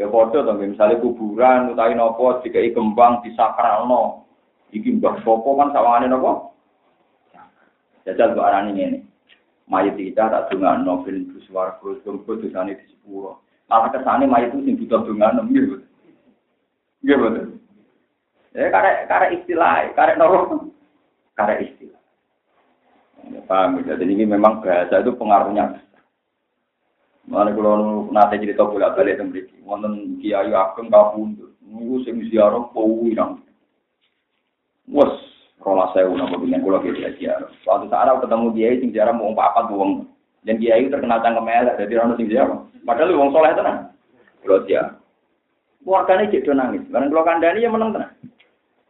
Ya 0.00 0.08
foto 0.08 0.40
to 0.40 0.52
misalnya 0.56 1.04
kuburan 1.04 1.76
utawi 1.76 1.92
nopo 1.92 2.40
dikai 2.40 2.72
kembang 2.72 3.20
disakralno. 3.20 4.24
Iki 4.72 4.96
mbah 4.96 5.20
sapa 5.20 5.44
kan 5.52 5.68
sawangane 5.68 6.08
nopo? 6.08 6.56
Jajal 8.08 8.32
kok 8.32 8.40
arane 8.40 8.72
ngene. 8.72 8.98
Mayit 9.68 10.00
kita 10.00 10.32
tak 10.32 10.48
dongano 10.48 11.04
ben 11.04 11.28
swarga 11.44 11.92
sumpu 12.08 12.40
dosane 12.40 12.72
di 12.72 12.84
sepuro. 12.88 13.44
Malah 13.68 13.92
kesane 13.92 14.24
mayit 14.24 14.56
itu 14.56 14.64
sing 14.64 14.74
butuh 14.80 15.04
dongano 15.04 15.44
nggih. 15.44 15.84
Nggih 17.02 17.18
betul. 17.18 17.46
Ya 18.52 18.68
karek 18.68 18.96
karek 19.08 19.32
istilah, 19.42 19.90
karek 19.96 20.18
nopo? 20.20 20.70
Karek 21.34 21.66
istilah. 21.66 22.00
Ya, 23.32 23.40
paham 23.46 23.80
ya? 23.82 23.94
Jadi 23.94 24.12
ini 24.12 24.24
memang 24.26 24.60
bahasa 24.60 24.98
itu 24.98 25.14
pengaruhnya 25.14 25.78
Mana 27.22 27.54
kalau 27.54 28.10
nanti 28.10 28.42
cerita 28.42 28.66
bolak 28.66 28.98
balik 28.98 29.14
tentang 29.14 29.30
mereka, 29.30 29.54
wonten 29.62 30.18
kiai 30.18 30.50
ageng 30.50 30.90
kabundut, 30.90 31.54
nunggu 31.62 32.02
sing 32.02 32.18
ziarah 32.26 32.66
pawi 32.74 33.14
nang. 33.14 33.46
Wes, 34.90 35.14
rola 35.62 35.94
saya 35.94 36.10
nama 36.10 36.34
dengan 36.34 36.66
kalau 36.66 36.82
kiai 36.82 37.14
ziarah. 37.22 37.46
Suatu 37.62 37.86
saat 37.86 38.10
aku 38.10 38.26
ketemu 38.26 38.46
kiai 38.58 38.80
sing 38.82 38.90
ziarah 38.90 39.14
mau 39.14 39.30
apa 39.38 39.70
tuh 39.70 40.02
dan 40.42 40.58
kiai 40.58 40.90
terkenal 40.90 41.22
cangkem 41.22 41.46
elek, 41.46 41.78
jadi 41.78 42.02
orang 42.02 42.18
sing 42.18 42.26
ziarah. 42.26 42.58
Padahal 42.82 43.14
wong 43.14 43.30
soleh 43.30 43.54
tenan. 43.54 43.94
Kalau 44.42 44.66
dia, 44.66 44.82
keluarganya 45.82 46.30
cek 46.30 46.46
nangis. 46.54 46.86
Barang 46.88 47.10
kalau 47.10 47.26
kandani 47.26 47.66
ya 47.66 47.70
menang 47.70 47.92
tenan. 47.94 48.10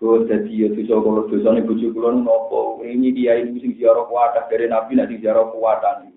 Kau 0.03 0.26
jadi 0.26 0.51
ya 0.51 0.68
dosa 0.74 0.99
kalau 0.99 1.30
dosa 1.30 1.49
nih 1.55 1.62
bojo 1.62 1.86
kula 1.95 2.11
nopo. 2.11 2.82
Ini 2.82 3.14
dia 3.14 3.38
ini 3.38 3.62
sing 3.62 3.78
ziarah 3.78 4.03
kuat 4.11 4.34
dari 4.51 4.66
Nabi 4.66 4.99
nanti 4.99 5.22
ziarah 5.22 5.47
kuatan 5.55 6.11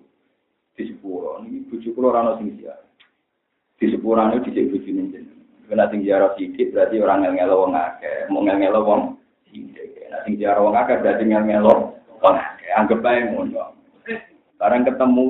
di 0.73 0.83
sepuro. 0.89 1.37
Ini 1.45 1.69
bojo 1.69 1.89
kula 1.93 2.09
ora 2.09 2.19
ono 2.25 2.33
sing 2.41 2.57
ziarah. 2.57 2.89
Di 3.77 3.85
sepuro 3.93 4.25
ini 4.25 4.41
dicek 4.41 4.73
bojone 4.73 5.03
jenengan. 5.13 5.37
Kena 5.69 5.85
sing 5.93 6.01
ziarah 6.01 6.33
sedikit 6.33 6.73
berarti 6.73 6.95
orang 6.97 7.19
ngel-ngelo 7.29 7.55
wong 7.61 7.73
akeh, 7.77 8.25
mau 8.33 8.41
ngel-ngelo 8.41 8.79
wong 8.81 9.01
sithik. 9.53 10.09
Nah 10.09 10.21
sing 10.25 10.33
ziarah 10.41 10.61
wong 10.65 10.73
akeh 10.73 10.97
berarti 11.05 11.23
ngel-ngelo 11.29 11.73
wong 12.25 12.35
akeh. 12.41 12.69
Anggap 12.73 12.99
bae 13.05 13.21
ngono. 13.21 13.69
Barang 14.57 14.81
ketemu 14.81 15.23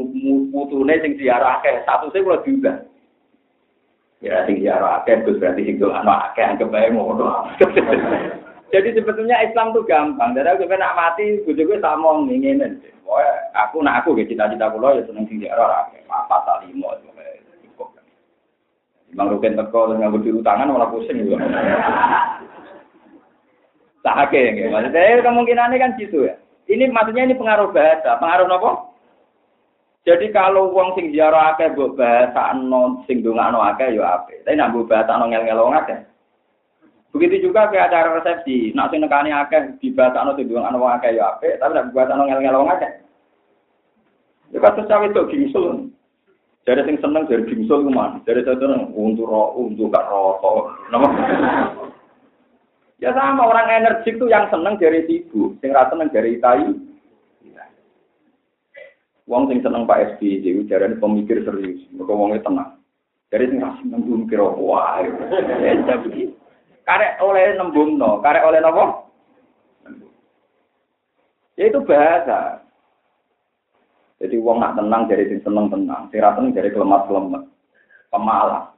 putune 0.56 0.96
sing 1.04 1.20
ziarah 1.20 1.60
akeh, 1.60 1.84
satu 1.84 2.08
kula 2.08 2.40
diubah. 2.48 2.88
Ya 4.26 4.42
sing 4.50 4.58
ziarah 4.58 5.06
akeh 5.06 5.22
Gus 5.22 5.38
berarti 5.38 5.70
sing 5.70 5.78
doa 5.78 6.02
akeh 6.02 6.42
anggap 6.42 6.74
bae 6.74 6.90
ngono. 6.90 7.46
Jadi 8.74 8.98
sebetulnya 8.98 9.38
Islam 9.46 9.78
tuh 9.78 9.86
gampang. 9.86 10.34
Dari 10.34 10.50
aku 10.50 10.66
nak 10.66 10.98
mati, 10.98 11.46
gue 11.46 11.54
juga 11.54 11.78
sama 11.78 12.26
ngingin. 12.26 12.82
aku 13.54 13.86
nak 13.86 14.02
aku 14.02 14.18
gitu 14.18 14.34
cita-cita 14.34 14.74
kulo 14.74 14.98
ya 14.98 15.06
seneng 15.06 15.30
sing 15.30 15.38
diarah 15.38 15.86
akeh. 15.86 16.02
Apa 16.10 16.42
salimo 16.42 16.90
cukup. 17.62 17.94
Bang 19.14 19.30
Rukin 19.30 19.54
teko 19.54 19.94
dengan 19.94 20.10
berdiri 20.10 20.42
tangan 20.42 20.74
malah 20.74 20.90
pusing 20.90 21.22
juga. 21.22 21.46
Tak 24.06 24.30
akeh 24.30 24.54
ya. 24.54 24.70
Maksudnya 24.70 25.26
kemungkinannya 25.26 25.82
kan 25.82 25.98
gitu 25.98 26.30
ya. 26.30 26.38
Ini 26.70 26.94
maksudnya 26.94 27.26
ini 27.26 27.34
pengaruh 27.34 27.74
bahasa. 27.74 28.22
Pengaruh 28.22 28.46
apa? 28.54 28.72
Jadi 30.06 30.30
kalau 30.30 30.70
wong 30.70 30.94
sing 30.94 31.10
ziarah 31.10 31.58
akeh 31.58 31.74
bahasa 31.74 32.54
non 32.54 33.02
sing 33.10 33.26
dongakno 33.26 33.58
akeh 33.58 33.98
ya 33.98 34.22
apik. 34.22 34.46
Tapi 34.46 34.54
nak 34.54 34.70
mbok 34.70 34.94
bahasa 34.94 35.18
ngel-ngel 35.18 35.58
wong 35.58 35.74
akeh 35.74 35.98
Begitu 37.10 37.50
juga 37.50 37.72
ke 37.72 37.80
acara 37.80 38.20
resepsi, 38.20 38.76
nak 38.76 38.92
sing 38.92 39.02
nekani 39.02 39.32
akeh 39.32 39.80
dibasakno 39.80 40.36
tindung 40.36 40.68
ana 40.68 40.76
wong 40.76 41.00
akeh 41.00 41.16
ya 41.16 41.32
apik, 41.32 41.58
tapi 41.58 41.72
nek 41.74 41.90
dibasakno 41.90 42.28
ngel-ngel 42.28 42.60
wong 42.60 42.70
akeh. 42.76 42.92
Ya 44.54 44.60
kados 44.62 44.86
cawe 44.86 45.08
itu 45.08 45.24
gingsul. 45.32 45.90
Jadi 46.68 46.82
sing 46.86 46.98
seneng 47.00 47.24
dari 47.26 47.48
gingsul 47.48 47.88
ku 47.88 47.92
man, 47.94 48.20
dari 48.28 48.44
seneng 48.44 48.92
untuk 48.94 49.32
ro, 49.32 49.56
untuk 49.58 49.96
gak 49.96 50.06
rokok. 50.12 50.76
Nama. 50.92 51.08
Ya 53.00 53.16
sama 53.16 53.48
orang 53.48 53.70
energik 53.70 54.20
tuh 54.20 54.28
yang 54.28 54.52
seneng 54.52 54.76
dari 54.76 55.08
sibuk, 55.08 55.56
sing 55.64 55.72
ra 55.72 55.88
seneng 55.88 56.12
dari 56.12 56.36
tai. 56.44 56.68
Wong 59.26 59.50
sing 59.50 59.66
seneng 59.66 59.90
Pak 59.90 60.18
SBY, 60.18 60.70
jarane 60.70 61.02
pemikir 61.02 61.42
serius, 61.42 61.82
mergo 61.90 62.14
wonge 62.14 62.38
tenang. 62.46 62.78
Jadi 63.34 63.50
sing 63.50 63.58
ra 63.58 63.74
seneng 63.82 64.06
mikir 64.06 64.38
wae. 64.38 65.10
Ya 65.66 65.98
begitu. 65.98 66.34
Karek 66.88 67.18
oleh 67.18 67.58
nembung 67.58 67.98
no, 67.98 68.22
karek 68.22 68.46
oleh 68.46 68.62
nopo? 68.62 69.10
Ya 71.58 71.74
itu 71.74 71.82
bahasa. 71.82 72.62
Jadi 74.22 74.38
wong 74.38 74.62
nak 74.62 74.78
tenang 74.78 75.10
dari 75.10 75.26
sing 75.26 75.42
seneng 75.42 75.74
tenang, 75.74 76.06
sing 76.14 76.22
ra 76.22 76.38
dari 76.38 76.70
kelemat 76.70 77.10
pemalas. 78.14 78.70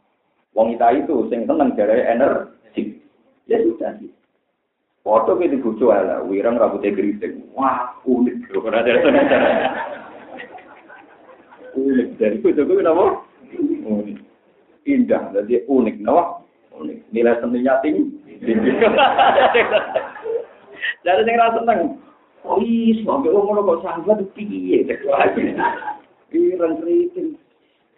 Wong 0.55 0.71
kita 0.71 0.87
itu 0.95 1.27
sing 1.27 1.43
seneng 1.43 1.75
dari 1.75 2.07
energi. 2.07 2.95
Ya 3.51 3.59
sudah 3.59 3.99
sih. 3.99 4.07
Foto 5.03 5.35
ke 5.35 5.51
di 5.51 5.59
ala, 5.87 6.23
wirang 6.23 6.59
rambutnya 6.59 6.95
geriting. 6.95 7.43
Wah, 7.55 7.95
unik. 8.03 8.51
Ora 8.55 8.83
ada 8.83 8.91
cara. 9.03 10.06
Unik 11.77 12.17
dari 12.17 12.41
bucu 12.41 12.65
gue 12.65 12.81
kenapa? 12.81 13.21
Unik. 13.85 14.17
Indah, 14.89 15.29
jadi 15.29 15.61
unik, 15.69 16.01
kenapa? 16.01 16.41
Nilai 17.13 17.37
seninya 17.37 17.77
tinggi. 17.85 18.17
Jadi 21.05 21.21
sing 21.25 21.35
ra 21.41 21.49
seneng. 21.57 21.97
Oh 22.45 22.61
iya, 22.61 23.01
sampai 23.01 23.33
ngomong 23.33 23.65
kok 23.65 23.81
sahabat 23.83 24.21
piye? 24.37 24.85
Pirang 26.29 26.73
kriting. 26.79 27.35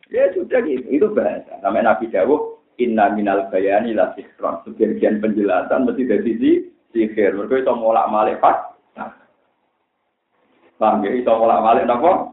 Ya 0.10 0.32
sudah 0.34 0.66
gitu, 0.66 0.90
itu 0.90 1.08
bahasa. 1.14 1.62
Namanya 1.62 1.94
Nabi 1.94 2.10
Dawuh, 2.10 2.58
Inna 2.82 3.14
minal 3.14 3.46
bayani 3.54 3.94
la 3.94 4.16
sikron. 4.18 4.66
Sebagian 4.66 5.22
penjelasan 5.22 5.86
mesti 5.86 6.08
dari 6.08 6.24
sisi 6.26 6.52
sihir. 6.96 7.38
Mereka 7.38 7.62
itu 7.62 7.74
molak 7.78 8.10
malik 8.10 8.42
pas. 8.42 8.74
Paham 10.80 11.06
ya? 11.06 11.12
Itu 11.14 11.30
molak 11.30 11.62
malik 11.62 11.86
apa? 11.86 12.32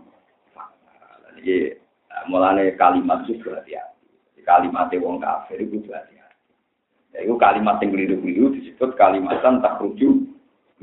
Jadi, 1.47 1.78
mulanya 2.26 2.66
kalimat 2.74 3.22
itu 3.22 3.38
berhati-hati. 3.38 4.42
Kalimatnya 4.42 4.99
wong 4.99 5.22
kafir 5.22 5.62
itu 5.62 5.78
berhati 5.86 6.18
Ya, 7.14 7.24
itu 7.24 7.32
kalimat 7.40 7.80
yang 7.80 7.97
keliru-keliru 7.97 8.53
disebut 8.61 8.92
kalimatan 8.99 9.64
tak 9.64 9.80
rujuk 9.80 10.26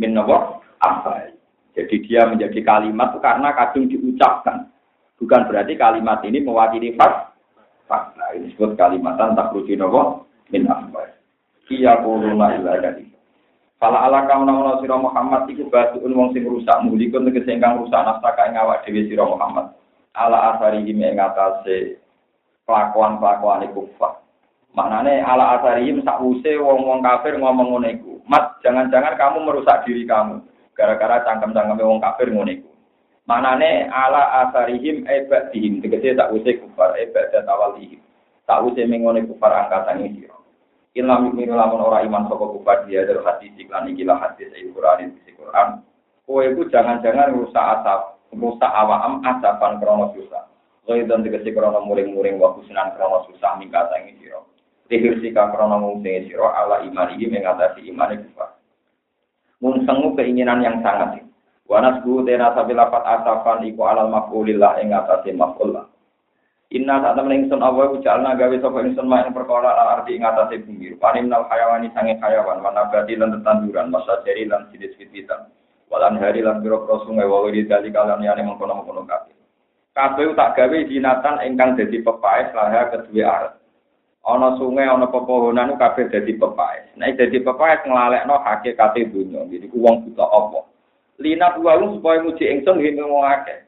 min 0.02 0.18
apa. 0.18 1.30
Jadi 1.78 1.96
dia 2.10 2.26
menjadi 2.26 2.58
kalimat 2.66 3.14
itu 3.14 3.20
karena 3.22 3.54
kadung 3.54 3.86
diucapkan. 3.86 4.66
Bukan 5.22 5.46
berarti 5.46 5.78
kalimat 5.78 6.26
ini 6.26 6.42
mewakili 6.42 6.98
fak. 6.98 7.38
Fakta 7.86 8.34
ini 8.34 8.50
disebut 8.50 8.74
kalimatan 8.74 9.38
tak 9.38 9.54
rujuk 9.54 9.78
nopo 9.78 10.26
min 10.50 10.66
apa. 10.66 11.14
Kia 11.70 12.02
kuruna 12.02 12.58
ila 12.58 12.82
dari. 12.82 13.06
Fala 13.78 14.10
ala 14.10 14.26
kamu 14.26 14.48
nama 14.48 14.80
siro 14.82 14.96
Muhammad 14.96 15.46
iku 15.54 15.70
batuun 15.70 16.18
wong 16.18 16.32
sing 16.34 16.48
rusak 16.48 16.82
mulikun 16.82 17.30
tegese 17.30 17.52
ingkang 17.52 17.84
rusak 17.84 18.00
nastaka 18.00 18.48
ing 18.50 18.58
awak 18.58 18.82
dhewe 18.88 19.06
sira 19.06 19.28
Muhammad. 19.28 19.76
Ala 20.14 20.54
asari 20.54 20.86
ing 20.86 21.18
atase 21.18 21.98
kelakuan-kelakuan 22.70 23.66
kufar. 23.74 24.24
Maknane 24.74 25.22
ala 25.22 25.62
asarihim 25.62 26.02
sakwuse 26.02 26.58
wong-wong 26.58 27.06
kafir 27.06 27.38
ngomong 27.38 27.78
ngono 27.78 27.88
iku. 27.94 28.14
Mat, 28.26 28.58
jangan-jangan 28.66 29.14
kamu 29.18 29.46
merusak 29.46 29.86
diri 29.86 30.06
kamu 30.10 30.42
gara-gara 30.74 31.22
cangkem-cangkem 31.30 31.78
wong 31.78 32.02
kafir 32.02 32.34
ngono 32.34 32.50
iku. 32.50 32.70
Maknane 33.30 33.88
ala 33.94 34.50
asarihim 34.50 35.06
ebadihim 35.06 35.80
tegese 35.80 36.18
sakwuse 36.18 36.58
kufar 36.58 36.98
ebadat 36.98 37.46
awalihim. 37.46 38.02
Sakwuse 38.50 38.84
mengone 38.90 39.24
kufar 39.30 39.54
angkatan 39.54 40.10
iki. 40.10 40.26
Ilam 40.94 41.34
yu'minu 41.34 41.58
lamun 41.58 41.82
ora 41.90 42.06
iman 42.06 42.30
saka 42.30 42.46
kufar 42.54 42.86
dia 42.86 43.02
dari 43.02 43.18
hadis 43.18 43.50
iklan 43.58 43.90
iki 43.90 44.06
lah 44.06 44.22
hadis 44.22 44.46
ayat 44.54 44.70
Quran 44.78 45.18
di 45.26 45.34
Quran. 45.34 45.82
Kowe 46.30 46.42
iku 46.46 46.70
jangan-jangan 46.70 47.34
rusak 47.34 47.66
asap, 47.82 48.13
rusak 48.38 48.72
awam 48.72 49.22
asapan 49.26 49.78
krono 49.82 50.14
susah. 50.18 50.46
Kowe 50.84 51.00
dan 51.08 51.24
tegese 51.24 51.56
krono 51.56 51.82
muring-muring 51.86 52.38
wa 52.38 52.54
kusnan 52.58 52.94
krono 52.98 53.26
susah 53.30 53.56
mingkata 53.58 53.98
ing 54.04 54.20
sira. 54.20 54.42
Sihir 54.92 55.18
sika 55.24 55.54
krono 55.54 55.80
ngungsi 55.80 56.30
siro 56.30 56.52
ala 56.52 56.84
iman 56.84 57.14
ini 57.16 57.30
mengatasi 57.30 57.88
itu 57.88 57.96
kufar. 57.98 58.60
Mungsengu 59.64 60.12
keinginan 60.20 60.60
yang 60.60 60.84
sangat. 60.84 61.24
Wanas 61.64 62.04
bu 62.04 62.28
tena 62.28 62.52
sabi 62.52 62.76
lapat 62.76 63.00
asafan 63.08 63.64
iku 63.64 63.88
alal 63.88 64.12
maf'ulillah 64.12 64.84
ing 64.84 64.92
maf'ullah. 65.40 65.88
Inna 66.74 67.06
saat 67.06 67.14
temen 67.22 67.46
ingsun 67.46 67.62
Allah 67.62 67.94
ujalna 67.94 68.34
gawe 68.34 68.56
sapa 68.58 68.82
ingsun 68.82 69.06
mak 69.06 69.30
ing 69.30 69.38
perkara 69.38 69.78
al 69.78 70.02
arti 70.02 70.18
ing 70.18 70.26
atase 70.26 70.58
bumi. 70.66 70.98
Panim 70.98 71.30
nal 71.30 71.46
hayawani 71.46 71.94
sange 71.94 72.18
hayawan 72.18 72.66
wa 72.66 72.74
nabati 72.74 73.14
lan 73.14 73.30
tetanduran 73.30 73.94
masa 73.94 74.26
jari 74.26 74.50
lan 74.50 74.66
sidis 74.74 74.98
fititan. 74.98 75.54
Walan 75.94 76.18
hari 76.18 76.42
lan 76.42 76.66
biro 76.66 76.90
sungai 77.06 77.30
wa 77.30 77.46
wiri 77.46 77.70
dali 77.70 77.94
kalan 77.94 78.26
yane 78.26 78.42
mengkono-mengkono 78.42 79.06
kabeh. 79.06 79.38
Kabeh 79.94 80.34
tak 80.34 80.58
gawe 80.58 80.78
jinatan 80.90 81.38
ingkang 81.46 81.78
dadi 81.78 82.02
pepaes 82.02 82.50
laha 82.58 82.90
kedua 82.90 83.24
arat 83.30 83.54
ana 84.26 84.58
sungai 84.58 84.90
ana 84.90 85.06
pepohonan 85.06 85.78
kabeh 85.78 86.10
dadi 86.10 86.34
pepaes. 86.34 86.98
Nek 86.98 87.14
dadi 87.22 87.38
pepaes 87.46 87.86
nglalekno 87.86 88.42
hakikate 88.42 89.06
dunya 89.06 89.46
jadi 89.46 89.70
wong 89.70 90.10
buta 90.10 90.26
apa? 90.26 90.66
Lina 91.22 91.54
buwalu 91.54 92.02
supaya 92.02 92.26
muji 92.26 92.42
ingsun 92.42 92.82
nggih 92.82 92.98
ngomong 92.98 93.30
akeh. 93.30 93.62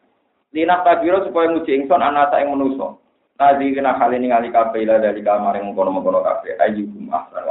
Lina 0.50 0.82
tabiro 0.82 1.22
supaya 1.30 1.54
muji 1.54 1.78
ingsun 1.78 2.02
ana 2.02 2.26
sak 2.34 2.42
ing 2.42 2.50
manusa 2.50 2.98
Tadi 3.36 3.76
kena 3.76 4.00
kali 4.00 4.16
ini 4.16 4.32
kali 4.32 4.48
kafe 4.48 4.88
lah 4.88 4.96
dari 4.98 5.20
kamar 5.20 5.60
yang 5.60 5.76
kono 5.76 5.92
kono 6.00 6.24
kafe 6.24 6.56
ayu 6.56 6.88
ahsan 7.12 7.45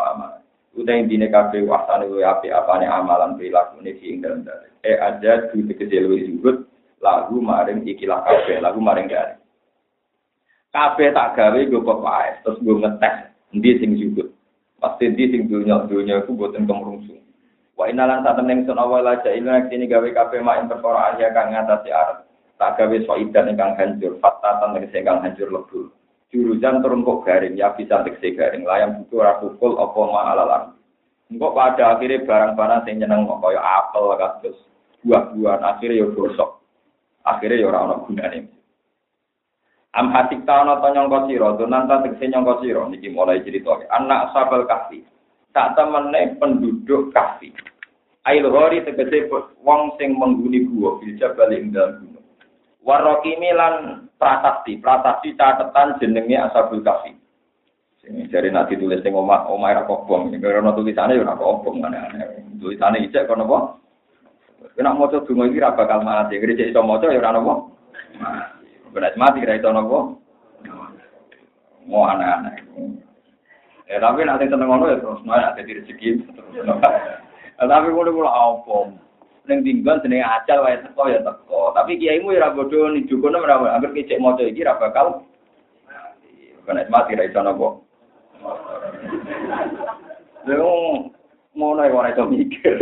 Udah 0.85 1.01
intine 1.01 1.33
kafe 1.33 1.65
wasane 1.65 2.05
lu 2.13 2.21
api 2.21 2.53
nih 2.53 2.89
amalan 2.93 3.41
perilaku 3.41 3.81
nih 3.81 3.97
sih 4.05 4.21
dalam 4.21 4.45
dari. 4.45 4.69
Eh 4.85 5.01
aja 5.01 5.49
di 5.49 5.73
kecil 5.73 6.05
lu 6.05 6.21
disebut 6.21 6.57
lagu 7.01 7.41
maring 7.41 7.89
ikilah 7.89 8.21
kafe 8.21 8.61
lagu 8.61 8.85
maring 8.85 9.09
dari. 9.09 9.41
kabeh 10.75 11.15
tak 11.15 11.39
gawe 11.39 11.61
gue 11.63 11.87
pepaes 11.87 12.43
terus 12.43 12.59
gue 12.59 12.75
ngetes 12.83 13.31
ndi 13.55 13.71
sing 13.79 13.95
jujur 13.95 14.27
pasti 14.83 15.07
ndi 15.07 15.31
sing 15.31 15.47
dunya 15.47 15.87
dunya 15.87 16.19
iku 16.19 16.35
boten 16.35 16.67
kemrungsung 16.67 17.23
wa 17.79 17.87
inalan 17.87 18.27
saat 18.27 18.43
temen 18.43 18.67
sun 18.67 18.83
awal 18.83 19.07
aja 19.07 19.31
ini 19.31 19.47
sini 19.71 19.87
gawe 19.87 20.03
kabeh 20.11 20.43
mak 20.43 20.59
ing 20.59 20.67
perkara 20.67 21.15
aja 21.15 21.31
kang 21.31 21.55
ngatasi 21.55 21.95
arep 21.95 22.27
tak 22.59 22.75
gawe 22.75 22.97
soidan 23.07 23.55
ingkang 23.55 23.79
hancur 23.79 24.19
fatatan 24.19 24.75
tegese 24.75 24.99
ingkang 24.99 25.23
hancur 25.23 25.47
lebur 25.47 25.87
jurusan 26.33 26.81
turun 26.81 27.05
kok 27.05 27.27
garing 27.27 27.59
ya 27.59 27.75
bisa 27.77 28.05
tegese 28.07 28.37
garing 28.37 28.65
layang 28.65 29.03
butuh 29.03 29.21
ora 29.25 29.33
pukul 29.43 29.77
apa 29.77 30.01
ma 30.09 30.21
alalan 30.33 30.63
pada 31.35 31.99
akhirnya 31.99 32.25
barang-barang 32.25 32.81
sing 32.87 33.03
nyeneng 33.03 33.27
kok 33.27 33.41
kaya 33.43 33.61
apel 33.61 34.13
kados 34.15 34.59
buah-buahan 35.05 35.63
akhirnya 35.63 36.01
yo 36.01 36.07
gosok 36.17 36.61
akhirnya 37.27 37.61
yo 37.61 37.69
ora 37.71 37.81
ana 37.89 37.97
gunane 38.05 38.51
Am 39.95 40.11
hasik 40.11 40.43
ta 40.43 40.67
ana 40.67 40.83
ta 40.83 40.91
nyangka 40.91 41.31
sira, 41.31 41.55
donan 41.55 41.87
ta 41.87 42.03
tegese 42.03 42.27
nyangka 42.27 42.59
sira 42.67 42.83
niki 42.91 43.15
mulai 43.15 43.47
cerita. 43.47 43.79
Anak 43.95 44.35
sabal 44.35 44.67
kahfi. 44.67 45.07
tak 45.55 45.79
temene 45.79 46.35
penduduk 46.43 47.15
kafi. 47.15 47.55
Ail 48.27 48.51
hori 48.51 48.83
tegese 48.83 49.31
wong 49.63 49.95
sing 49.97 50.19
mengguni 50.19 50.67
gua 50.67 50.99
bil 50.99 51.15
jabal 51.15 51.55
gunung. 51.55 52.14
Warokimi 52.85 53.49
lan 53.57 54.07
prasasti, 54.21 54.77
prasasti 54.77 55.33
catatan 55.41 55.97
jenenge 55.97 56.37
Ashabul 56.37 56.85
Kafi. 56.85 57.17
Sing 58.05 58.29
jare 58.29 58.53
nak 58.53 58.69
ditulis 58.69 59.01
sing 59.01 59.17
omah 59.17 59.49
omah 59.49 59.73
ra 59.73 59.83
kobong, 59.89 60.29
sing 60.29 60.45
ora 60.45 60.61
tulisane 60.77 61.17
ora 61.17 61.33
kobong 61.33 61.81
aneh-aneh. 61.81 62.45
Tulisane 62.61 63.01
ijek 63.09 63.25
kono 63.25 63.49
apa? 63.49 63.59
Kena 64.77 64.93
maca 64.93 65.25
donga 65.25 65.49
iki 65.49 65.65
ra 65.65 65.73
bakal 65.73 66.05
mati, 66.05 66.37
gereja 66.37 66.69
iso 66.69 66.85
maca 66.85 67.09
ya 67.09 67.25
ora 67.25 67.33
napa. 67.33 67.55
Mati. 68.21 69.17
mati 69.17 69.49
ra 69.49 69.57
iso 69.57 69.73
napa. 69.73 69.99
Mau 71.89 72.05
aneh-aneh. 72.05 72.61
Ya 73.89 73.97
tapi 73.97 74.29
nanti 74.29 74.53
seneng 74.53 74.69
ngono 74.69 74.93
ya 74.93 75.01
terus 75.01 75.25
nah 75.25 75.41
nanti 75.41 75.73
rezeki. 75.73 76.21
Tapi 77.57 77.89
kulo 77.89 78.13
kulo 78.13 78.29
apa? 78.29 78.77
Ning 79.45 79.61
tinggal 79.61 80.01
jenenge 80.01 80.25
acal 80.25 80.65
wae 80.65 80.81
teko 80.81 81.05
ya 81.13 81.21
teko. 81.21 81.77
Tapi 81.77 82.01
kiaimu 82.01 82.33
ya 82.33 82.49
ora 82.49 82.57
bodho 82.57 82.89
ning 82.89 83.05
jukono 83.05 83.45
ora 83.45 83.77
anggere 83.77 83.93
kicek 84.01 84.17
maca 84.17 84.41
iki 84.41 84.65
ora 84.65 84.81
bakal 84.81 85.21
kena 86.65 86.89
mati 86.89 87.13
ra 87.13 87.29
iso 87.29 87.41
napa. 87.45 87.69
Lha 90.49 90.57
ngono 91.53 91.81
ya 91.85 91.93
ora 91.93 92.09
iso 92.17 92.25
mikir. 92.25 92.81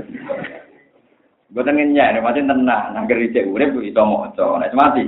Boten 1.53 1.77
ngenyek, 1.77 2.25
macam 2.25 2.49
tenang, 2.49 2.97
anggere 2.97 3.29
cek 3.35 3.51
urip 3.51 3.75
iso 3.83 4.03
maca, 4.07 4.63
nek 4.63 4.73
mati. 4.79 5.05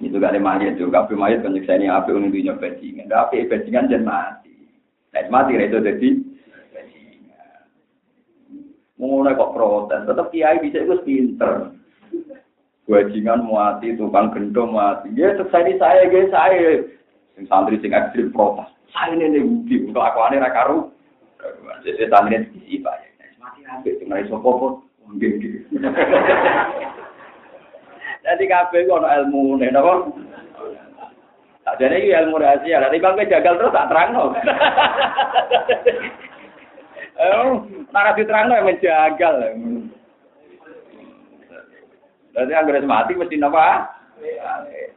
Itu 0.00 0.16
gak 0.16 0.32
ada 0.32 0.40
mayat 0.40 0.80
tuh, 0.80 0.88
kafe 0.88 1.12
mayat 1.12 1.44
kan 1.44 1.52
nyeksa 1.52 1.76
ini 1.76 1.92
api 1.92 2.16
unik 2.16 2.32
dunia 2.32 2.56
bajingan. 2.56 3.04
Tapi 3.04 3.44
api 3.44 3.50
bajingan 3.52 3.92
jangan 3.92 4.08
mati. 4.08 4.56
Nah, 5.12 5.28
mati 5.28 5.60
itu 5.60 5.76
jadi 5.76 5.80
bajingan. 5.84 6.29
Mulai 9.00 9.32
kok 9.32 9.56
protes, 9.56 10.04
tetap 10.04 10.28
kiai 10.28 10.60
bisa 10.60 10.84
itu 10.84 11.00
pinter. 11.08 11.72
Bajingan 12.84 13.48
mati, 13.48 13.96
tukang 13.96 14.28
gendong 14.28 14.76
mati. 14.76 15.08
Ya, 15.16 15.32
ini 15.32 15.72
saya, 15.80 16.04
guys, 16.04 16.28
saya. 16.28 16.84
Sing 17.32 17.48
santri 17.48 17.80
sing 17.80 17.96
ekstrim 17.96 18.28
protes. 18.28 18.68
Saya 18.92 19.16
ini 19.16 19.40
nih 19.40 19.40
bukti, 19.40 19.74
untuk 19.88 20.04
aku 20.04 20.20
aneh 20.20 20.44
rakaru. 20.44 20.92
Jadi 21.80 22.12
santri 22.12 22.36
ini 22.36 22.52
diisi 22.52 22.84
pak. 22.84 23.00
Mati 23.40 23.64
api, 23.64 24.04
cuma 24.04 24.20
iso 24.20 24.36
popot. 24.36 24.84
Jadi 28.20 28.44
kabeh 28.52 28.84
ku 28.84 28.92
ana 29.00 29.16
ilmune 29.24 29.72
napa? 29.72 30.12
Sakjane 31.64 32.04
iki 32.04 32.12
ilmu 32.12 32.36
rahasia. 32.36 32.84
Lah 32.84 32.92
timbang 32.92 33.16
jagal 33.16 33.56
terus 33.56 33.72
tak 33.72 33.88
terangno. 33.88 34.36
Eh, 34.36 34.44
nek 37.90 38.16
diterangno 38.16 38.54
ya 38.54 38.66
menjagal. 38.66 39.34
Jadi 42.30 42.52
anggere 42.54 42.86
mati 42.86 43.18
mesti 43.18 43.36
napa? 43.36 43.90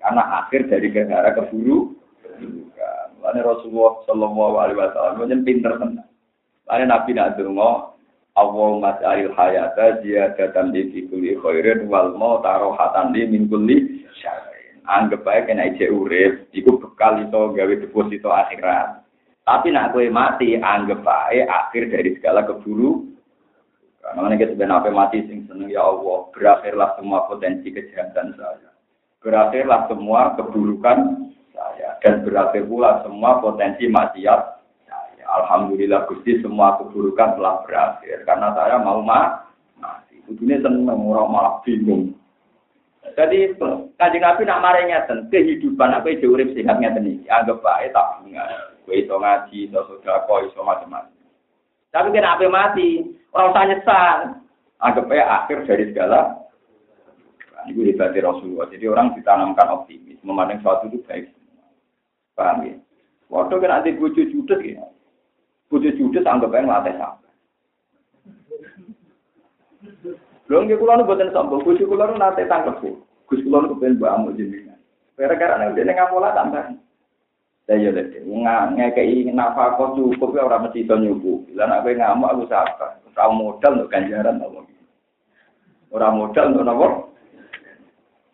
Karena 0.04 0.24
akhir 0.46 0.70
dari 0.70 0.88
gara 0.94 1.34
keburu. 1.34 1.98
Lalu 3.24 3.40
Rasulullah 3.40 4.04
Shallallahu 4.04 4.56
Alaihi 4.60 4.80
Wasallam 4.84 5.16
menjadi 5.24 5.44
pinter 5.48 5.72
tenan. 5.80 6.08
Lalu 6.68 6.86
Nabi 6.92 7.12
nak 7.16 7.40
dengo, 7.40 7.96
Allahumma 8.36 8.98
ja'alil 9.00 9.32
hayata 9.32 10.04
ziyadatan 10.04 10.76
li 10.76 10.92
fi 10.92 11.00
kulli 11.08 11.38
khairin 11.40 11.88
wal 11.88 12.18
mauta 12.18 12.60
rohatan 12.60 13.16
li 13.16 13.30
min 13.30 13.48
kulli 13.48 14.04
syarrin. 14.20 14.82
Anggap 14.90 15.24
bae 15.24 15.46
kena 15.48 15.72
ije 15.72 15.88
urip, 15.88 16.52
iku 16.52 16.82
bekal 16.82 17.24
iso 17.24 17.56
gawe 17.56 17.74
deposito 17.80 18.28
akhirat. 18.28 19.03
Tapi 19.44 19.76
nak 19.76 19.92
kowe 19.92 20.08
mati, 20.08 20.56
anggap 20.56 21.04
bae 21.04 21.44
akhir 21.44 21.92
dari 21.92 22.16
segala 22.16 22.48
keburu. 22.48 23.12
Karena 24.04 24.36
kita 24.36 24.56
sebenarnya 24.56 24.92
mati 24.92 25.24
sing 25.28 25.48
seneng 25.48 25.72
ya 25.72 25.84
Allah, 25.84 26.28
berakhirlah 26.36 26.96
semua 27.00 27.24
potensi 27.28 27.72
kejahatan 27.72 28.36
saya. 28.36 28.72
Berakhirlah 29.24 29.88
semua 29.88 30.36
keburukan 30.36 31.32
saya 31.56 31.96
dan 32.04 32.24
berakhir 32.28 32.68
pula 32.68 33.00
semua 33.08 33.40
potensi 33.40 33.88
maksiat 33.88 34.64
Alhamdulillah 35.34 36.06
Gusti 36.06 36.38
semua 36.46 36.78
keburukan 36.78 37.42
telah 37.42 37.66
berakhir 37.66 38.22
karena 38.30 38.54
saya 38.54 38.78
mau 38.78 39.02
mati. 39.02 40.22
Kudunya 40.30 40.62
seneng 40.62 40.88
orang 40.88 41.30
malah 41.34 41.54
bingung. 41.66 42.13
Jadi 43.14 43.52
kaji 44.00 44.18
Nabi 44.24 44.42
nak 44.48 44.62
marah 44.64 44.84
ngeten 44.88 45.28
kehidupan 45.28 45.92
apa 45.92 46.08
itu 46.08 46.32
urip 46.32 46.56
sehat 46.56 46.80
ngeten 46.80 47.20
iki 47.20 47.28
anggap 47.28 47.60
bae 47.60 47.92
tabungan. 47.92 48.74
Kowe 48.88 48.96
iso 48.96 49.16
ngaji, 49.20 49.70
iso 49.70 49.80
sedekah, 49.86 50.40
iso 50.48 50.60
macam-macam. 50.64 51.24
Tapi 51.94 52.08
kena 52.10 52.36
apa 52.36 52.48
mati, 52.50 53.06
orang 53.36 53.52
usah 53.54 53.66
nyesal. 53.70 54.18
Anggap 54.82 55.06
bae 55.08 55.22
akhir 55.22 55.68
dari 55.68 55.92
segala 55.92 56.42
Ini 57.64 57.96
hebatnya 57.96 58.28
Rasulullah. 58.28 58.68
Jadi 58.68 58.92
orang 58.92 59.16
ditanamkan 59.16 59.72
optimis, 59.72 60.20
memandang 60.20 60.60
sesuatu 60.60 60.92
itu 60.92 61.00
baik. 61.08 61.32
Paham 62.36 62.68
ya? 62.68 62.76
Waktu 63.32 63.56
kena 63.56 63.80
di 63.88 63.96
bucu 63.96 64.28
judes 64.28 64.60
ya. 64.60 64.84
Bojo 65.72 65.90
judes 65.96 66.28
anggap 66.28 66.52
aja 66.52 66.68
ngelatih 66.68 66.96
sampai. 67.00 67.23
Lho 70.52 70.60
nggih 70.60 70.76
kula 70.76 71.00
nu 71.00 71.08
boten 71.08 71.32
sombong, 71.32 71.64
bojo 71.64 71.84
kula 71.88 72.12
nu 72.12 72.20
nate 72.20 72.44
tangkep. 72.44 72.84
Gus 73.32 73.44
kula 73.48 73.64
nu 73.64 73.72
kepen 73.76 73.96
mbok 73.96 74.12
amuk 74.12 74.36
jenengan. 74.36 74.76
Gara-gara 75.16 75.56
nek 75.56 75.76
dene 75.78 75.96
ngapola 75.96 76.36
tambah. 76.36 76.76
Lah 77.64 77.78
ya 77.80 77.96
lek 77.96 78.12
ngekeki 78.28 79.32
nafkah 79.32 79.80
cukup 79.96 80.36
ora 80.36 80.60
mesti 80.60 80.84
iso 80.84 81.00
nyuku. 81.00 81.56
Lah 81.56 81.72
nek 81.72 81.88
kowe 81.88 81.96
ngamuk 81.96 82.32
aku 82.32 82.44
sabar. 82.52 83.00
Ora 83.14 83.26
modal 83.32 83.72
untuk 83.80 83.92
ganjaran 83.94 84.44
apa. 84.44 84.60
Ora 85.96 86.08
modal 86.12 86.46
untuk 86.52 86.66
napa? 86.68 86.88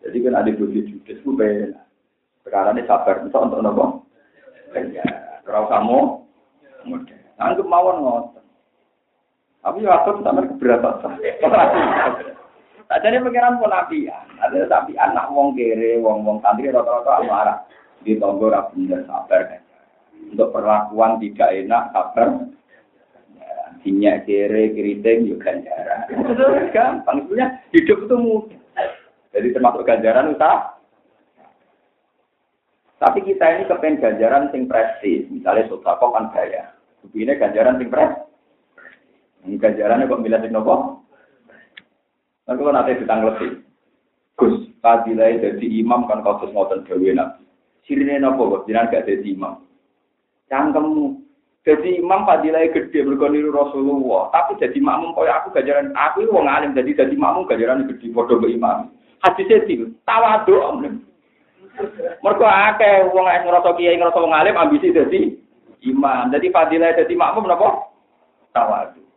Jadi 0.01 0.17
kan 0.25 0.39
ada 0.39 0.49
bojo 0.49 0.79
judes 0.81 1.21
ku 1.21 1.37
ben. 1.37 1.77
Sekarang 2.41 2.73
ini 2.79 2.89
sabar 2.89 3.21
untuk 3.21 3.61
napa? 3.61 3.85
Ganjaran. 4.73 5.45
Ora 5.45 5.59
usah 5.67 5.81
modal. 5.85 7.19
Anggap 7.37 7.67
mawon 7.69 7.97
ngoten. 8.01 8.43
Tapi 9.59 9.83
ya 9.83 9.91
atur 9.99 10.23
sampai 10.23 10.47
keberatan. 10.55 11.19
Tak 12.87 12.99
jadi 13.03 13.19
pikiran 13.19 13.59
pun 13.59 13.67
nabi 13.67 14.07
ya. 14.07 14.23
Ada 14.39 14.71
tapi 14.71 14.95
anak 14.95 15.27
wong 15.35 15.51
kere, 15.59 15.99
wong 15.99 16.23
wong 16.23 16.39
santri 16.39 16.71
rata-rata 16.71 17.27
marah. 17.27 17.59
Di 17.99 18.15
tonggo 18.15 18.47
rapi 18.47 18.87
sabar. 19.03 19.59
Untuk 20.31 20.55
perlakuan 20.55 21.19
tidak 21.19 21.51
enak 21.51 21.91
sabar. 21.91 22.27
Sinyak 23.83 24.27
kere, 24.27 24.75
keriting, 24.75 25.27
juga 25.27 25.55
ganjaran. 25.55 25.99
Itu 26.11 26.43
gampang. 26.75 27.17
Sebenarnya 27.27 27.47
hidup 27.71 27.99
itu 28.07 28.15
mudah. 28.15 28.59
Jadi 29.31 29.47
termasuk 29.55 29.87
ganjaran 29.87 30.35
usaha. 30.35 30.75
Tapi 32.99 33.23
kita 33.23 33.55
ini 33.55 33.63
kepen 33.71 34.03
ganjaran 34.03 34.51
sing 34.51 34.67
prestis. 34.67 35.27
Misalnya 35.31 35.71
sodako 35.71 36.11
kan 36.11 36.31
bayar. 36.35 36.75
Ini 37.15 37.39
ganjaran 37.39 37.79
sing 37.79 37.87
pres. 37.87 38.28
Ini 39.47 39.55
ganjarannya 39.55 40.09
kok 40.09 40.19
milih 40.19 40.39
sing 40.43 40.51
nopo? 40.51 41.05
Nanti 42.47 42.59
kalau 42.59 42.73
nanti 42.75 42.99
ditanglepi. 42.99 43.47
Gus, 44.35 44.55
fadilai 44.79 45.39
jadi 45.39 45.67
imam 45.83 46.07
kan 46.07 46.23
terus 46.23 46.51
ngotot 46.51 46.87
gawe 46.87 47.09
nabi. 47.15 47.43
Sirine 47.87 48.19
nopo 48.19 48.59
kok 48.59 48.63
jangan 48.67 48.91
gak 48.91 49.07
jadi 49.07 49.27
imam. 49.35 49.63
Cangkemmu. 50.49 51.29
Jadi 51.67 51.99
imam 51.99 52.23
fadilai 52.23 52.71
gede 52.71 53.03
berkoniru 53.03 53.51
Rasulullah. 53.51 54.31
Tapi 54.31 54.57
jadi 54.57 54.79
makmum 54.79 55.13
kau 55.13 55.27
aku 55.27 55.51
ganjaran. 55.51 55.91
Aku 55.93 56.23
wong 56.31 56.47
alim 56.47 56.71
jadi 56.71 57.05
jadi 57.05 57.15
makmum 57.15 57.45
ganjaran 57.45 57.85
gede. 57.85 58.09
Bodoh 58.09 58.39
ke 58.39 58.49
imam. 58.49 58.89
Hadisnya 59.19 59.67
sih, 59.67 59.83
tawadu. 60.07 60.79
Mereka 62.23 62.47
akeh 62.47 63.11
wong 63.11 63.27
ngerasa 63.27 63.75
kiai 63.75 63.99
ngerasa 63.99 64.19
wong 64.23 64.31
alim 64.31 64.55
ambisi 64.55 64.95
jadi 64.95 65.35
imam. 65.83 66.31
Jadi 66.31 66.47
fadilah 66.49 66.95
jadi 66.95 67.13
makmum 67.13 67.47
napa? 67.47 67.91
Tawadu. 68.55 69.08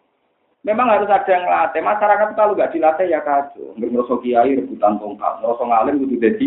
Memang 0.62 0.86
harus 0.86 1.10
ada 1.10 1.26
yang 1.26 1.46
latih. 1.50 1.82
Masyarakat 1.82 2.28
kalau 2.38 2.54
nggak 2.54 2.70
dilatih 2.70 3.10
ya 3.10 3.18
kacau. 3.26 3.74
Ngerasa 3.74 4.14
kiai 4.22 4.54
rebutan 4.62 4.94
tongkat, 5.02 5.42
ngerasa 5.42 5.62
ngalim 5.66 6.06
itu 6.06 6.16
jadi. 6.22 6.46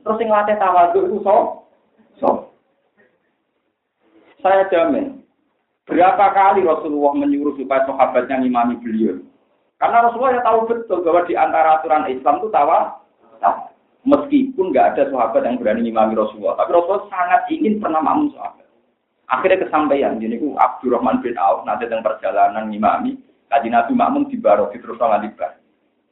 Terus 0.00 0.20
yang 0.20 0.32
latih 0.32 0.56
tawadu 0.56 1.00
itu 1.04 1.16
so, 1.20 1.36
so. 2.16 2.30
Saya 4.40 4.68
jamin, 4.68 5.24
berapa 5.88 6.24
kali 6.36 6.64
Rasulullah 6.64 7.16
menyuruh 7.16 7.56
supaya 7.56 7.84
sahabatnya 7.88 8.44
ngimami 8.44 8.76
beliau. 8.80 9.20
Karena 9.80 10.08
Rasulullah 10.08 10.36
ya 10.36 10.42
tahu 10.44 10.58
betul 10.68 11.00
bahwa 11.00 11.24
di 11.24 11.34
antara 11.36 11.80
aturan 11.80 12.08
Islam 12.12 12.44
itu 12.44 12.48
tawa, 12.52 13.00
meskipun 14.04 14.72
nggak 14.72 14.96
ada 14.96 15.02
sahabat 15.08 15.48
yang 15.48 15.56
berani 15.56 15.88
ngimami 15.88 16.12
Rasulullah, 16.12 16.60
tapi 16.60 16.76
Rasulullah 16.76 17.08
sangat 17.08 17.40
ingin 17.52 17.80
pernah 17.80 18.04
makmum 18.04 18.36
sahabat. 18.36 18.68
Akhirnya 19.32 19.64
kesampaian, 19.64 20.20
jadi 20.20 20.36
ku 20.36 20.52
Abdurrahman 20.60 21.24
bin 21.24 21.36
Auf 21.40 21.64
nanti 21.64 21.88
tentang 21.88 22.04
perjalanan 22.04 22.68
imami, 22.68 23.16
kaji 23.50 23.68
Nabi 23.70 23.92
makmum 23.92 24.28
di 24.28 24.36
Barok, 24.40 24.72
di 24.72 24.78
terus 24.80 24.98
di 24.98 25.30
bar. 25.34 25.52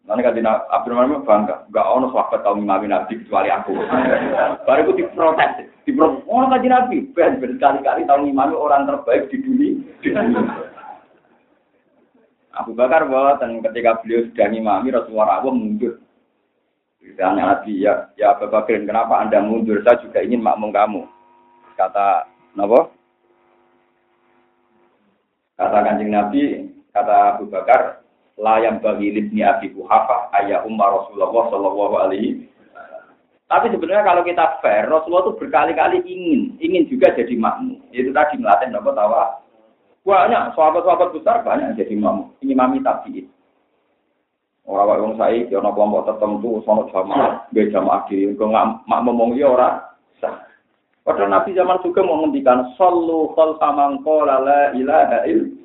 Nanti 0.03 0.27
kan 0.27 0.35
Abdurrahman 0.67 1.23
bangga, 1.23 1.63
gak 1.71 1.87
ono 1.87 2.11
sahabat 2.11 2.43
tahu 2.43 2.59
ngimami 2.59 2.91
Nabi 2.91 3.23
kecuali 3.23 3.55
aku. 3.55 3.71
Baru 4.67 4.81
itu 4.91 4.93
diprotes, 4.99 5.71
diprotes. 5.87 6.27
Oh 6.27 6.43
kaji 6.51 6.67
Nabi, 6.67 7.07
ben 7.15 7.39
berkali-kali 7.39 8.03
tahu 8.11 8.27
ngimami 8.27 8.55
orang 8.59 8.91
terbaik 8.91 9.31
di 9.31 9.39
dunia. 9.39 9.79
Di 10.03 10.11
dunia. 10.11 10.43
Abu 12.53 12.77
Bakar 12.77 13.09
dan 13.41 13.65
ketika 13.65 14.03
beliau 14.05 14.29
sudah 14.29 14.47
ngimami 14.51 14.93
Rasulullah 14.93 15.41
Allah 15.41 15.55
mundur. 15.55 16.03
Ditanya 16.99 17.57
Nabi, 17.57 17.83
ya, 17.83 18.11
ya 18.19 18.35
Abu 18.35 18.51
Bakar, 18.51 18.83
kenapa 18.83 19.23
anda 19.23 19.39
mundur? 19.39 19.81
Saya 19.87 20.03
juga 20.03 20.21
ingin 20.21 20.43
makmum 20.45 20.75
kamu. 20.75 21.03
Kata, 21.79 22.27
Nabo? 22.59 22.93
Kata 25.57 25.79
kanjeng 25.79 26.11
Nabi, 26.11 26.72
kata 26.93 27.37
Abu 27.37 27.49
Bakar, 27.49 28.05
layam 28.37 28.81
bagi 28.81 29.13
libni 29.13 29.41
Abi 29.41 29.73
Kuhafa 29.73 30.33
ayah 30.41 30.65
Umar 30.65 30.93
Rasulullah 30.93 31.49
Shallallahu 31.51 31.95
Alaihi 32.01 32.53
tapi 33.53 33.69
sebenarnya 33.69 34.09
kalau 34.09 34.25
kita 34.25 34.65
fair, 34.65 34.89
Rasulullah 34.89 35.29
itu 35.29 35.37
berkali-kali 35.37 36.01
ingin, 36.09 36.57
ingin 36.57 36.89
juga 36.89 37.13
jadi 37.13 37.37
makmum. 37.37 37.85
Itu 37.93 38.09
tadi 38.17 38.41
melatih 38.41 38.73
nopo 38.73 38.97
tawa. 38.97 39.45
Banyak 40.09 40.57
sahabat-sahabat 40.57 41.13
besar 41.13 41.45
banyak 41.45 41.77
jadi 41.77 41.93
makmum. 42.01 42.33
Ini 42.41 42.57
mami 42.57 42.81
tabiin. 42.81 43.29
Orang 44.65 44.89
orang 44.89 45.21
saya, 45.21 45.45
ya 45.53 45.61
kelompok 45.61 46.09
tertentu, 46.09 46.65
sama 46.65 46.89
sama, 46.97 47.45
gak 47.53 47.69
jamaah 47.77 48.09
diri, 48.09 48.33
nggak 48.33 48.89
makmum 48.89 49.21
ngomong 49.21 49.37
ya 49.37 49.53
orang 49.53 49.85
sah. 50.17 50.49
Padahal 51.05 51.35
Nabi 51.35 51.53
zaman 51.53 51.83
juga 51.85 52.01
mau 52.07 52.25
menghentikan, 52.25 52.73
Sallu 52.81 53.37
khol 53.37 53.61
samangko 53.61 54.23
lala 54.25 54.73
ilaha 54.73 55.29
il 55.29 55.61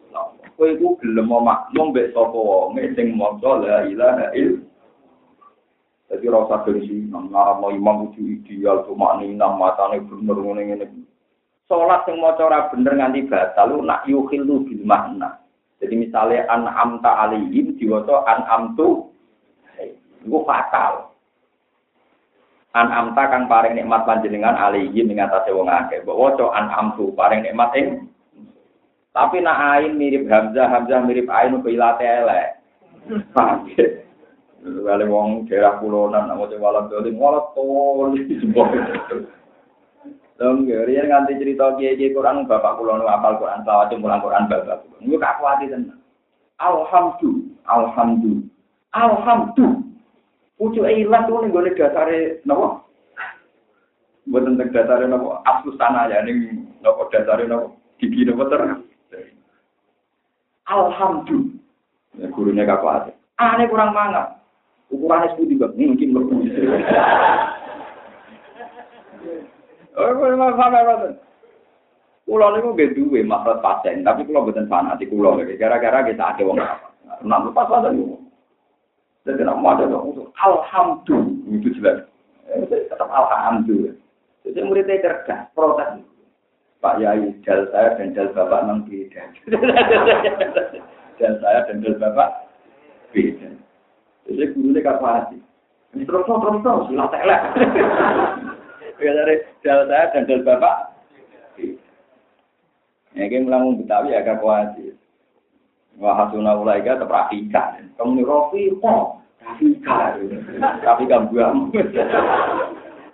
kowe 0.57 0.67
iku 0.73 0.97
gelem 0.99 1.29
makmum 1.29 1.93
mbek 1.93 2.11
sapa 2.11 2.33
wong 2.33 2.75
sing 2.97 3.13
maca 3.13 3.51
la 3.61 3.85
ilaha 3.85 4.33
illallah 4.33 4.67
Jadi 6.07 6.23
rasa 6.31 6.63
gengsi, 6.63 7.03
nang 7.11 7.27
mau 7.27 7.67
imam 7.67 8.07
kudu 8.15 8.39
ideal, 8.39 8.87
cuma 8.87 9.19
nih 9.19 9.35
nang 9.35 9.59
matane 9.59 9.99
bener 10.07 10.39
ngene 10.39 10.61
ngene. 10.71 10.85
Sholat 11.67 12.07
yang 12.07 12.23
mau 12.23 12.31
cara 12.39 12.71
bener 12.71 12.95
nganti 12.95 13.27
batal, 13.27 13.75
lu 13.75 13.83
nak 13.83 14.07
yukhil 14.07 14.47
lu 14.47 14.63
bil 14.63 14.87
makna. 14.87 15.43
Jadi 15.83 15.99
misalnya 15.99 16.47
an 16.47 16.63
amta 16.63 17.27
alihim, 17.27 17.75
diwaca 17.75 18.23
an 18.23 18.39
amtu, 18.47 19.11
itu 20.23 20.39
fatal. 20.47 21.11
An 22.71 22.87
amta 22.87 23.27
kang 23.27 23.51
paring 23.51 23.75
nikmat 23.75 24.07
panjenengan 24.07 24.55
alihim 24.55 25.11
ing 25.11 25.19
atase 25.19 25.51
wong 25.51 25.67
akeh. 25.67 26.07
Mbok 26.07 26.15
waca 26.15 26.55
an 26.55 26.71
amtu 26.71 27.11
paring 27.19 27.43
nikmat 27.43 27.75
ing 27.75 28.07
tapi 29.17 29.41
nak 29.41 29.81
ain 29.81 29.97
mirip 29.97 30.29
Hamzah, 30.29 30.69
Hamzah 30.69 31.01
mirip 31.01 31.25
ain 31.33 31.57
ke 31.65 31.73
ilate 31.73 32.05
elek. 32.05 32.61
Paham? 33.33 33.65
Kali 34.61 35.05
wong 35.09 35.49
daerah 35.49 35.81
kulonan, 35.81 36.29
nak 36.29 36.37
mau 36.37 36.45
coba 36.45 36.85
dolim, 36.85 37.17
walat 37.17 37.45
toli 37.57 38.29
jempol. 38.29 38.69
Dong, 40.37 40.69
rian 40.69 41.09
nganti 41.09 41.33
cerita 41.41 41.73
kiai 41.81 41.97
kiai 41.97 42.13
Quran, 42.13 42.45
bapak 42.45 42.77
kulono 42.77 43.09
apal 43.09 43.41
Quran, 43.41 43.65
selawat 43.65 43.89
mulang 43.97 44.21
Quran 44.21 44.45
bapak. 44.45 44.85
Ini 45.01 45.17
kak 45.17 45.41
kuati 45.41 45.65
tenan. 45.65 45.97
Alhamdulillah, 46.61 47.65
alhamdulillah, 47.65 48.45
alhamdulillah. 48.93 49.85
Ucu 50.57 50.81
ilah 50.81 51.21
tuh 51.29 51.45
nih 51.45 51.53
gue 51.53 51.77
dasare, 51.77 52.17
nopo. 52.45 52.81
Buat 54.25 54.41
tentang 54.45 54.73
dasare 54.73 55.05
nopo, 55.05 55.37
absus 55.45 55.77
tanah 55.77 56.09
ya, 56.09 56.25
nih 56.25 56.65
nopo 56.81 57.05
dasare 57.13 57.45
nopo, 57.45 57.77
gigi 58.01 58.25
nopo 58.25 58.49
terang. 58.49 58.86
Alhamdulillah. 60.67 61.57
Ya, 62.17 62.27
gurunya 62.33 62.63
kapal. 62.67 63.13
Aneh 63.39 63.69
kurang 63.71 63.93
mangat. 63.93 64.41
Ukurannya 64.87 65.35
sepuluh 65.35 65.51
tiga, 65.51 65.67
mungkin 65.75 66.15
lebih. 66.15 66.47
Kulo 72.27 72.45
niku 72.51 72.75
nggih 72.75 72.91
duwe 72.91 73.23
maksud 73.23 73.63
pasien, 73.63 74.03
tapi 74.03 74.27
kulo 74.27 74.43
mboten 74.43 74.67
fanatik 74.67 75.07
kulo 75.07 75.39
lagi. 75.39 75.55
Gara-gara 75.55 76.03
kita 76.03 76.35
ada 76.35 76.43
wong 76.43 76.59
apa. 76.59 76.91
Nak 77.23 77.55
pas 77.55 77.71
ada 77.71 77.91
niku. 77.91 78.19
Jadi 79.23 79.43
nak 79.43 79.59
mau 79.59 79.75
ada. 79.75 79.87
Alhamdulillah 80.43 81.55
itu 81.55 81.71
jelas. 81.79 82.03
Tetap 82.67 83.07
alhamdulillah. 83.07 83.95
Jadi 84.43 84.59
muridnya 84.63 85.03
cerdas, 85.03 85.51
protes. 85.51 86.03
Pak 86.77 87.01
Yai, 87.01 87.33
dal 87.41 87.65
saya 87.73 87.97
dan 87.97 88.13
dal 88.13 88.29
Bapak 88.37 88.65
memang 88.65 88.85
beda. 88.85 89.23
dal 91.19 91.33
saya 91.41 91.59
dan 91.65 91.81
dal 91.81 91.95
Bapak 91.97 92.29
beda. 93.11 93.49
Jadi 94.27 94.45
gurunya 94.53 94.81
hati. 94.83 95.39
Ini 95.95 96.03
terus 96.03 96.27
terus 96.27 96.61
terus, 96.61 96.85
silat 96.91 97.09
telek. 97.09 97.41
Ya 98.97 99.11
dari 99.13 99.35
dal 99.65 99.89
saya 99.89 100.05
dan 100.13 100.23
dal 100.29 100.41
Bapak 100.45 100.97
Ya, 103.17 103.25
ini 103.25 103.49
mulai 103.49 103.81
Betawi 103.81 104.13
agak 104.13 104.45
kuatir. 104.45 104.93
Wah, 105.97 106.13
hasuna 106.13 106.53
ulaika 106.53 107.01
terperhatikan. 107.01 107.89
Kamu 107.97 108.13
ini 108.13 108.21
Rofi, 108.21 108.69
kok? 108.77 109.25
Rafika. 109.41 110.21
Rafika 110.85 111.25
buang. 111.25 111.73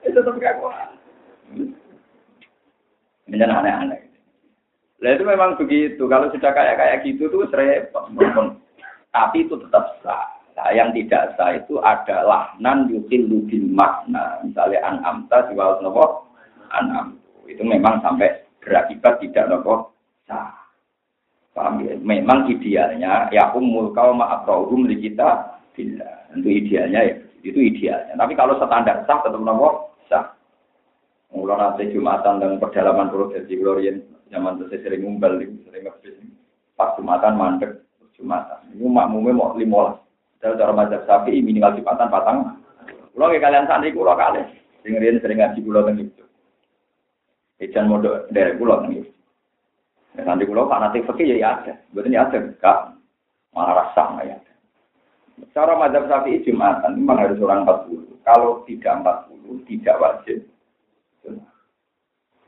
Itu 0.03 0.19
tetap 0.19 0.35
gak 0.43 0.59
kuat. 0.59 0.91
Ini 3.33 3.49
aneh-aneh. 3.49 4.01
Nah 5.01 5.09
itu 5.09 5.23
memang 5.25 5.57
begitu. 5.57 6.05
Kalau 6.05 6.29
sudah 6.29 6.53
kayak 6.53 6.77
kayak 6.77 7.01
gitu 7.01 7.27
tuh 7.33 7.49
repot. 7.49 8.07
Tapi 9.09 9.45
itu 9.45 9.57
tetap 9.57 9.97
sah. 10.05 10.25
Nah, 10.53 10.69
yang 10.69 10.93
tidak 10.93 11.33
sah 11.33 11.57
itu 11.57 11.81
adalah 11.81 12.53
nan 12.61 12.85
yukil 12.87 13.25
bil 13.25 13.67
makna. 13.73 14.37
Misalnya 14.45 14.79
an 14.85 14.95
amta 15.01 15.49
siwal 15.49 15.81
nopo 15.81 16.29
an 16.69 17.17
Itu 17.49 17.65
memang 17.65 17.99
sampai 18.05 18.45
berakibat 18.61 19.17
tidak 19.19 19.49
nopo 19.49 19.97
sah. 20.29 20.53
Paham 21.57 21.85
ya? 21.85 21.93
Memang 21.97 22.49
idealnya 22.49 23.29
ya 23.29 23.53
umul 23.53 23.93
kau 23.93 24.13
ma'akrahum 24.13 24.89
li 24.89 24.97
kita 25.01 25.57
bila. 25.73 26.09
Tentu 26.33 26.49
idealnya 26.49 27.01
ya 27.01 27.13
itu 27.41 27.59
idealnya. 27.59 28.13
Tapi 28.13 28.33
kalau 28.37 28.57
standar 28.61 29.05
sah 29.09 29.19
tetap 29.25 29.41
nopo 29.41 29.93
sah. 30.05 30.37
Mulai 31.33 31.57
nanti 31.57 31.89
Jumatan 31.89 32.37
dan 32.37 32.61
perdalaman 32.61 33.09
prosesi 33.09 33.57
Glorian 33.57 34.05
zaman 34.29 34.61
itu 34.61 34.77
sering 34.85 35.01
ngumbal, 35.01 35.41
sering 35.41 35.81
ngebis. 35.81 36.13
Pas 36.77 36.93
Jumatan 36.93 37.33
mandek 37.33 37.81
Jumatan. 38.13 38.69
Ini 38.77 38.85
makmumnya 38.85 39.33
mau 39.33 39.57
limolas. 39.57 39.97
Dari 40.37 40.53
cara 40.61 40.69
mazhab 40.69 41.09
sapi 41.09 41.41
minimal 41.41 41.73
Jumatan 41.81 42.13
patang. 42.13 42.37
Ke 43.17 43.37
kalian 43.41 43.65
santri 43.65 43.89
kulo 43.89 44.13
kali. 44.13 44.45
Sing 44.85 44.93
sering 44.93 45.37
ngaji 45.41 45.59
kulo 45.65 45.79
teng 45.89 46.05
itu. 46.05 46.23
Ejan 47.57 47.89
modal 47.89 48.29
dari 48.29 48.53
kulo 48.53 48.85
teng 48.85 48.93
itu. 49.01 49.11
Ya, 50.13 50.29
nanti 50.29 50.45
kulo 50.45 50.69
fanatik 50.69 51.09
fakir 51.09 51.33
ya 51.33 51.57
ada. 51.57 51.73
Betul 51.89 52.13
ya 52.13 52.29
ada. 52.29 52.37
Kak 52.61 52.93
malah 53.57 53.89
rasa 53.89 54.21
ya. 54.21 54.37
Cara 55.49 55.73
mazhab 55.81 56.05
sapi 56.05 56.45
Jumatan 56.45 57.01
memang 57.01 57.25
harus 57.25 57.41
orang 57.41 57.65
40. 57.65 58.21
Kalau 58.21 58.61
tidak 58.69 59.01
40 59.01 59.65
tidak 59.65 59.97
wajib 59.97 60.52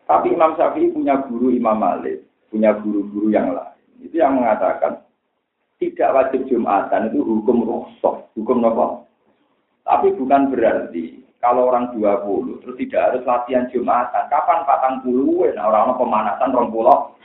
tapi 0.05 0.37
Imam 0.37 0.53
Syafi'i 0.53 0.93
punya 0.93 1.17
guru 1.25 1.49
Imam 1.49 1.81
Malik, 1.81 2.21
punya 2.53 2.77
guru-guru 2.77 3.33
yang 3.33 3.57
lain. 3.57 3.81
Itu 4.05 4.21
yang 4.21 4.37
mengatakan 4.37 5.01
tidak 5.81 6.13
wajib 6.13 6.45
Jumatan 6.45 7.09
itu 7.09 7.25
hukum 7.25 7.65
rukhsah, 7.65 8.21
hukum 8.37 8.63
apa? 8.69 9.01
Tapi 9.85 10.13
bukan 10.13 10.53
berarti 10.53 11.25
kalau 11.41 11.73
orang 11.73 11.93
20 11.97 12.61
terus 12.61 12.77
tidak 12.85 13.01
harus 13.11 13.25
latihan 13.25 13.65
Jumatan. 13.73 14.29
Kapan 14.29 14.65
patang 14.69 15.01
puluh, 15.01 15.49
nah 15.57 15.73
orang 15.73 15.97
pemanasan 15.97 16.53
rong 16.53 16.69
pulau, 16.69 17.17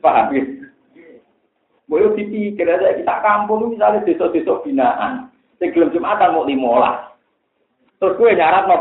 paham 0.00 0.32
ya? 0.32 0.42
Boleh 1.84 2.16
dipikir 2.16 2.64
aja 2.64 2.96
kita 2.96 3.14
kampung 3.20 3.76
misalnya 3.76 4.00
desa-desa 4.08 4.64
binaan, 4.64 5.28
sebelum 5.60 5.92
Jumatan 5.92 6.32
mau 6.32 6.48
limolah. 6.48 7.12
Terus 8.00 8.16
gue 8.16 8.36
nyarat 8.36 8.64
mau 8.68 8.80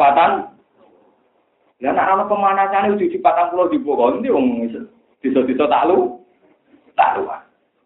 Ya 1.83 1.91
nak 1.91 2.15
ana 2.15 2.23
pemanasan 2.31 2.95
itu 2.95 3.11
di 3.11 3.19
patang 3.19 3.51
pulau 3.51 3.67
di 3.67 3.75
bawah 3.75 4.15
ini 4.15 4.31
wong 4.31 4.71
bisa-bisa 5.19 5.67
tak 5.67 5.83
lu 5.91 6.23
tak 6.95 7.19
lu. 7.19 7.27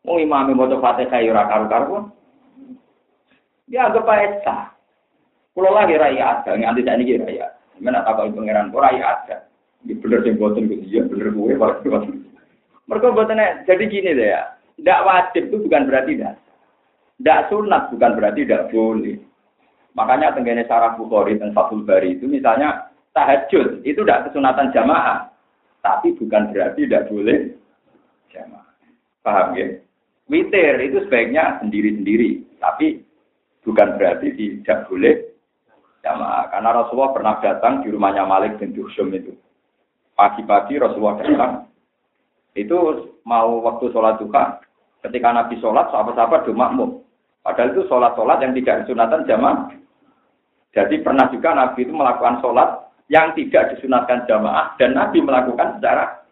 Wong 0.05 0.21
imame 0.21 0.53
maca 0.53 0.77
Fatihah 0.77 1.17
ya 1.17 1.33
ora 1.33 1.49
karu-karuan. 1.49 2.13
Ya 3.65 3.89
anggap 3.89 4.05
ae 4.05 4.37
sah. 4.45 4.69
Kulo 5.57 5.73
lagi 5.73 5.97
raya 5.97 6.37
ada, 6.37 6.53
nganti 6.53 6.85
saat 6.85 7.01
ini 7.01 7.17
raya. 7.17 7.49
Mana 7.81 8.05
tak 8.05 8.21
kau 8.21 8.29
pangeran, 8.29 8.69
kau 8.69 8.77
raya 8.77 9.17
ada. 9.17 9.49
Ini 9.81 9.97
bener 9.97 10.21
sing 10.21 10.37
boten 10.37 10.69
gitu, 10.69 10.85
ya 10.85 11.01
bener 11.09 11.33
gue. 11.33 11.57
Mereka 12.85 13.17
botennya, 13.17 13.65
jadi 13.65 13.83
gini 13.89 14.13
deh 14.13 14.29
ya. 14.37 14.53
Tidak 14.77 15.03
wajib 15.03 15.49
itu 15.49 15.57
bukan 15.65 15.89
berarti 15.89 16.13
tidak. 16.13 16.37
Tidak 17.17 17.39
sunat 17.49 17.89
bukan 17.89 18.11
berarti 18.13 18.45
tidak 18.45 18.69
boleh. 18.69 19.17
Makanya 19.97 20.37
tenggine 20.37 20.61
sarah 20.69 20.93
Bukhari 20.93 21.41
dan 21.41 21.57
Fathul 21.57 21.81
Bari 21.81 22.21
itu 22.21 22.29
misalnya 22.29 22.93
tahajud 23.17 23.81
itu 23.81 23.99
tidak 24.05 24.29
kesunatan 24.29 24.69
jamaah, 24.69 25.25
tapi 25.81 26.13
bukan 26.13 26.53
berarti 26.53 26.85
tidak 26.85 27.09
boleh 27.09 27.57
jamaah. 28.29 28.69
Paham 29.25 29.57
ya? 29.57 29.81
Witir 30.29 30.77
itu 30.85 31.01
sebaiknya 31.07 31.57
sendiri-sendiri, 31.63 32.45
tapi 32.61 33.07
Bukan 33.67 33.99
berarti 33.99 34.31
tidak 34.31 34.87
boleh 34.87 35.27
jamaah. 35.99 36.47
Karena 36.47 36.71
Rasulullah 36.71 37.11
pernah 37.11 37.35
datang 37.43 37.83
di 37.83 37.91
rumahnya 37.91 38.23
Malik 38.23 38.63
bin 38.63 38.71
Dursum 38.71 39.11
itu. 39.11 39.35
Pagi-pagi 40.15 40.79
Rasulullah 40.79 41.19
datang. 41.19 41.67
Itu 42.55 43.11
mau 43.27 43.59
waktu 43.59 43.91
sholat 43.91 44.23
duha. 44.23 44.63
Ketika 45.03 45.35
Nabi 45.35 45.59
sholat, 45.59 45.91
sahabat-sahabat 45.91 46.47
do 46.47 46.55
makmum. 46.55 47.03
Padahal 47.43 47.75
itu 47.75 47.83
sholat-sholat 47.91 48.39
yang 48.39 48.55
tidak 48.55 48.87
disunatkan 48.87 49.27
jamaah. 49.27 49.67
Jadi 50.71 51.03
pernah 51.03 51.27
juga 51.27 51.51
Nabi 51.51 51.83
itu 51.83 51.91
melakukan 51.91 52.39
sholat 52.39 52.86
yang 53.07 53.31
tidak 53.35 53.75
disunatkan 53.75 54.27
jamaah 54.27 54.75
dan 54.75 54.95
Nabi 54.95 55.23
melakukan 55.23 55.79
secara 55.79 56.23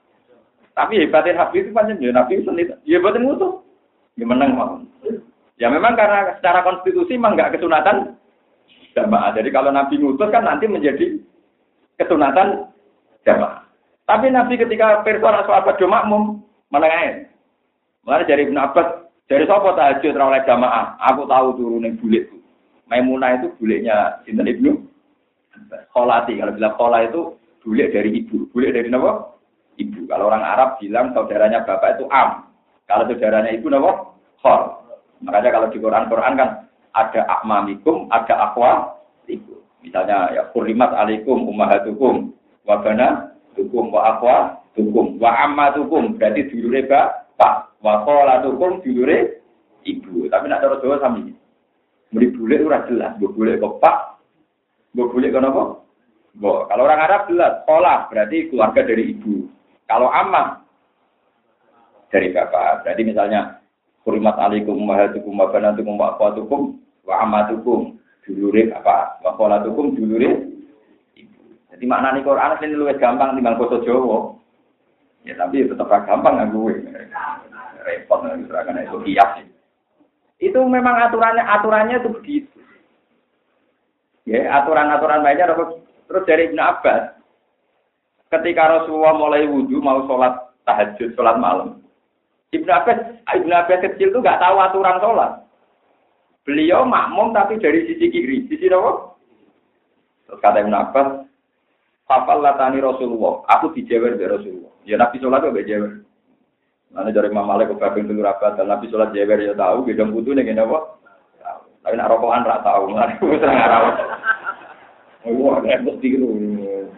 tapi 0.76 1.00
hebatnya 1.00 1.40
Nabi 1.40 1.64
itu 1.64 1.72
panjang 1.72 2.00
ya 2.04 2.12
Nabi 2.12 2.44
sendiri 2.44 2.76
ya 2.84 3.00
hebatnya 3.00 3.24
musuh 3.24 3.64
ya 4.20 4.26
menang 4.28 4.52
mau 4.56 4.80
Ya 5.56 5.72
memang 5.72 5.96
karena 5.96 6.36
secara 6.36 6.68
konstitusi 6.68 7.16
memang 7.16 7.40
nggak 7.40 7.56
kesunatan 7.56 8.20
jamaah. 8.92 9.32
Jadi 9.32 9.50
kalau 9.56 9.72
Nabi 9.72 9.96
ngutus 9.96 10.28
kan 10.28 10.44
nanti 10.44 10.68
menjadi 10.68 11.16
kesunatan 11.96 12.68
jamaah. 13.24 13.64
Tapi 14.04 14.36
Nabi 14.36 14.60
ketika 14.60 15.00
persoalan 15.02 15.48
sahabat 15.48 15.80
do 15.80 15.88
makmum 15.88 16.44
menengah 16.70 17.32
Mulai 18.06 18.30
dari 18.30 18.46
Ibn 18.46 18.62
Abbas, 18.62 19.10
dari 19.26 19.50
sopo 19.50 19.74
tahajud 19.74 20.14
oleh 20.14 20.44
jamaah. 20.46 20.94
Aku 21.10 21.26
tahu 21.26 21.58
turun 21.58 21.90
bulik 21.98 22.30
itu. 22.30 22.38
Maimunah 22.86 23.42
itu 23.42 23.50
buliknya 23.58 24.22
Sinten 24.22 24.46
Ibnu 24.46 24.78
Kholati. 25.94 26.38
Kalau 26.38 26.54
bilang 26.54 26.76
khola 26.78 27.00
itu 27.06 27.22
bulik 27.66 27.92
dari 27.94 28.10
ibu. 28.14 28.46
Bulik 28.54 28.72
dari 28.74 28.88
apa? 28.94 29.36
Ibu. 29.76 30.00
Kalau 30.08 30.26
orang 30.30 30.46
Arab 30.46 30.70
bilang 30.80 31.12
saudaranya 31.12 31.66
bapak 31.66 32.00
itu 32.00 32.06
am. 32.14 32.50
Kalau 32.86 33.10
saudaranya 33.10 33.52
ibu 33.54 33.68
apa? 33.74 33.92
Khol. 34.42 34.62
Makanya 35.26 35.50
kalau 35.56 35.68
di 35.72 35.78
Quran-Quran 35.82 36.34
kan 36.38 36.50
ada 36.96 37.22
akmamikum, 37.40 38.08
ada 38.12 38.52
akwa, 38.52 39.00
itu. 39.28 39.64
Misalnya 39.82 40.34
ya 40.34 40.44
kurimat 40.54 40.92
alaikum 40.94 41.46
ummahatukum 41.46 42.34
wa 42.66 42.76
tukum 43.54 43.94
wa 43.94 44.02
akwa 44.18 44.38
tukum 44.74 45.22
wa 45.22 45.32
ammatukum 45.46 46.18
berarti 46.18 46.50
dulure 46.50 46.90
pak 46.90 47.78
wa 47.86 48.02
tukum 48.42 48.82
dulure 48.82 49.46
ibu. 49.86 50.26
Tapi 50.30 50.46
nak 50.50 50.62
terus 50.66 50.82
Jawa. 50.82 51.14
Muni 52.14 52.32
bulik 52.32 52.64
ora 52.64 52.86
jelas, 52.88 53.18
mbok 53.20 53.34
bulik 53.36 53.60
kok 53.60 53.82
pak, 54.96 55.04
mbok 55.04 55.12
bulik 55.12 55.36
kok 55.36 55.44
napa? 55.44 55.64
Mbok. 56.40 56.60
Kalau 56.72 56.84
orang 56.88 57.04
Arab 57.04 57.22
jelas, 57.28 57.54
sekolah 57.64 57.98
berarti 58.08 58.38
keluarga 58.48 58.82
dari 58.88 59.04
ibu. 59.12 59.52
Kalau 59.92 60.08
amma 60.08 60.64
dari 62.08 62.32
bapak. 62.32 62.88
Berarti 62.88 63.04
misalnya 63.04 63.60
Kurimat 64.06 64.38
alaikum 64.38 64.78
ummahatukum 64.86 65.34
wa 65.34 65.50
banatukum 65.50 65.98
wa 65.98 66.14
wa 66.16 67.16
amatukum. 67.26 67.98
Dulure 68.26 68.70
apa? 68.74 69.18
Wa 69.22 69.34
kholatukum 69.34 69.98
dulure 69.98 70.46
ibu. 71.18 71.42
Jadi 71.74 71.84
maknanya 71.90 72.22
Quran 72.22 72.58
ini 72.62 72.78
luwih 72.78 72.96
gampang 73.02 73.36
tinggal 73.36 73.58
foto 73.58 73.82
Jawa. 73.82 74.38
Ya 75.26 75.34
tapi 75.36 75.66
tetap 75.66 75.90
gampang 75.90 76.38
nggak 76.38 76.54
gue. 76.54 76.74
Repot 77.86 78.22
karena 78.26 78.82
itu 78.86 78.98
kias. 79.10 79.32
Itu 80.38 80.62
memang 80.70 81.10
aturannya 81.10 81.42
aturannya 81.42 81.98
itu 82.02 82.10
begitu. 82.14 82.55
Ya, 84.26 84.42
aturan-aturan 84.62 85.22
lainnya 85.22 85.54
terus 86.10 86.26
dari 86.26 86.50
Ibn 86.50 86.60
Abbas 86.60 87.04
ketika 88.34 88.82
Rasulullah 88.82 89.14
mulai 89.14 89.46
wudhu 89.46 89.78
mau 89.80 90.02
sholat 90.10 90.34
tahajud 90.66 91.14
sholat 91.14 91.38
malam 91.38 91.86
Ibnu 92.56 92.72
Abbas, 92.72 92.98
Ibnu 93.28 93.52
Abbas 93.52 93.84
kecil 93.84 94.16
itu 94.16 94.20
nggak 94.24 94.40
tahu 94.40 94.56
aturan 94.64 94.98
sholat. 95.04 95.32
Beliau 96.48 96.86
makmum 96.88 97.34
tapi 97.36 97.58
dari 97.58 97.90
sisi 97.90 98.08
kiri, 98.08 98.46
sisi 98.48 98.72
apa? 98.72 99.18
Terus 100.30 100.40
kata 100.40 100.64
Ibnu 100.64 100.78
Abbas, 100.78 101.08
Fafal 102.06 102.40
latani 102.46 102.80
Rasulullah, 102.80 103.42
aku 103.50 103.74
dijewer 103.74 104.14
dari 104.14 104.30
Rasulullah. 104.30 104.74
Ya 104.86 104.96
Nabi 105.02 105.18
sholat 105.18 105.42
itu 105.42 105.66
jewer. 105.66 106.06
Mana 106.94 107.10
dari 107.10 107.28
Imam 107.34 107.50
Malik 107.50 107.74
ke 107.74 107.82
Babin 107.82 108.08
Rabat, 108.08 108.62
dan 108.62 108.70
Nabi 108.70 108.88
sholat 108.94 109.10
jewer 109.12 109.42
ya 109.42 109.58
tahu, 109.58 109.90
beda 109.90 110.06
butuh 110.06 110.38
nih 110.38 110.54
apa? 110.54 111.02
Tapi 111.86 112.02
nak 112.02 112.10
rokokan 112.10 112.50
ra 112.50 112.58
tau, 112.66 112.90
aku 112.90 113.38
seneng 113.38 113.62
rokok. 113.62 113.98
Wah, 115.38 115.58
nek 115.62 115.86
mesti 115.86 116.18
ngono. 116.18 116.90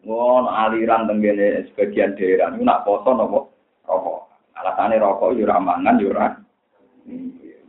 Wong 0.00 0.48
aliran 0.48 1.04
tenggene 1.04 1.68
sebagian 1.68 2.16
daerah 2.16 2.48
niku 2.48 2.64
nak 2.64 2.88
poso 2.88 3.12
napa 3.12 3.44
rokok. 3.84 4.32
Alasane 4.56 4.96
rokok 4.96 5.36
yo 5.36 5.44
ora 5.44 5.60
mangan 5.60 6.00
yo 6.00 6.08
ora. 6.08 6.40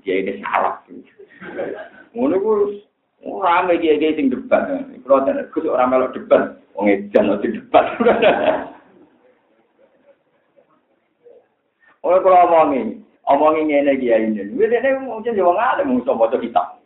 Dia 0.03 0.15
ini 0.15 0.39
salah. 0.39 0.79
Ngono 2.15 2.35
kuwi 2.39 2.87
rame 3.43 3.75
iki 3.75 3.99
iki 3.99 4.15
sing 4.15 4.31
debat. 4.31 4.63
Kulo 5.03 5.27
tenan 5.27 5.51
kudu 5.51 5.75
ora 5.75 5.91
melok 5.91 6.15
debat. 6.15 6.55
Wong 6.79 6.87
edan 6.87 7.35
ora 7.35 7.43
debat. 7.43 7.85
Oleh 12.01 12.17
kula 12.25 12.49
omongi, 12.49 12.97
omongi 13.35 13.67
ngene 13.67 13.99
dia 13.99 14.19
ini. 14.19 14.51
Wis 14.55 14.71
ini 14.71 14.89
mungkin 15.01 15.37
yo 15.37 15.51
wong 15.51 15.59
alim 15.59 15.87
mung 15.91 16.03
maca 16.03 16.37
kitab. 16.37 16.81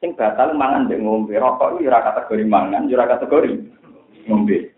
Sing 0.00 0.12
batal 0.12 0.52
mangan 0.52 0.88
mbek 0.88 1.00
ngombe 1.00 1.32
rokok 1.40 1.80
itu 1.80 1.88
ora 1.88 2.04
kategori 2.04 2.44
mangan, 2.44 2.88
ora 2.92 3.04
kategori 3.16 3.50
ngombe. 4.28 4.72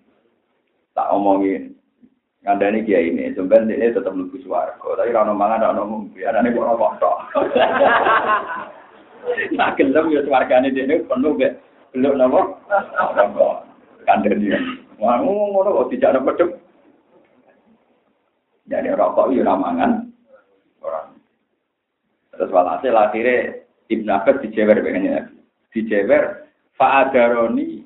Tak 0.95 1.11
omongin 1.15 1.79
Ngandani 2.39 2.87
dia 2.87 3.03
ini, 3.03 3.35
sebenarnya 3.35 3.75
ini 3.75 3.93
tetap 3.93 4.15
lebih 4.15 4.39
suara. 4.47 4.73
Tapi 4.79 5.11
kalau 5.11 5.35
mangan, 5.35 5.59
kalau 5.59 5.85
ngomong, 5.85 6.15
biar 6.15 6.39
ini 6.39 6.55
kok 6.55 6.65
ngomong 6.65 6.95
tok. 7.03 7.19
Nah, 9.53 9.77
gelem 9.77 10.09
ya 10.09 10.25
suargane 10.25 10.73
ini 10.73 11.05
penuh 11.05 11.37
be. 11.37 11.53
Belum 11.93 12.17
nopo? 12.17 12.57
Nopo. 13.13 13.61
Kandani. 14.09 14.57
Wah, 14.97 15.21
ngono 15.21 15.85
kok 15.85 15.93
ada 16.01 16.17
pedem. 16.23 16.49
Jadi 18.73 18.89
rokok 18.97 19.37
ya 19.37 19.45
ramangan. 19.45 20.08
Orang. 20.08 20.08
Terus 22.39 22.55
walhasil 22.55 22.95
akhirnya 22.95 23.67
Ibn 23.91 24.09
Abbas 24.15 24.41
dijewer 24.47 24.79
pengennya. 24.79 25.27
Dijewer 25.75 26.47
fa'adaroni 26.79 27.83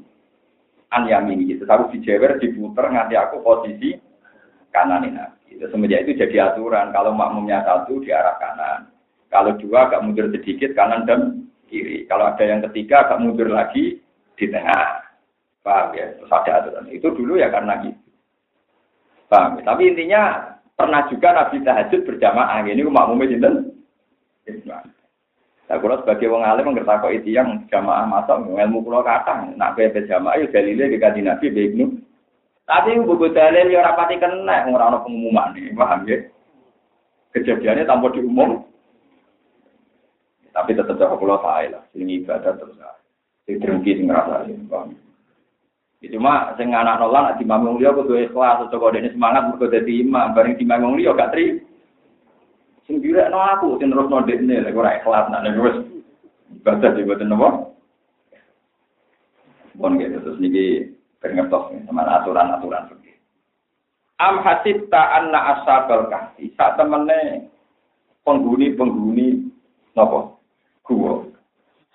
an 0.92 1.08
yamini 1.08 1.56
gitu. 1.56 1.64
Tapi 1.64 1.96
dijewer 1.96 2.36
diputer 2.36 2.84
nganti 2.92 3.16
aku 3.16 3.40
posisi 3.40 3.96
kanan 4.68 5.08
ini. 5.08 5.24
Itu 5.56 5.72
semenjak 5.72 6.04
itu 6.04 6.20
jadi 6.20 6.52
aturan. 6.52 6.92
Kalau 6.92 7.16
makmumnya 7.16 7.64
satu 7.64 8.04
di 8.04 8.12
arah 8.12 8.36
kanan. 8.36 8.92
Kalau 9.32 9.56
dua 9.56 9.88
agak 9.88 10.04
mundur 10.04 10.28
sedikit 10.28 10.76
kanan 10.76 11.08
dan 11.08 11.48
kiri. 11.72 12.04
Kalau 12.04 12.28
ada 12.28 12.44
yang 12.44 12.60
ketiga 12.68 13.08
agak 13.08 13.24
mundur 13.24 13.48
lagi 13.48 13.96
di 14.36 14.46
tengah. 14.52 15.00
Paham 15.64 15.96
ya? 15.96 16.12
Terus 16.20 16.28
ada 16.28 16.52
aturan. 16.60 16.92
Itu 16.92 17.16
dulu 17.16 17.40
ya 17.40 17.48
karena 17.48 17.80
gitu. 17.88 18.04
Paham 19.32 19.56
ya? 19.56 19.72
Tapi 19.72 19.82
intinya 19.88 20.22
pernah 20.76 21.08
juga 21.08 21.32
Nabi 21.32 21.64
tahajud 21.64 22.00
berjamaah. 22.04 22.60
Ini 22.68 22.84
makmumnya 22.84 23.32
sinten? 23.32 23.71
Nah, 25.70 25.78
kalau 25.78 25.96
sebagai 26.02 26.28
wong 26.28 26.42
alim 26.42 26.74
kok 26.74 27.14
itu 27.14 27.32
yang 27.32 27.64
jamaah 27.70 28.04
masuk 28.04 28.50
ilmu 28.50 28.82
pulau 28.82 29.00
kata, 29.00 29.54
nak 29.56 29.78
bebe 29.78 30.04
jamaah 30.04 30.36
itu 30.36 30.50
dalilnya 30.50 30.90
di 30.90 31.22
Nabi 31.22 31.46
Ibnu 31.48 31.86
tapi 32.62 32.94
buku 33.02 33.34
dalil 33.34 33.74
ya 33.74 33.82
rapati 33.82 34.22
kena 34.22 34.70
ora 34.70 34.88
ana 34.88 35.02
pengumuman 35.02 35.50
nih, 35.52 35.74
paham 35.74 36.06
ya? 36.06 36.24
Kejadiannya 37.34 37.88
tanpa 37.88 38.14
diumum. 38.14 38.62
Tapi 40.52 40.76
tetap 40.76 41.00
jaga 41.00 41.16
pulau 41.16 41.40
saya 41.40 41.80
lah, 41.80 41.82
ini 41.96 42.20
ibadah 42.22 42.52
terus. 42.60 42.76
Sing 43.48 43.56
drengki 43.58 43.96
sing 43.96 44.06
ngrasani, 44.06 44.56
paham. 44.68 44.94
Ya, 46.04 46.12
cuma 46.12 46.52
sing 46.60 46.76
anak 46.76 47.00
nolak 47.00 47.40
di 47.40 47.44
mamung 47.48 47.80
liya 47.80 47.96
kudu 47.96 48.20
ikhlas, 48.20 48.68
kok 48.68 48.92
dene 48.92 49.08
semangat 49.10 49.48
mergo 49.48 49.66
dadi 49.70 50.04
imam, 50.04 50.34
bareng 50.36 50.60
di 50.60 50.64
mamung 50.68 51.00
liya 51.00 51.16
gak 51.16 51.32
tri. 51.32 51.60
Sing 52.86 52.98
no 52.98 53.38
aku 53.38 53.78
sing 53.78 53.88
terus 53.90 54.10
ndekne 54.10 54.62
lek 54.62 54.76
ora 54.76 54.98
ikhlas 54.98 55.30
nak 55.30 55.46
wis 55.62 55.76
ibadah 56.60 56.90
di 56.94 57.06
boten 57.06 57.30
napa. 57.30 57.70
Bon 59.78 59.96
gitu 59.96 60.18
terus 60.20 60.40
niki 60.42 60.92
Berngertos 61.22 61.70
sama 61.86 62.02
aturan-aturan 62.02 62.90
seperti 62.90 63.14
Am 64.18 64.42
ta 64.90 65.02
anna 65.22 65.54
ashabal 65.54 66.10
kahfi. 66.10 66.50
Saat 66.58 66.76
temene 66.76 67.46
penghuni-penghuni 68.26 69.50
napa 69.94 70.34
gua 70.86 71.26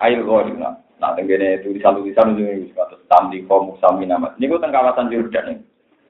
air 0.00 0.20
gharina 0.22 0.78
nah 0.98 1.14
tenggene 1.14 1.62
itu 1.62 1.78
kados 1.78 3.00
tamdi 3.06 3.46
kom 3.46 3.78
sami 3.78 4.06
nama 4.06 4.34
niku 4.38 4.58
teng 4.58 4.74
kawasan 4.74 5.10
Jordan 5.14 5.62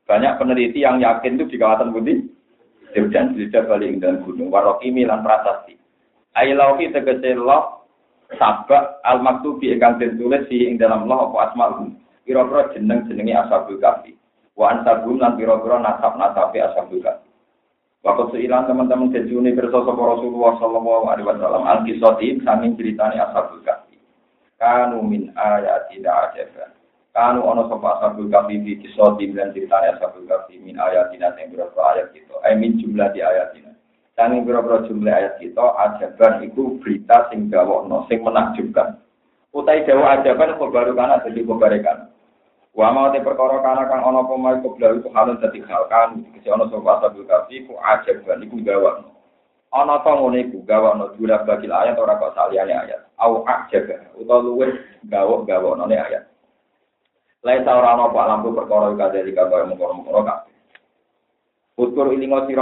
banyak 0.08 0.32
peneliti 0.40 0.80
yang 0.80 0.96
yakin 0.96 1.36
itu 1.36 1.44
di 1.52 1.56
kawasan 1.60 1.92
Budi 2.92 3.12
Jordan 3.12 3.36
di 3.36 3.44
balik 3.52 3.92
dan 4.00 4.24
gunung 4.24 4.48
warokimi 4.48 5.04
lan 5.04 5.20
prasasti 5.20 5.76
ailauhi 6.38 6.94
tegese 6.94 7.34
loh 7.34 7.84
sabak 8.36 9.00
al 9.02 9.24
maktubi 9.24 9.72
ingkang 9.72 9.98
ditulis 9.98 10.46
di 10.46 10.68
ing 10.68 10.76
dalam 10.78 11.08
loh 11.08 11.32
apa 11.32 11.52
asmaul 11.52 11.90
pira-pira 12.28 12.68
jeneng 12.76 13.08
jenenge 13.08 13.32
ashabul 13.32 13.80
kafi. 13.80 14.12
Wa 14.52 14.76
ansabum 14.76 15.16
lan 15.16 15.40
pira-pira 15.40 15.80
nasab 15.80 16.20
nasabe 16.20 16.60
ashabul 16.60 17.00
kafi. 17.00 17.28
Waktu 18.04 18.24
seilan 18.36 18.68
teman-teman 18.68 19.10
kejuni 19.10 19.56
bersosok 19.56 19.96
Rasulullah 19.96 20.54
Shallallahu 20.62 21.04
Alaihi 21.10 21.26
Wasallam 21.26 21.64
al 21.66 21.80
kisoti 21.82 22.38
saking 22.44 22.78
ceritanya 22.78 23.32
ashabul 23.32 23.64
kahfi. 23.64 23.96
Kanu 24.60 25.02
min 25.02 25.34
ayatina 25.34 26.30
ajaban. 26.30 26.77
Kanu 27.18 27.42
ono 27.42 27.66
sopa 27.66 27.98
ashabul 27.98 28.30
kahfi 28.30 28.62
di 28.62 28.78
kisoti 28.78 29.34
dan 29.34 29.50
ceritanya 29.50 29.98
ashabul 29.98 30.22
kahfi 30.30 30.62
min 30.62 30.78
ayatina 30.78 31.34
yang 31.34 31.50
berapa 31.50 31.74
ayat 31.90 32.14
itu. 32.14 32.30
Eh 32.46 32.54
min 32.54 32.78
jumlah 32.78 33.10
di 33.10 33.18
ayatina. 33.18 33.74
Sanging 34.14 34.46
berapa 34.46 34.86
jumlah 34.86 35.10
ayat 35.10 35.34
kita 35.42 35.66
ajaban 35.82 36.46
itu 36.46 36.78
berita 36.78 37.26
sing 37.26 37.50
gawono 37.50 38.06
sing 38.06 38.22
menakjubkan. 38.22 39.02
Utai 39.50 39.82
dawa 39.82 40.14
ajaban 40.22 40.62
baru 40.62 40.94
kana 40.94 41.18
jadi 41.26 41.42
kebarikan. 41.42 42.06
Wa 42.70 42.94
mau 42.94 43.10
te 43.10 43.18
perkara 43.18 43.66
kana 43.66 43.90
kang 43.90 44.06
ana 44.06 44.22
apa 44.22 44.34
mai 44.38 44.62
koblau 44.62 45.02
itu 45.02 45.10
halun 45.10 45.42
dadi 45.42 45.58
hal 45.66 45.90
kan 45.90 46.22
kese 46.38 46.54
ana 46.54 46.70
sapa 46.70 47.02
asabul 47.02 47.26
kafi 47.26 47.66
ku 47.66 47.74
ajab 47.82 48.22
ban 48.30 48.46
iku 48.46 48.62
gawakno. 48.62 49.10
Ana 49.74 50.06
ta 50.06 50.14
ngene 50.14 50.54
iku 50.54 50.62
gawakno 50.62 51.10
dula 51.18 51.42
bagil 51.42 51.74
ayat 51.74 51.98
ora 51.98 52.14
kok 52.14 52.38
saliyane 52.38 52.78
ayat. 52.78 53.10
Au 53.18 53.42
ajab 53.42 53.90
utawa 54.14 54.38
luwih 54.46 54.70
gawok-gawokno 55.10 55.90
ayat. 55.90 56.37
Ora 57.46 57.94
ana 57.94 58.10
apa 58.10 58.20
lampu 58.28 58.50
perkara 58.50 58.94
kadhe 58.98 59.30
kaya 59.30 59.66
mengkono-mengkono 59.68 60.20
kabeh. 60.26 60.54
Utur 61.78 62.10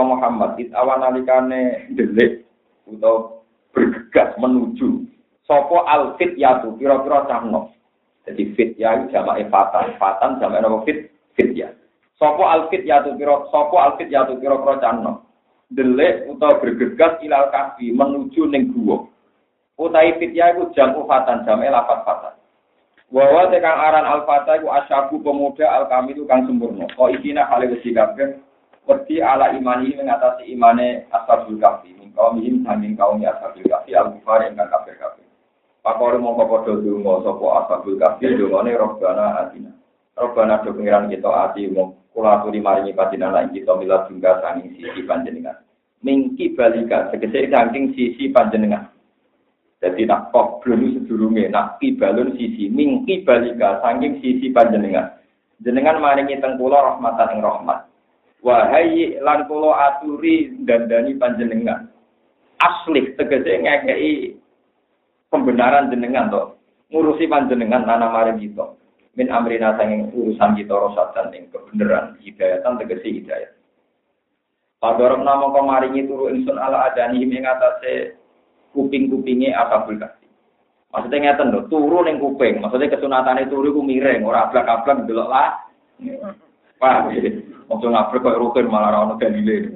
Muhammad 0.05 0.61
it 0.61 0.69
awan 0.77 1.01
nalikane 1.01 1.89
delik 1.97 2.45
utawa 2.85 3.41
bergegas 3.73 4.37
menuju 4.37 5.09
sapa 5.49 5.89
alfit 5.89 6.37
yatu 6.37 6.77
pira-pira 6.77 7.25
cahno 7.25 7.73
jadi 8.27 8.43
fit 8.59 8.75
ya 8.75 9.07
jama 9.07 9.39
fatan, 9.47 9.95
fatan 10.03 10.43
jama 10.43 10.59
nopo 10.59 10.83
fit 10.83 11.15
fit 11.39 11.55
ya. 11.55 11.71
Sopo 12.19 12.43
alfit 12.43 12.83
ya 12.83 13.07
tu 13.07 13.15
kiro, 13.15 13.47
sopo 13.55 13.79
alfit 13.79 14.11
ya 14.11 14.27
tu 14.27 14.35
kiro 14.43 14.59
kiro 14.67 14.83
cano. 14.83 15.13
Delek 15.71 16.27
utawa 16.31 16.59
bergegas 16.59 17.23
ilal 17.23 17.55
kafi 17.55 17.95
menuju 17.95 18.51
neng 18.51 18.75
gua. 18.75 19.07
Utai 19.79 20.19
fit 20.19 20.35
ya 20.35 20.55
itu 20.55 20.75
jam 20.75 20.99
fatan 21.07 21.47
jama 21.47 21.71
lapat 21.71 22.03
fatan. 22.03 22.35
Wawa 23.07 23.55
tekang 23.55 23.79
aran 23.79 24.03
al 24.03 24.27
fata 24.27 24.59
itu 24.59 24.67
asyabu 24.67 25.23
pemuda 25.23 25.63
al 25.71 25.87
kami 25.87 26.19
itu 26.19 26.27
kang 26.27 26.43
sempurna. 26.43 26.91
Kau 26.99 27.07
isina 27.07 27.47
kali 27.47 27.71
besi 27.71 27.95
kabeh. 27.95 28.43
Wedi 28.87 29.23
ala 29.23 29.55
imani 29.55 29.95
mengatasi 29.95 30.51
imane 30.51 31.07
ashabul 31.15 31.59
kafi. 31.63 31.95
Mingkau 31.95 32.35
mihim 32.35 32.67
sanging 32.67 32.99
kaum 32.99 33.23
ashabul 33.23 33.63
kafi 33.63 33.95
al 33.95 34.11
kufar 34.11 34.43
yang 34.43 34.59
kang 34.59 34.71
kabeh 34.75 34.99
kabeh. 34.99 35.27
Pakore 35.87 36.19
mongko 36.19 36.51
padha 36.51 36.73
donga 36.83 37.15
sapa 37.23 37.47
ashabul 37.63 37.95
kahfi 37.95 38.27
dongane 38.35 38.75
robbana 38.75 39.27
atina. 39.47 39.71
Robbana 40.19 40.65
do 40.67 40.75
pengiran 40.75 41.07
kita 41.07 41.29
ati 41.29 41.71
mong 41.71 42.11
kula 42.11 42.41
aturi 42.41 42.59
maringi 42.59 42.97
panjenengan 42.97 43.53
kita 43.53 43.77
milah 43.77 44.09
jungga 44.11 44.43
sanging 44.43 44.73
sisi 44.75 45.07
panjenengan. 45.07 45.61
Mingki 46.03 46.59
balika 46.59 47.13
tegese 47.15 47.53
saking 47.53 47.95
sisi 47.95 48.35
panjenengan. 48.35 48.86
Jadi 49.77 50.09
nak 50.09 50.33
kok 50.33 50.65
belum 50.65 51.05
sedurunge 51.05 51.53
nak 51.53 51.77
kibalun 51.79 52.33
sisi 52.41 52.73
mingki 52.73 53.29
balika 53.29 53.85
saking 53.85 54.25
sisi 54.25 54.49
panjenengan. 54.49 55.21
Jenengan 55.61 56.01
maringi 56.01 56.41
teng 56.41 56.57
kula 56.57 56.81
rahmatan 56.81 57.37
ing 57.37 57.41
rahmat. 57.45 57.85
Wahai 58.41 59.21
lan 59.21 59.45
kula 59.45 59.77
aturi 59.77 60.57
dandani 60.65 61.13
panjenengan. 61.21 61.93
Asli 62.57 63.13
tegese 63.21 63.53
ngekei 63.61 64.33
pembenaran 65.29 65.93
jenengan 65.93 66.33
toh 66.33 66.57
ngurusi 66.89 67.27
panjenengan 67.27 67.85
nana 67.85 68.09
mari 68.09 68.39
kita 68.39 68.73
min 69.19 69.29
amrina 69.33 69.75
urusan 70.13 70.57
kita 70.57 70.75
rosatan 70.75 71.35
ing 71.35 71.51
kebenaran 71.51 72.15
hidayatan 72.23 72.79
tegesi 72.81 73.21
hidayat 73.23 73.53
Padorok 74.77 75.25
nama 75.25 75.57
kemaringi 75.57 76.05
turu 76.05 76.29
insun 76.29 76.61
ala 76.61 76.93
adani 76.93 77.25
ing 77.25 77.49
atase 77.49 78.13
kuping-kupinge 78.77 79.57
asabul 79.57 79.97
kasih. 79.97 80.29
Maksudnya 80.93 81.19
ngeten 81.33 81.53
lho, 81.53 81.61
turu 81.69 82.05
ning 82.05 82.17
kuping. 82.21 82.61
Maksudnya 82.61 82.93
kesunatane 82.93 83.49
turu 83.49 83.73
ku 83.73 83.81
miring, 83.85 84.25
ora 84.25 84.49
ablak-ablak 84.49 85.09
delok 85.09 85.29
lah. 85.29 85.61
Paham 86.77 87.13
ya? 87.13 87.33
Maksud 87.67 87.89
ngabrek 87.91 88.23
kok 88.23 88.39
rukun 88.39 88.69
malah 88.69 88.93
ora 88.93 88.99
ono 89.09 89.15
dalile. 89.21 89.73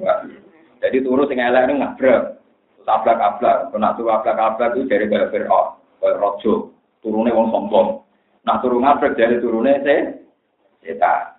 Jadi 0.81 0.97
turu 1.05 1.25
sing 1.29 1.41
elek 1.41 1.65
ning 1.67 1.81
ngabrek. 1.81 2.41
ablak-ablak, 2.81 3.69
kena 3.71 3.93
turu 3.93 4.09
ablak-ablak 4.09 4.73
itu 4.75 4.89
dari 4.89 5.05
kaya 5.07 5.29
Fir'aun, 5.29 5.77
kaya 6.01 6.17
rojo, 6.17 6.73
turunnya 6.99 7.31
wong 7.31 7.53
sombong. 7.53 8.03
Nah 8.41 8.57
turu 8.59 8.81
ngabrek 8.81 9.15
dari 9.15 9.37
turunnya 9.37 9.79
se, 9.85 9.95
seta. 10.81 11.37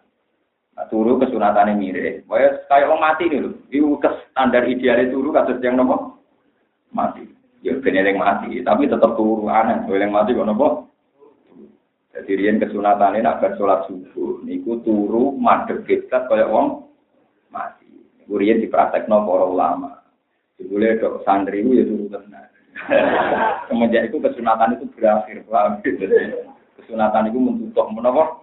Nah 0.78 0.86
turu 0.88 1.18
kesunatannya 1.18 1.76
mirip. 1.76 2.24
Kaya 2.30 2.62
kayak 2.70 2.88
wong 2.88 3.02
mati 3.02 3.26
nih 3.26 3.42
loh, 3.42 3.52
itu 3.68 3.98
standar 4.32 4.64
idealnya 4.64 5.10
turu 5.10 5.34
kasus 5.34 5.58
yang 5.60 5.76
nopo 5.76 6.22
mati. 6.94 7.26
Ya 7.62 7.78
yang 7.78 8.18
mati, 8.18 8.58
tapi 8.66 8.90
tetap 8.90 9.14
turu 9.14 9.46
aneh, 9.46 9.86
yang 9.86 10.10
mati 10.10 10.34
kok 10.34 10.42
nopo. 10.42 10.90
Jadi 12.10 12.30
rian 12.34 12.58
kesunatannya 12.58 13.22
nak 13.22 13.38
bersolat 13.38 13.86
subuh, 13.86 14.42
niku 14.42 14.82
turu 14.84 15.38
madep 15.38 15.86
kita 15.86 16.26
kaya 16.26 16.50
wong 16.50 16.90
mati. 17.54 17.86
Niku 18.18 18.34
rian 18.34 18.58
dipraktekno 18.58 19.24
para 19.24 19.46
ulama. 19.46 19.90
Boleh 20.62 20.98
dok 20.98 21.26
santri 21.26 21.62
itu 21.62 21.82
ya 21.82 21.84
turu 21.86 22.06
tenang. 22.10 22.50
Semenjak 23.70 24.10
itu 24.10 24.18
kesunatan 24.18 24.78
itu 24.78 24.86
berakhir, 24.94 25.46
paham? 25.46 25.82
Kesunatan 26.78 27.30
itu 27.30 27.38
mentutup 27.38 27.86
menapa? 27.94 28.42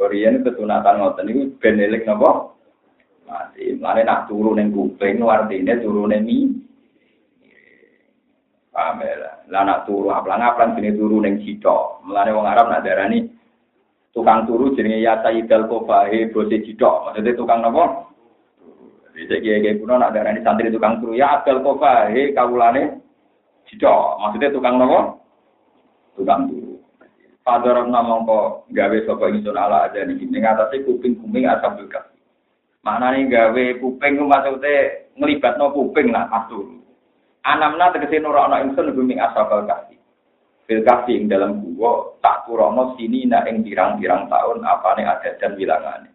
Korean 0.00 0.40
kesunatan 0.40 0.96
ngoten 0.98 1.28
itu 1.28 1.42
benelik 1.60 2.08
napa? 2.08 2.56
Mati. 3.28 3.76
Mane 3.76 4.02
nak 4.02 4.26
turu 4.26 4.56
ning 4.56 4.72
kuping 4.72 5.20
artine 5.22 5.78
turune 5.78 6.18
mi. 6.24 6.69
Ya? 8.70 9.40
Lah 9.50 9.62
nak 9.66 9.90
turu 9.90 10.14
aplang-aplang 10.14 10.78
jenenge 10.78 10.98
turu 10.98 11.18
ning 11.18 11.42
cithok. 11.42 12.06
Mulane 12.06 12.30
wong 12.30 12.46
Arab 12.46 12.70
nak 12.70 12.86
darani 12.86 13.26
tukang 14.14 14.46
turu 14.46 14.74
jenenge 14.78 15.02
ya 15.02 15.18
Sayyidal 15.22 15.66
Kofahe 15.66 16.30
bose 16.30 16.56
cithok. 16.62 17.10
Maksudnya 17.10 17.34
tukang 17.34 17.60
napa? 17.60 18.10
Bisa 19.20 19.36
kiai 19.36 19.60
kiai 19.60 19.76
kuno 19.76 19.98
nak 19.98 20.16
darah 20.16 20.32
santri 20.40 20.72
tukang 20.72 20.96
turu 21.02 21.12
ya 21.12 21.36
abdal 21.36 21.60
kofa 21.60 22.08
he 22.08 22.32
kawulane 22.32 23.02
jido 23.68 24.16
maksudnya 24.22 24.48
tukang 24.48 24.80
nopo 24.80 25.20
tukang 26.16 26.48
turu. 26.48 26.80
Padahal 27.44 27.92
nama 27.92 28.22
kok 28.24 28.72
gawe 28.72 28.98
sopo 29.04 29.28
ingsun 29.28 29.60
ala 29.60 29.92
aja 29.92 30.08
nih 30.08 30.16
ini 30.24 30.40
ngatasi 30.40 30.88
kuping 30.88 31.20
kuping 31.20 31.44
asal 31.44 31.76
buka. 31.76 32.00
Mana 32.80 33.12
nih 33.12 33.28
gawe 33.28 33.64
kuping 33.82 34.12
ku 34.16 34.24
maksudnya 34.24 35.04
ngelibat 35.20 35.58
no 35.60 35.74
kuping 35.74 36.16
lah 36.16 36.24
atur. 36.30 36.80
Anamna 37.44 37.92
tegese 37.96 38.20
nurak 38.20 38.48
no 38.52 38.56
ingsun 38.60 38.92
bumi 38.92 39.16
asal 39.16 39.48
kasih. 39.48 39.96
Fil 40.68 40.84
kasih 40.84 41.24
ing 41.24 41.26
dalam 41.32 41.64
gua 41.74 42.14
tak 42.20 42.44
turono 42.44 42.94
sini 43.00 43.24
na 43.24 43.42
ing 43.48 43.64
pirang-pirang 43.64 44.28
tahun 44.28 44.60
apa 44.62 44.88
nih 45.00 45.06
ada 45.08 45.30
dan 45.40 45.56
wilangane. 45.56 46.10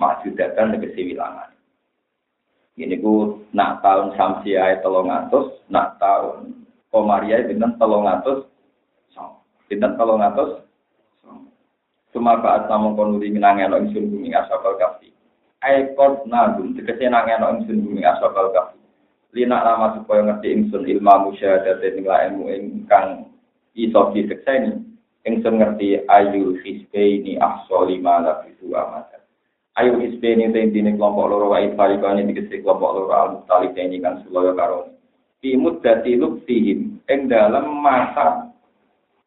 Maksud 0.00 0.34
dan 0.40 0.72
tegese 0.72 1.00
wilangane. 1.04 1.56
Ini 2.80 2.96
ku 3.04 3.44
nak 3.52 3.84
tahun 3.84 4.16
Samsiai 4.16 4.80
telung 4.80 5.12
atus, 5.12 5.52
nak 5.68 6.00
tahun 6.00 6.64
Komaria 6.88 7.44
dengan 7.44 7.76
telung 7.76 8.08
atus, 8.08 8.48
dengan 9.70 9.94
telung 10.00 10.24
atus. 10.24 10.64
Cuma 12.10 12.42
saat 12.42 12.66
namun 12.66 12.98
konuli 12.98 13.30
minangnya 13.30 13.70
lo 13.70 13.78
insun 13.78 14.10
bumi 14.10 14.34
asapal 14.34 14.74
kafi. 14.74 15.14
Aikot 15.62 16.26
nagum, 16.26 16.74
nangnya 16.74 17.38
lo 17.38 17.54
insun 17.54 17.86
bumi 17.86 18.02
asapal 18.02 18.50
kafi. 18.50 18.79
Lina 19.30 19.62
lama 19.62 19.94
supaya 19.94 20.26
ngerti 20.26 20.48
insun 20.50 20.82
ilmu 20.90 21.30
musyahadat 21.30 21.78
dan 21.78 22.02
ilmu 22.02 22.50
ingkang 22.50 23.30
iso 23.78 24.10
disekseni. 24.10 24.82
Insun 25.22 25.62
ngerti 25.62 26.02
ayu 26.10 26.58
hisbe 26.64 26.98
ini 26.98 27.38
ahso 27.38 27.86
lima 27.86 28.24
lafisu 28.24 28.74
amat. 28.74 29.20
Ayo 29.78 30.02
isbeni 30.02 30.50
te 30.50 30.58
intine 30.58 30.98
kelompok 30.98 31.30
loro 31.30 31.54
wa 31.54 31.62
ifarikane 31.62 32.26
dikese 32.26 32.58
kelompok 32.58 32.90
loro 32.90 33.12
al 33.14 33.28
mutalik 33.38 33.78
ini 33.78 34.02
kan 34.02 34.18
sulaya 34.26 34.50
karo. 34.52 34.90
Fi 35.38 35.54
muddati 35.54 36.18
luktihim 36.18 37.00
ing 37.06 37.20
dalam 37.30 37.80
masa 37.80 38.50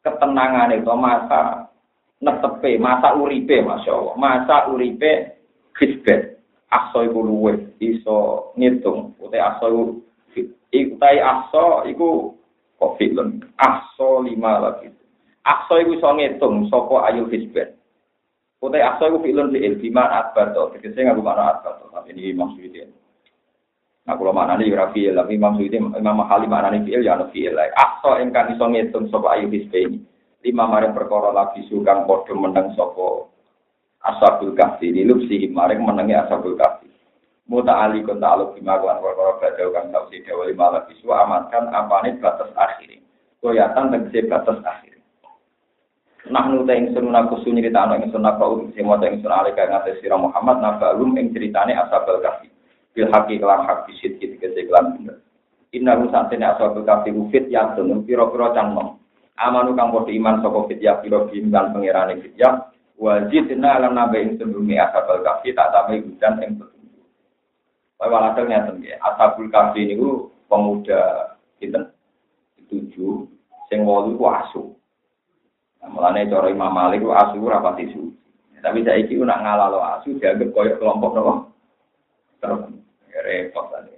ketenangan 0.04 0.76
itu 0.76 0.94
masa 0.94 1.72
netepe 2.20 2.76
masa 2.78 3.16
uripe 3.16 3.64
Masya 3.64 3.92
Allah 3.92 4.16
masa 4.20 4.56
uripe 4.70 5.40
kisbet 5.80 6.33
aso 6.74 7.06
iku 7.06 7.22
luwe 7.22 7.78
iso 7.78 8.50
ngitung 8.58 9.14
utai 9.22 9.38
aso 9.38 10.02
utai 10.74 11.18
aso 11.22 11.86
iku 11.86 12.34
kok 12.82 12.98
film 12.98 13.46
aso 13.62 14.26
lima 14.26 14.58
lagi 14.58 14.90
aso 15.46 15.74
iku 15.78 16.02
iso 16.02 16.10
ngitung 16.18 16.66
soko 16.74 17.06
ayu 17.06 17.30
kisbet 17.30 17.78
Kutai 18.64 18.80
aksa 18.80 19.12
itu 19.12 19.20
fi'lun 19.20 19.52
fi'il, 19.52 19.76
bima 19.76 20.08
adbar 20.08 20.56
to. 20.56 20.72
Tegese 20.72 21.04
nggak 21.04 21.20
mana 21.20 21.52
adbar 21.52 21.84
to. 21.84 21.92
Tapi 21.92 22.16
ini 22.16 22.32
maksudnya. 22.32 22.88
Nah, 24.08 24.16
kalau 24.16 24.32
mana 24.32 24.56
nih 24.56 24.72
ora 24.72 24.88
fi'il, 24.96 25.12
tapi 25.12 25.36
maksudnya 25.36 25.84
Imam 26.00 26.24
Mahali 26.24 26.48
mana 26.48 26.72
nih 26.72 26.88
fi'il, 26.88 27.04
ya 27.04 27.20
ada 27.20 27.28
fi'il. 27.28 27.60
Aksa 27.60 28.24
yang 28.24 28.32
kan 28.32 28.56
iso 28.56 28.64
ngitung 28.64 29.12
sopo 29.12 29.28
ayu 29.28 29.52
hisbe 29.52 29.84
ini. 29.84 30.00
Lima 30.48 30.64
maring 30.72 30.96
perkara 30.96 31.36
lagi 31.36 31.68
sukang 31.68 32.08
podo 32.08 32.32
menang 32.40 32.72
sopo 32.80 33.33
asabul 34.04 34.54
kahfi. 34.54 34.92
Lilup 34.92 35.24
sih 35.32 35.48
maring 35.48 35.82
menangi 35.82 36.16
asabul 36.16 36.60
kahfi. 36.60 36.84
muta 37.44 37.76
ali 37.76 38.00
kun 38.08 38.24
ta'aluk 38.24 38.56
bima 38.56 38.80
kuan 38.80 39.04
perkara 39.04 39.36
badau 39.40 39.76
kang 39.76 39.92
sausi 39.92 40.24
dewa 40.24 40.48
lima 40.48 40.80
lagi 40.80 40.96
su 41.04 41.12
amankan 41.12 41.76
apane 41.76 42.16
batas 42.24 42.48
akhir. 42.56 43.04
Koyatan 43.44 43.92
tegese 43.92 44.32
batas 44.32 44.64
akhir. 44.64 44.96
Nah 46.32 46.48
nu 46.48 46.64
ta 46.64 46.72
ingsun 46.72 47.12
aku 47.12 47.44
sunyi 47.44 47.68
cerita 47.68 47.84
ana 47.84 48.00
ingsun 48.00 48.24
apa 48.24 48.48
ing 48.64 48.72
sing 48.72 48.88
maca 48.88 49.12
ingsun 49.12 49.28
alika 49.28 49.68
ngate 49.68 50.00
sira 50.00 50.16
Muhammad 50.16 50.64
nabalum 50.64 51.20
ing 51.20 51.36
critane 51.36 51.76
ashabul 51.76 52.24
kahfi. 52.24 52.48
Bil 52.96 53.12
haqi 53.12 53.44
kelan 53.44 53.68
hak 53.68 53.92
bisit 53.92 54.24
tegese 54.24 54.64
kelan 54.64 54.96
bener. 54.96 55.20
Inna 55.76 56.00
hu 56.00 56.08
santene 56.16 56.48
ashabul 56.48 56.88
kahfi 56.88 57.12
fit 57.28 57.52
ya 57.52 57.76
tunung 57.76 58.08
pira-pira 58.08 58.56
cang 58.56 58.72
nom. 58.72 59.04
Amanu 59.36 59.76
kang 59.76 59.92
padha 59.92 60.16
iman 60.16 60.40
ya 60.80 61.04
pira 61.04 61.28
bimban 61.28 61.76
pangerane 61.76 62.24
fit 62.24 62.40
ya 62.94 63.02
wajidna 63.02 63.82
alam 63.82 63.98
nabe 63.98 64.22
ing 64.22 64.38
sebelumi 64.38 64.78
ashabul 64.78 65.26
kahfi 65.26 65.52
tak 65.52 65.74
tambahi 65.74 66.06
hujan 66.06 66.40
ing 66.46 66.52
Pak 68.04 68.12
walhasil 68.12 68.52
ngeten 68.52 68.84
nggih, 68.84 69.00
Ashabul 69.00 69.48
Kahfi 69.48 69.88
niku 69.88 70.28
pemuda 70.52 71.34
kita 71.56 71.88
tujuh 72.68 73.32
sing 73.72 73.88
wolu 73.88 74.20
ku 74.20 74.28
asu. 74.28 74.64
Nah, 75.80 75.88
mulane 75.88 76.28
cara 76.28 76.52
Imam 76.52 76.68
Malik 76.76 77.00
ku 77.00 77.16
asu 77.16 77.40
ora 77.40 77.64
pati 77.64 77.88
suci. 77.96 78.60
Tapi 78.60 78.84
saiki 78.84 79.16
ku 79.16 79.24
nak 79.24 79.40
ngalalo 79.40 79.80
asu 79.80 80.20
dianggap 80.20 80.52
koyo 80.52 80.76
kelompok 80.76 81.16
nopo? 81.16 81.34
Terus 82.44 82.76
repot 83.24 83.72
tadi. 83.72 83.96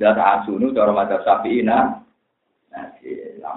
Data 0.00 0.40
asu 0.40 0.56
nu 0.56 0.72
cara 0.72 0.88
madzhab 0.88 1.20
Syafi'i 1.20 1.60
nah. 1.60 2.00
Nah, 2.70 2.86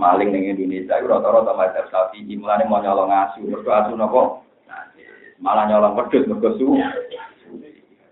maling 0.02 0.34
ning 0.34 0.50
Indonesia 0.50 0.98
rata-rata 0.98 1.54
madzhab 1.54 1.86
Syafi'i 1.94 2.34
mulane 2.34 2.66
mau 2.66 2.82
nyolong 2.82 3.14
asu, 3.14 3.46
mergo 3.46 3.70
asu 3.70 3.94
nopo? 3.94 4.42
Nah, 4.66 4.90
malah 5.38 5.70
nyolong 5.70 5.94
wedhus 5.94 6.26
mergo 6.26 6.58
su. 6.58 6.74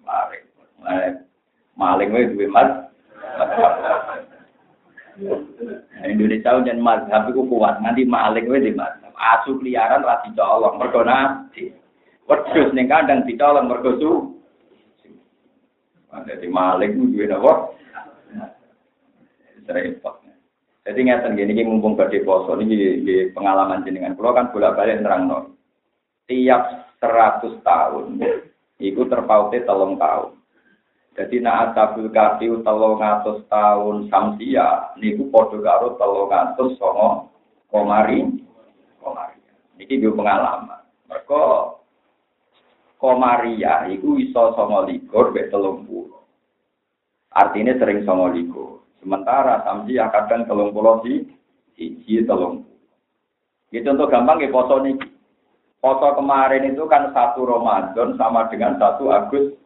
Maling. 0.06 0.44
maling 1.74 2.10
wae 2.14 2.30
duwe 2.30 2.46
mas. 2.54 2.70
Indonesia 6.06 6.62
jan 6.62 6.78
mazhab 6.86 7.34
iku 7.34 7.50
kuat, 7.50 7.82
nanti 7.82 8.06
maling 8.06 8.46
wae 8.46 8.62
di 8.62 8.78
mazhab. 8.78 9.10
Asu 9.18 9.58
liaran 9.58 10.06
ra 10.06 10.22
dicolong 10.22 10.78
mergo 10.78 11.02
nabi. 11.02 11.74
Wedhus 12.30 12.70
ning 12.78 12.86
kandang 12.86 13.26
dicolong 13.26 13.66
mergo 13.66 13.98
su. 13.98 14.12
Ada 16.14 16.38
di 16.38 16.46
maling 16.46 17.10
duwe 17.10 17.26
napa? 17.26 17.74
Repot. 19.66 20.21
Jadi 20.82 21.00
ngeten 21.06 21.38
gini, 21.38 21.54
ini 21.54 21.70
mumpung 21.70 21.94
badhe 21.94 22.26
poso 22.26 22.58
ini 22.58 23.02
di 23.06 23.16
pengalaman 23.38 23.86
jenengan. 23.86 24.18
Kalau 24.18 24.34
kan 24.34 24.50
bolak-balik 24.50 24.98
nerangno. 24.98 25.54
Tiap 26.26 26.90
100 26.98 27.62
tahun, 27.62 28.18
itu 28.82 29.02
terpautnya 29.06 29.62
telung 29.62 30.02
tahun. 30.02 30.42
Jadi 31.12 31.44
nak 31.44 31.76
asabul 31.76 32.10
kafi 32.10 32.50
telung 32.66 32.98
atus 32.98 33.46
tahun 33.52 34.10
samsia 34.10 34.96
niku 34.98 35.30
padha 35.30 35.60
karo 35.62 36.00
telung 36.00 36.32
atus 36.34 36.80
songo 36.80 37.30
komari 37.70 38.26
komari. 38.98 39.38
Niki 39.78 40.02
yo 40.02 40.16
pengalaman. 40.18 40.82
Mereka 41.12 41.44
komaria 42.98 43.92
iku 43.92 44.18
iso 44.18 44.56
songo 44.58 44.88
likur 44.88 45.36
be 45.36 45.52
telung 45.52 45.86
puluh. 45.86 46.26
Artinya 47.30 47.78
sering 47.78 48.02
songo 48.08 48.32
likur. 48.32 48.81
Sementara 49.02 49.66
samsia 49.66 50.14
kadang 50.14 50.46
telung 50.46 50.70
puluh 50.70 51.02
si 51.02 51.26
siji 51.74 52.22
telung. 52.30 52.70
Gitu 53.74 53.90
untuk 53.90 54.14
gampang 54.14 54.38
ya 54.38 54.54
poso 54.54 54.78
niki. 54.78 55.10
Poso 55.82 56.14
kemarin 56.14 56.70
itu 56.70 56.86
kan 56.86 57.10
satu 57.10 57.42
Ramadan 57.42 58.14
sama 58.14 58.46
dengan 58.54 58.78
satu 58.78 59.10
Agustus. 59.10 59.58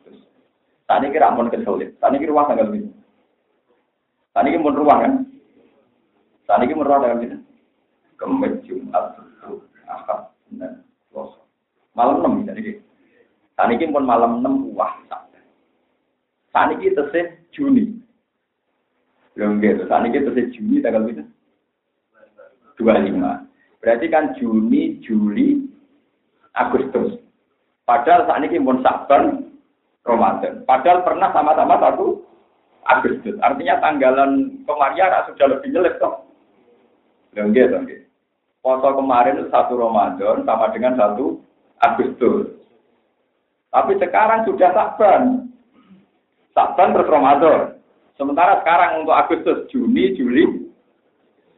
Tadi 0.87 1.11
kira 1.11 1.35
pun 1.35 1.51
kesulit. 1.51 1.99
Tadi 1.99 2.15
kira 2.15 2.31
ruang 2.31 2.47
tanggal 2.47 2.71
ini. 2.71 2.87
Tadi 4.31 4.47
kira 4.53 4.63
pun 4.63 4.77
ruang 4.79 4.99
kan. 5.03 5.13
Tadi 6.47 6.63
kira 6.71 6.79
ruang 6.85 7.01
tanggal 7.03 7.19
ini. 7.25 7.37
Kemet 8.15 8.63
Jumat, 8.63 9.19
dan 10.55 10.79
Selasa. 11.11 11.43
Malam 11.91 12.23
enam 12.23 12.47
kira. 12.47 12.79
Tadi 13.59 13.73
kira 13.75 13.91
pun 13.91 14.05
malam 14.07 14.39
enam 14.39 14.71
wah. 14.71 14.95
Tadi 16.53 16.73
kira 16.79 17.03
tesih 17.03 17.35
Juni. 17.51 18.04
Belum 19.35 19.59
gitu. 19.59 19.83
Tadi 19.85 20.15
kira 20.15 20.31
tesih 20.31 20.47
Juni 20.55 20.79
tanggal 20.79 21.11
ini. 21.11 21.23
Dua 22.79 22.95
lima. 23.03 23.43
Berarti 23.83 24.07
kan 24.07 24.33
Juni, 24.39 24.97
Juli, 25.03 25.61
Agustus. 26.55 27.19
Padahal 27.85 28.25
saat 28.25 28.41
ini 28.41 28.57
pun 28.57 28.81
Saban, 28.81 29.53
Ramadan. 30.07 30.65
Padahal 30.65 31.05
pernah 31.05 31.29
sama-sama 31.35 31.77
satu 31.77 32.25
Agustus. 32.89 33.35
Artinya 33.43 33.77
tanggalan 33.83 34.63
kemarin 34.65 35.29
sudah 35.29 35.47
lebih 35.51 35.69
jelek 35.69 35.99
toh. 36.01 36.25
Enggak, 37.35 37.75
enggak. 37.75 38.07
Foto 38.63 38.97
kemarin 38.97 39.45
satu 39.53 39.77
Ramadan 39.77 40.41
sama 40.47 40.73
dengan 40.73 40.97
satu 40.97 41.37
Agustus. 41.83 42.55
Tapi 43.69 43.99
sekarang 43.99 44.47
sudah 44.47 44.71
Saban. 44.73 45.51
Saban 46.55 46.95
terus 46.95 47.11
Ramadan. 47.11 47.74
Sementara 48.15 48.63
sekarang 48.63 49.03
untuk 49.03 49.15
Agustus, 49.15 49.67
Juni, 49.67 50.15
Juli, 50.15 50.71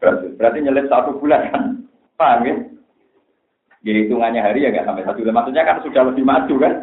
berarti, 0.02 0.34
berarti 0.34 0.58
nyelip 0.66 0.90
satu 0.90 1.22
bulan 1.22 1.54
kan? 1.54 1.64
Paham 2.18 2.50
ya? 2.50 2.56
Ya 3.86 3.92
hitungannya 3.94 4.42
hari 4.42 4.66
ya 4.66 4.74
nggak 4.74 4.90
sampai 4.90 5.06
satu 5.06 5.22
bulan. 5.22 5.38
Maksudnya 5.38 5.64
kan 5.70 5.78
sudah 5.86 6.02
lebih 6.10 6.26
maju 6.26 6.56
kan? 6.58 6.74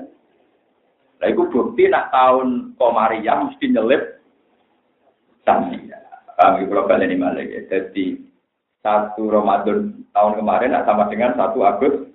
Nah, 1.18 1.26
itu 1.26 1.42
bukti 1.50 1.90
nak 1.90 2.14
tahun 2.14 2.78
Komariah 2.78 3.36
mesti 3.48 3.66
nyelip 3.70 4.02
Samsia. 5.42 5.98
Kami 6.34 6.66
kalau 6.66 6.98
ini 6.98 7.14
malah 7.18 7.42
ya. 7.42 7.62
Jadi 7.66 8.18
satu 8.82 9.30
Ramadan 9.30 10.06
tahun 10.14 10.38
kemarin 10.38 10.70
nak 10.70 10.86
sama 10.86 11.10
dengan 11.10 11.34
satu 11.34 11.62
Agustus. 11.66 12.14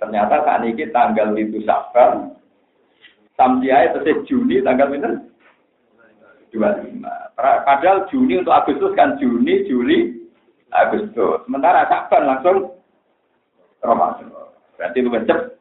Ternyata 0.00 0.42
saat 0.42 0.64
ini 0.64 0.88
tanggal 0.88 1.36
itu 1.36 1.60
Sabar. 1.68 2.32
Samsia 3.36 3.92
itu 3.92 4.24
Juni 4.28 4.60
tanggal 4.64 4.92
itu 4.92 5.31
25. 6.52 7.00
Padahal 7.40 8.04
Juni 8.12 8.44
untuk 8.44 8.52
Agustus 8.52 8.92
kan 8.92 9.16
Juni, 9.16 9.64
Juli, 9.64 10.28
Agustus. 10.68 11.42
Sementara 11.48 11.88
Sabar 11.88 12.20
langsung 12.22 12.76
Ramadan. 13.80 14.28
Berarti 14.76 14.98
lebih 15.00 15.24
cepat 15.24 15.52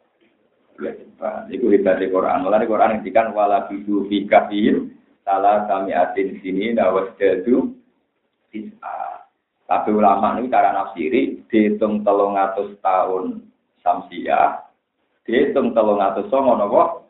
Iku 1.53 1.69
hebat 1.69 2.01
di 2.01 2.09
Quran. 2.09 2.41
Mulai 2.41 2.65
Quran 2.65 2.97
yang 2.97 3.03
dikan 3.05 3.29
wala 3.37 3.69
bidu 3.69 4.09
fi 4.09 4.25
kafir 4.25 4.89
salah 5.21 5.69
kami 5.69 5.93
atin 5.93 6.41
sini 6.41 6.73
dawas 6.73 7.13
jadu. 7.21 7.77
Tapi 9.69 9.89
ulama 9.93 10.35
ini 10.35 10.51
cara 10.51 10.75
nafsiri 10.75 11.47
dihitung 11.47 12.03
telung 12.03 12.35
atus 12.35 12.75
tahun 12.83 13.39
samsia, 13.79 14.67
dihitung 15.23 15.71
telung 15.71 16.03
atus 16.03 16.27
songo 16.27 16.59
nopo 16.59 17.00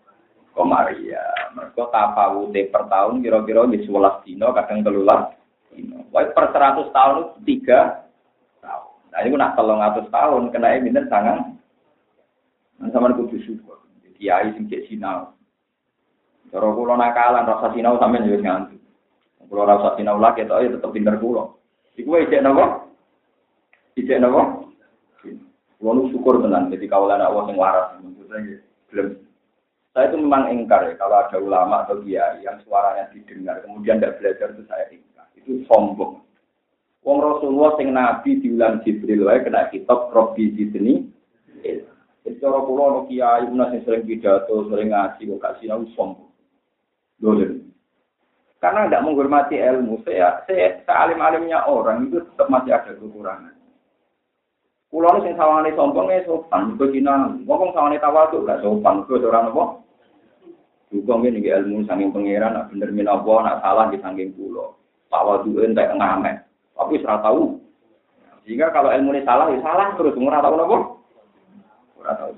komaria. 0.55 1.23
Mereka 1.55 1.91
tafawute 1.91 2.71
per 2.71 2.87
tahun 2.87 3.23
kira-kira 3.23 3.67
di 3.67 3.83
sebelas 3.83 4.23
dino 4.23 4.51
kadang 4.55 4.83
telulas 4.83 5.35
dino. 5.71 6.07
Wah 6.11 6.27
per 6.31 6.51
seratus 6.51 6.87
tahun 6.91 7.15
itu 7.19 7.29
tiga 7.47 8.07
tahun. 8.63 8.91
Nah 9.11 9.19
ini 9.23 9.35
nak 9.35 9.55
telung 9.55 9.83
atus 9.83 10.07
tahun 10.11 10.51
kena 10.51 10.79
ini 10.79 10.91
sangat 11.07 11.37
sama 12.91 13.13
kudu 13.13 13.37
syukur. 13.43 13.79
Kiai 14.21 14.53
sing 14.53 14.69
cek 14.69 14.85
sinau. 14.85 15.33
Cara 16.53 16.67
kula 16.77 16.93
nakalan 16.93 17.47
rasa 17.47 17.73
sinau 17.73 17.97
sampean 17.97 18.29
yo 18.29 18.37
nganti. 18.37 18.77
Kula 19.49 19.65
rasa 19.65 19.97
sinau 19.97 20.21
lagi 20.21 20.45
to 20.45 20.53
ya 20.61 20.69
tetep 20.69 20.93
pinter 20.93 21.17
kula. 21.17 21.57
Iku 21.97 22.17
wae 22.17 22.29
cek 22.29 22.43
napa? 22.45 22.85
Ijek 23.97 24.21
napa? 24.21 24.61
Kula 25.81 25.91
nu 25.97 26.11
syukur 26.13 26.37
tenan 26.43 26.69
jadi 26.69 26.85
kawalan 26.85 27.23
Allah 27.23 27.43
sing 27.49 27.57
waras. 27.57 27.97
Maksudnya 27.97 28.61
belum 28.93 29.30
saya 29.91 30.07
itu 30.07 30.17
memang 30.19 30.47
ingkar 30.51 30.87
ya 30.87 30.95
kalau 30.95 31.17
ada 31.19 31.37
ulama 31.37 31.83
atau 31.83 31.99
kiai 31.99 32.43
yang 32.43 32.57
suaranya 32.63 33.11
didengar 33.11 33.59
kemudian 33.63 33.99
tidak 33.99 34.23
belajar 34.23 34.47
itu 34.55 34.63
saya 34.67 34.85
ingkar 34.91 35.27
itu 35.35 35.51
sombong. 35.67 36.23
Wong 37.01 37.17
Rasulullah 37.17 37.75
sing 37.81 37.91
nabi 37.91 38.39
diulang 38.39 38.85
Jibril 38.85 39.25
wae 39.25 39.41
kena 39.41 39.67
kitab 39.73 40.13
Robbi 40.13 40.53
Zidni 40.53 41.11
jadi 42.21 42.37
cara 42.37 42.61
kula 42.61 42.83
ono 42.93 42.99
kiai 43.09 43.49
una 43.49 43.73
sing 43.73 43.81
sering 43.81 44.05
pidato, 44.05 44.69
sering 44.69 44.93
ngaji 44.93 45.25
kok 45.25 45.41
gak 45.41 45.55
sinau 45.57 45.81
sombong. 45.97 46.29
Dolen. 47.17 47.73
Karena 48.61 48.85
tidak 48.85 49.05
menghormati 49.09 49.57
ilmu, 49.57 50.05
saya, 50.05 50.45
saya 50.45 50.85
sealim-alimnya 50.85 51.65
orang 51.65 52.13
itu 52.13 52.21
tetap 52.21 52.45
masih 52.45 52.77
ada 52.77 52.93
kekurangan. 52.93 53.57
Kulo 54.91 55.23
sing 55.23 55.39
sawangane 55.39 55.71
sombong 55.71 56.11
ya 56.11 56.19
sopan, 56.27 56.75
kok 56.75 56.91
dina 56.91 57.31
ngomong 57.47 57.71
sawangane 57.71 58.03
tawadhu 58.03 58.43
gak 58.43 58.59
sopan, 58.59 59.07
kok 59.07 59.23
ora 59.23 59.47
napa. 59.47 59.79
Juga 60.91 61.15
ngene 61.15 61.39
iki 61.39 61.47
ilmu 61.47 61.87
saking 61.87 62.11
pangeran, 62.11 62.51
nak 62.51 62.67
bener 62.75 62.91
min 62.91 63.07
apa, 63.07 63.33
nak 63.39 63.63
salah 63.63 63.87
di 63.87 63.95
saking 64.03 64.35
kulo. 64.35 64.75
Tawadhu 65.07 65.63
entek 65.63 65.95
ngamet. 65.95 66.43
Tapi 66.75 66.99
ora 67.07 67.23
tahu. 67.23 67.55
Jika 68.43 68.75
kalau 68.75 68.91
ilmu 68.91 69.15
ini 69.15 69.23
salah, 69.23 69.47
ya 69.47 69.63
salah 69.63 69.95
terus 69.95 70.19
ora 70.19 70.43
tahu 70.43 70.55
napa. 70.59 70.77
Ora 71.95 72.13
tahu. 72.19 72.33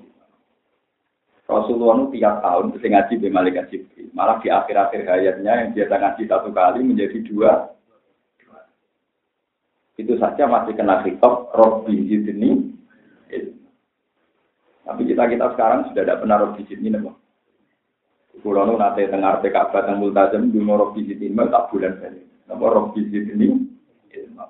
Rasulullah 1.44 2.08
itu 2.08 2.22
tiap 2.22 2.40
tahun 2.40 2.72
bisa 2.72 2.88
ngaji 2.88 3.14
di 3.20 3.28
malaikat 3.28 3.66
Jibril. 3.68 4.08
Malah 4.16 4.40
di 4.40 4.48
akhir-akhir 4.48 5.04
hayatnya 5.04 5.54
yang 5.60 5.70
biasa 5.76 5.94
ngaji 6.00 6.24
satu 6.30 6.50
kali 6.56 6.80
menjadi 6.82 7.18
dua. 7.28 7.74
Itu 9.98 10.18
saja 10.18 10.50
masih 10.50 10.74
kena 10.74 11.06
hitop 11.06 11.54
Robbi 11.54 12.10
Zidni. 12.10 12.74
Tapi 14.84 15.02
kita 15.08 15.24
kita 15.32 15.46
sekarang 15.56 15.88
sudah 15.90 16.04
tidak 16.04 16.20
pernah 16.26 16.38
Robbi 16.44 16.62
Zidni, 16.68 16.92
nih, 16.92 17.14
Kulo 18.44 18.68
nu 18.68 18.76
nate 18.76 19.08
dengar 19.08 19.40
PKB 19.40 19.72
teng 19.72 20.02
multazam 20.02 20.52
di 20.52 20.60
Robbi 20.60 21.08
Zidni, 21.08 21.32
tak 21.32 21.70
bulan 21.72 22.02
kali. 22.02 22.22
Nama 22.50 22.66
Robbi 22.66 23.02
Zidni. 23.08 23.48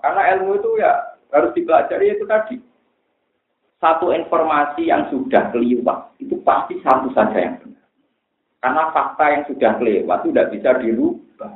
Karena 0.01 0.21
ilmu 0.35 0.57
itu 0.57 0.69
ya 0.79 1.19
harus 1.31 1.53
dipelajari 1.55 2.17
itu 2.17 2.25
tadi 2.27 2.55
satu 3.83 4.15
informasi 4.15 4.87
yang 4.87 5.11
sudah 5.11 5.51
kelewat 5.51 6.15
itu 6.23 6.39
pasti 6.47 6.79
satu 6.79 7.11
saja 7.11 7.35
yang 7.35 7.55
benar. 7.59 7.83
Karena 8.63 8.83
fakta 8.95 9.25
yang 9.27 9.43
sudah 9.51 9.71
kelewat 9.75 10.17
itu 10.23 10.29
tidak 10.31 10.49
bisa 10.55 10.69
dirubah. 10.79 11.51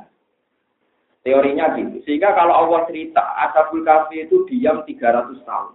Teorinya 1.26 1.74
gitu. 1.74 1.98
Sehingga 2.06 2.32
kalau 2.32 2.54
Allah 2.54 2.86
cerita 2.86 3.20
Ashabul 3.48 3.82
Kahfi 3.82 4.24
itu 4.24 4.46
diam 4.46 4.86
300 4.86 5.34
tahun. 5.42 5.74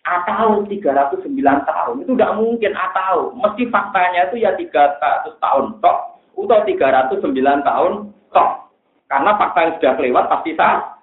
Atau 0.00 0.64
309 0.64 1.28
tahun. 1.68 1.94
Itu 2.02 2.12
tidak 2.16 2.36
mungkin 2.40 2.72
atau. 2.72 3.36
Mesti 3.36 3.68
faktanya 3.68 4.32
itu 4.32 4.40
ya 4.40 4.56
300 4.56 5.36
tahun 5.36 5.64
tok. 5.84 5.98
Atau 6.34 6.60
309 6.64 7.68
tahun 7.68 7.92
tok. 8.32 8.50
Karena 9.10 9.30
fakta 9.36 9.58
yang 9.66 9.74
sudah 9.76 9.92
kelewat 9.98 10.24
pasti 10.30 10.50
sah. 10.56 10.96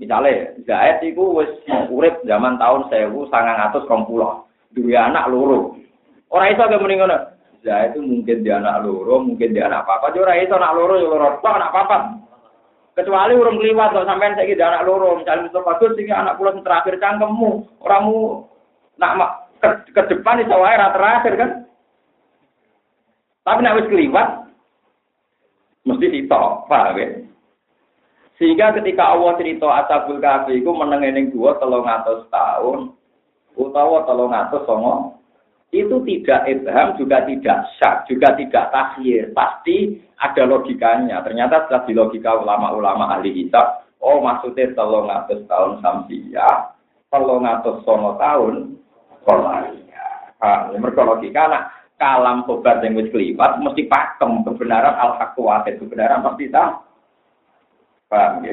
Misalnya, 0.00 0.56
Zaid 0.66 1.04
itu 1.04 1.22
wis 1.36 1.50
urip 1.92 2.20
zaman 2.26 2.58
tahun 2.58 2.90
sewu 2.90 3.28
sangang 3.28 3.70
atus 3.70 3.86
pulau. 3.86 4.46
Dua 4.72 5.12
anak 5.12 5.28
loro. 5.28 5.76
Orang 6.32 6.48
itu 6.48 6.62
agak 6.64 6.80
mendingan. 6.80 7.31
Zaid 7.62 7.94
itu 7.94 8.02
mungkin 8.02 8.42
dia 8.42 8.58
anak 8.58 8.82
loro, 8.82 9.22
mungkin 9.22 9.54
dia 9.54 9.70
anak 9.70 9.86
apa. 9.86 10.10
Jadi 10.10 10.18
orang 10.18 10.38
itu 10.42 10.54
anak 10.58 10.74
loro, 10.74 10.94
ya 10.98 11.06
loro. 11.06 11.28
Kok 11.38 11.54
anak 11.54 11.70
apa? 11.70 11.96
Kecuali 12.92 13.32
urung 13.32 13.56
keliwat 13.56 13.96
kok 13.96 14.04
sampean 14.04 14.36
saiki 14.36 14.58
dia 14.58 14.68
anak 14.68 14.84
loro. 14.84 15.16
Misalnya 15.16 15.48
Mr. 15.48 15.62
Bagus 15.64 15.94
sing 15.96 16.10
anak 16.10 16.36
pulau 16.36 16.58
terakhir 16.60 16.98
cangkemmu. 17.00 17.50
Orangmu 17.80 18.44
nak 19.00 19.48
ke, 19.62 19.68
ke 19.94 20.02
depan 20.12 20.42
itu 20.42 20.52
wae 20.52 20.76
terakhir 20.76 21.34
kan. 21.38 21.50
Tapi 23.42 23.58
nak 23.62 23.76
wis 23.80 23.90
keliwat 23.90 24.28
mesti 25.88 26.06
sitok, 26.14 26.66
paham 26.70 26.98
ya? 26.98 27.06
Sehingga 28.38 28.74
ketika 28.74 29.14
Allah 29.14 29.38
cerita 29.38 29.66
Ashabul 29.70 30.18
Kahfi 30.18 30.62
itu 30.62 30.70
meneng 30.74 31.30
dua 31.30 31.58
telung 31.62 31.86
atus 31.86 32.26
tahun 32.30 32.90
utawa 33.54 34.02
telung 34.02 34.34
atus 34.34 34.66
songo 34.66 35.21
itu 35.72 35.96
tidak 36.04 36.40
ibham 36.52 36.88
juga 37.00 37.24
tidak 37.24 37.58
syak 37.80 38.04
juga 38.04 38.36
tidak 38.36 38.68
takhir 38.68 39.32
pasti 39.32 39.96
ada 40.20 40.44
logikanya. 40.44 41.24
Ternyata 41.24 41.66
setelah 41.66 41.82
di 41.88 41.92
logika 41.96 42.36
ulama-ulama 42.36 43.16
ahli 43.16 43.32
kitab 43.32 43.88
oh 44.04 44.20
maksudnya 44.20 44.76
telung 44.76 45.08
atus 45.08 45.40
tahun 45.48 45.80
samsia 45.80 46.76
telung 47.08 47.48
atus 47.48 47.80
songo 47.88 48.20
tahun 48.20 48.76
kolaria 49.24 50.36
ah 50.44 50.68
mereka 50.74 51.08
logika 51.08 51.48
nak 51.48 51.64
kalam 51.96 52.42
sobat 52.44 52.82
yang 52.82 52.98
wis 52.98 53.08
kelipat 53.14 53.62
mesti 53.62 53.86
pakem 53.86 54.42
kebenaran 54.42 54.98
al 54.98 55.16
haq 55.16 55.38
kebenaran 55.38 56.20
pasti 56.20 56.50
tak 56.50 56.82
Paham 58.12 58.44
ya? 58.44 58.52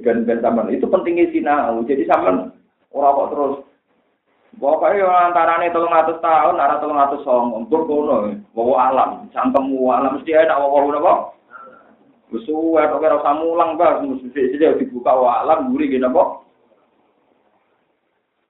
Dan 0.00 0.24
dan 0.24 0.40
itu 0.72 0.88
pentingnya 0.88 1.28
sinau. 1.28 1.84
Jadi 1.84 2.08
zaman 2.08 2.48
orang 2.96 3.12
kok 3.12 3.28
terus 3.36 3.54
Pokoknya 4.54 5.10
antara 5.10 5.58
ini 5.58 5.74
tolong 5.74 5.90
atas 5.90 6.22
tahun, 6.22 6.62
arah 6.62 6.78
tolong 6.78 7.00
atas 7.00 7.20
song, 7.26 7.64
untuk 7.64 7.90
kono, 7.90 8.30
bawa 8.54 8.94
alam, 8.94 9.10
cangkemmu 9.34 9.82
alam 9.90 10.14
mesti 10.14 10.30
bawa 10.30 10.70
bawa 10.70 10.98
apa? 11.00 11.14
Besuwe, 12.30 12.78
atau 12.82 13.02
kira 13.02 13.18
usah 13.18 13.34
mulang 13.34 13.74
bah, 13.74 13.98
mesti 13.98 14.30
saja 14.30 14.78
dibuka 14.78 15.10
wa 15.10 15.42
alam, 15.42 15.74
gurih 15.74 15.90
gitu 15.90 16.06
apa? 16.06 16.46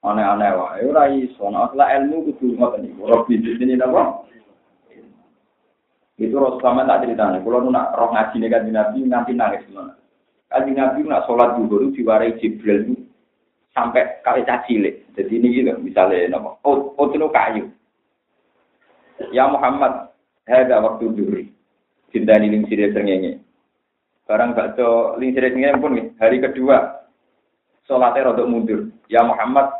Aneh-aneh 0.04 0.50
wah, 0.52 0.76
ya 0.76 0.92
rai, 0.92 1.24
soalnya 1.40 1.72
ilmu 1.72 2.28
itu 2.28 2.52
ngoten 2.60 2.92
roh 3.00 3.24
bisnis 3.24 3.56
ini 3.56 3.80
apa? 3.80 4.28
Itu 6.20 6.36
Rasulullah 6.36 6.84
tak 6.84 7.08
ceritanya, 7.08 7.40
kalau 7.40 7.72
nak 7.72 7.96
roh 7.96 8.12
ngaji 8.12 8.36
nih 8.44 8.48
kan 8.52 8.68
nabi 8.68 9.08
nanti 9.08 9.32
nangis 9.32 9.64
gimana? 9.64 9.96
Kaji 10.54 10.70
Nabi 10.70 11.02
nak 11.08 11.26
sholat 11.26 11.58
zuhur 11.58 11.90
diwarai 11.90 12.38
Jibril 12.38 12.86
itu 12.86 13.03
sampai 13.74 14.22
kali 14.22 14.46
cilik. 14.46 14.94
Jadi 15.18 15.32
ini 15.34 15.60
gitu, 15.60 15.74
misalnya 15.82 16.38
nama, 16.38 16.54
oh 16.62 16.94
kayu. 17.30 17.68
Ya 19.30 19.46
Muhammad, 19.50 20.14
ada 20.46 20.76
waktu 20.82 21.10
zuhur. 21.14 21.38
Cinta 22.14 22.38
ini 22.38 22.50
ling 22.50 22.64
sirih 22.70 22.94
sengenge. 22.94 23.42
Barang 24.26 24.54
baca 24.54 25.18
ling 25.18 25.34
sirih 25.34 25.50
sengenge 25.54 25.82
pun 25.82 25.92
hari 26.18 26.38
kedua 26.38 27.06
sholatnya 27.86 28.30
rodok 28.30 28.50
mundur. 28.50 28.80
Ya 29.10 29.22
Muhammad, 29.26 29.70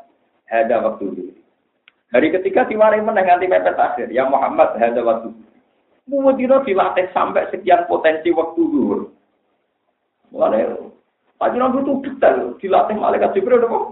ada 0.50 0.76
waktu 0.86 1.04
zuhur. 1.14 1.36
Hari 2.14 2.30
ketiga 2.30 2.66
diwarai 2.70 3.02
menang 3.02 3.26
nanti 3.26 3.50
mepet 3.50 3.74
akhir. 3.74 4.10
Ya 4.14 4.26
Muhammad, 4.26 4.78
ada 4.78 5.02
waktu 5.02 5.34
zuhur. 5.34 5.52
Mumudino 6.04 6.60
dilatih 6.62 7.08
sampai 7.10 7.48
sekian 7.50 7.86
potensi 7.90 8.30
waktu 8.30 8.60
zuhur. 8.60 9.00
Mulane 10.30 10.93
Pak 11.34 11.50
Nabi 11.58 11.82
itu 11.82 11.92
detail 12.06 12.54
dilatih 12.62 12.96
malaikat 12.96 13.34
Jibril 13.34 13.66
kok. 13.66 13.84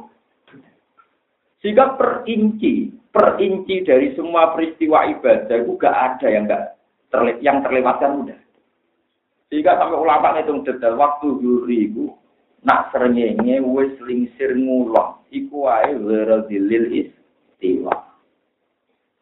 Sehingga 1.62 1.94
per 1.94 2.26
inci, 2.26 2.90
per 3.10 3.38
inci 3.38 3.86
dari 3.86 4.14
semua 4.18 4.50
peristiwa 4.54 5.06
ibadah 5.06 5.56
itu 5.62 5.78
gak 5.78 5.94
ada 5.94 6.26
yang 6.26 6.50
gak 6.50 6.74
terle 7.10 7.38
yang 7.42 7.62
terlewatkan 7.62 8.18
mudah. 8.18 8.38
Sehingga 9.50 9.78
sampai 9.78 10.00
ulama 10.00 10.34
ngitung 10.38 10.64
detail 10.64 10.96
waktu 10.96 11.38
juri 11.38 11.92
itu 11.92 12.10
nak 12.62 12.90
serengenge 12.94 13.62
wis 13.62 13.94
lingsir 14.06 14.54
ngulon 14.54 15.18
iku 15.28 15.68
wae 15.68 15.92
dilil 16.48 16.86
istiwa. 16.88 17.94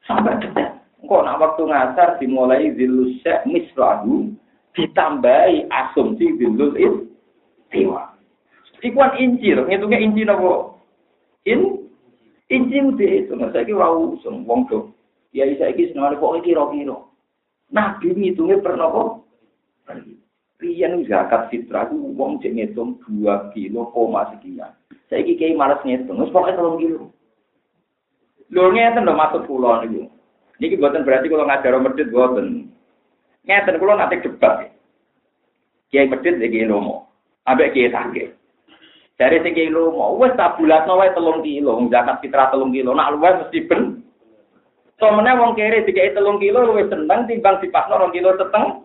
Sampai 0.06 0.38
detail. 0.38 0.80
Kok 1.02 1.24
nak 1.26 1.40
waktu 1.40 1.62
ngasar 1.66 2.08
dimulai 2.22 2.70
zilusya 2.78 3.42
mislahu 3.48 4.30
ditambahi 4.78 5.66
asumsi 5.66 6.38
zilul 6.38 6.78
is 6.78 7.09
Dewa. 7.70 8.10
Ikuan 8.80 9.12
inci 9.20 9.54
loh, 9.54 9.68
ngitungnya 9.68 10.02
inci 10.02 10.22
nopo. 10.24 10.80
In, 11.44 11.84
inci 12.48 12.76
udah 12.80 13.10
itu, 13.12 13.32
nggak 13.36 13.52
saya 13.52 13.68
kira 13.68 13.88
usung, 13.92 14.42
wong 14.48 14.66
tuh. 14.66 14.88
Ya 15.36 15.46
saya 15.60 15.76
kira 15.76 15.92
senang 15.94 16.18
kok 16.18 16.42
kira-kira. 16.42 16.96
Nabi 17.70 18.06
ngitungnya 18.16 18.64
pernah 18.64 18.88
kok. 18.90 19.08
Rian 20.60 21.08
zakat 21.08 21.48
fitrah 21.48 21.88
itu 21.88 21.96
wong 21.96 22.36
cek 22.40 22.52
ngitung 22.52 23.00
dua 23.04 23.48
kilo 23.56 23.88
koma 23.92 24.28
sekian. 24.32 24.72
Saya 25.12 25.24
kira 25.24 25.56
malas 25.56 25.80
ngitung, 25.84 26.16
terus 26.16 26.32
pokoknya 26.32 26.56
tolong 26.56 26.80
kilo. 26.80 27.12
Lho 28.50 28.64
ngeten 28.74 29.06
lho 29.06 29.14
maksud 29.14 29.44
kula 29.46 29.84
niku. 29.84 30.08
Niki 30.60 30.76
buatan 30.76 31.06
berarti 31.06 31.32
kalau 31.32 31.48
ngajar 31.48 31.76
medit 31.80 32.12
buatan. 32.12 32.68
Ngeten 33.44 33.80
kula 33.80 33.94
nanti 33.97 34.24
debat. 34.24 34.72
Kiai 35.92 36.09
medit 36.09 36.40
iki 36.40 36.64
lomo 36.64 37.10
ambek 37.48 37.72
sakit. 37.72 38.40
Dari 39.20 39.36
sing 39.44 39.52
kiai 39.52 39.68
mau 39.68 40.16
wes 40.16 40.32
tak 40.32 40.56
bulatno 40.56 40.96
wae 40.96 41.12
telung 41.12 41.44
kilo, 41.44 41.76
zakat 41.92 42.24
fitrah 42.24 42.48
telung 42.48 42.72
kilo, 42.72 42.96
nak 42.96 43.12
luwes 43.12 43.36
mesti 43.44 43.68
ben. 43.68 44.00
Somene 44.96 45.36
wong 45.36 45.52
kere 45.60 45.84
dikai 45.84 46.16
telung 46.16 46.40
kilo 46.40 46.64
luwes 46.64 46.88
seneng 46.88 47.28
timbang 47.28 47.60
dipasno 47.60 48.00
rong 48.00 48.16
kilo 48.16 48.32
seteng. 48.40 48.80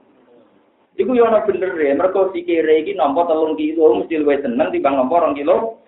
Iku 0.99 1.15
yo 1.15 1.31
ana 1.31 1.47
bener 1.47 1.71
ya, 1.79 1.95
mergo 1.95 2.35
si 2.35 2.43
iki 2.43 2.91
nampa 2.99 3.31
telung 3.31 3.55
kilo 3.55 4.03
mesti 4.03 4.19
luwes 4.19 4.43
seneng 4.43 4.75
timbang 4.75 4.99
nampa 4.99 5.23
rong 5.23 5.39
kilo. 5.39 5.79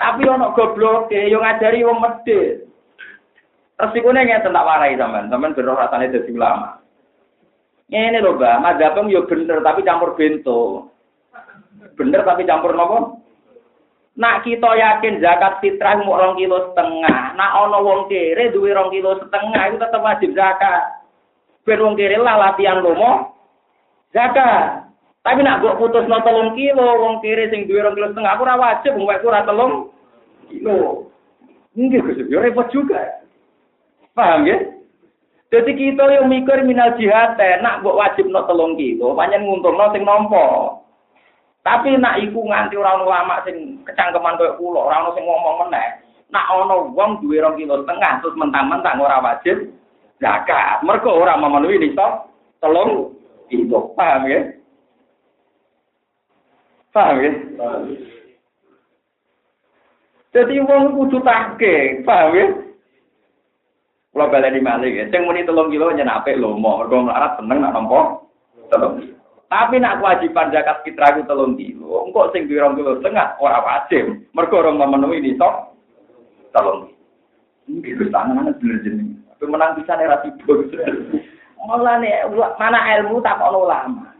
Tapi 0.00 0.24
ana 0.24 0.56
goblok 0.56 1.12
e 1.12 1.28
yo 1.28 1.44
ngajari 1.44 1.84
wong 1.84 2.00
medhit. 2.00 2.64
Resikune 3.76 4.24
ngeten 4.24 4.56
tak 4.56 4.64
warai 4.64 4.96
sampean, 4.96 5.28
sampean 5.28 5.52
beroh 5.52 5.76
rasane 5.76 6.08
dadi 6.08 6.32
ulama. 6.32 6.80
Ngene 7.92 8.24
lho, 8.24 8.40
Mbak, 8.40 8.60
madzhabem 8.64 9.12
yo 9.12 9.28
bener 9.28 9.60
tapi 9.60 9.84
campur 9.84 10.16
bento. 10.16 10.88
Bener 11.96 12.22
tapi 12.22 12.44
campur 12.44 12.76
nopo? 12.76 13.24
Nak 14.16 14.48
kita 14.48 14.70
yakin 14.72 15.20
zakat 15.20 15.60
fitrah 15.60 16.00
mau 16.00 16.16
rong 16.16 16.40
kilo 16.40 16.72
setengah. 16.72 17.36
Nak 17.36 17.52
ono 17.68 17.78
wong 17.84 18.00
kere 18.08 18.48
duwe 18.48 18.72
rong 18.72 18.88
kilo 18.88 19.20
setengah 19.20 19.62
itu 19.68 19.76
tetap 19.76 20.00
wajib 20.00 20.32
zakat. 20.32 21.04
Ben 21.68 21.84
wong 21.84 22.00
kere 22.00 22.16
lah 22.16 22.40
latihan 22.40 22.80
lomo 22.80 23.36
zakat. 24.16 24.88
Tapi 25.20 25.42
nak 25.42 25.58
gue 25.58 25.74
putus 25.76 26.06
no 26.06 26.22
telung 26.22 26.54
kilo, 26.54 26.86
wong 27.02 27.20
kere 27.20 27.50
sing 27.52 27.68
duwe 27.68 27.82
rong 27.82 27.98
kilo 27.98 28.08
setengah, 28.14 28.32
aku 28.38 28.46
ora 28.46 28.56
wajib, 28.56 28.94
wong 28.94 29.10
ora 29.10 29.42
telung 29.44 29.90
kilo. 30.48 31.10
Enggak, 31.76 32.08
Gus, 32.08 32.24
yo 32.32 32.40
repot 32.40 32.72
juga. 32.72 33.20
Paham 34.16 34.48
ya? 34.48 34.56
Jadi 35.52 35.76
kita 35.76 36.08
yang 36.08 36.32
mikir 36.32 36.64
minal 36.64 36.96
jihad, 36.96 37.36
nak 37.60 37.84
buat 37.84 38.00
wajib 38.00 38.32
no 38.32 38.48
telung 38.48 38.80
kilo, 38.80 39.12
banyak 39.12 39.44
nguntung 39.44 39.76
no 39.76 39.92
sing 39.92 40.08
nompo. 40.08 40.46
Tapi 41.66 41.98
nak 41.98 42.22
iku 42.22 42.46
nganti 42.46 42.78
orang 42.78 43.02
ulama 43.02 43.42
sing 43.42 43.82
kecangkeman 43.82 44.38
koyo 44.38 44.54
kula, 44.54 44.86
ora 44.86 45.02
ono 45.02 45.18
sing 45.18 45.26
ngomong 45.26 45.66
meneh. 45.66 45.98
Nak 46.30 46.46
ono 46.54 46.94
wong 46.94 47.18
duwe 47.18 47.42
rong 47.42 47.58
kilo 47.58 47.82
setengah 47.82 48.22
terus 48.22 48.38
mentang-mentang 48.38 49.02
ora 49.02 49.18
wajib 49.18 49.74
zakat. 50.22 50.78
Mergo 50.86 51.10
ora 51.10 51.34
memenuhi 51.34 51.82
nisab 51.82 52.30
telung 52.62 53.18
itu. 53.50 53.74
Paham 53.98 54.30
ya? 54.30 54.46
Paham 56.94 57.18
ya? 57.18 57.30
Jadi 60.38 60.54
wong 60.62 60.94
kudu 61.02 61.18
take, 61.18 62.06
paham 62.06 62.30
ya? 62.38 62.46
Kalau 64.14 64.30
baleni 64.30 64.62
malih 64.62 65.02
ya, 65.02 65.04
sing 65.10 65.26
muni 65.26 65.42
telung 65.42 65.74
kilo 65.74 65.90
nyenapik 65.90 66.38
lomo, 66.38 66.86
mergo 66.86 67.10
melarat 67.10 67.34
seneng 67.42 67.58
nak 67.58 67.74
nampa 67.74 68.22
telung 68.70 69.02
kilo. 69.02 69.15
Tapi 69.46 69.78
nak 69.78 70.02
kewajiban 70.02 70.50
zakat 70.50 70.82
fitrah 70.82 71.14
itu 71.14 71.22
telung 71.30 71.54
kilo, 71.54 72.02
engkau 72.02 72.26
sing 72.34 72.50
duwe 72.50 72.66
kilo 72.74 72.98
setengah 72.98 73.38
ora 73.38 73.62
wajib, 73.62 74.18
mergo 74.34 74.58
ora 74.58 74.74
memenuhi 74.74 75.22
nisab 75.22 75.70
telung 76.50 76.90
kilo. 76.90 76.98
Ini 77.66 77.98
wis 77.98 78.10
tangan 78.10 78.50
bener 78.58 78.78
jeneng. 78.82 79.22
Tapi 79.30 79.44
menang 79.46 79.78
bisa 79.78 79.94
ora 79.94 80.18
tiba. 80.26 80.54
Mulane 81.62 82.10
mana 82.58 82.78
ilmu 82.98 83.22
tak 83.22 83.38
ono 83.38 83.70
ulama. 83.70 84.10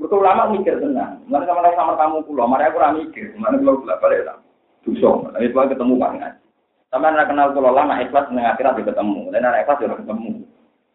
Mergo 0.00 0.24
ulama 0.24 0.48
mikir 0.48 0.80
tenang. 0.80 1.20
Mulane 1.28 1.44
sama 1.44 1.68
sama 1.76 1.92
kamu 2.00 2.24
kula, 2.24 2.48
mari 2.48 2.64
aku 2.64 2.80
ora 2.80 2.96
mikir, 2.96 3.36
mulane 3.36 3.60
kula 3.60 3.72
kula 3.76 4.00
balik 4.00 4.24
ta. 4.24 4.40
Dosa, 4.82 5.30
tapi 5.36 5.52
ketemu 5.52 5.94
kan 6.00 6.42
sama 6.92 7.08
anak 7.08 7.32
kenal 7.32 7.56
kalau 7.56 7.72
lama 7.72 8.04
ikhlas 8.04 8.28
dengan 8.28 8.52
akhirat 8.52 8.76
ketemu. 8.84 9.32
Dan 9.32 9.48
anak 9.48 9.64
ikhlas 9.64 9.80
juga 9.80 9.96
ketemu. 10.04 10.44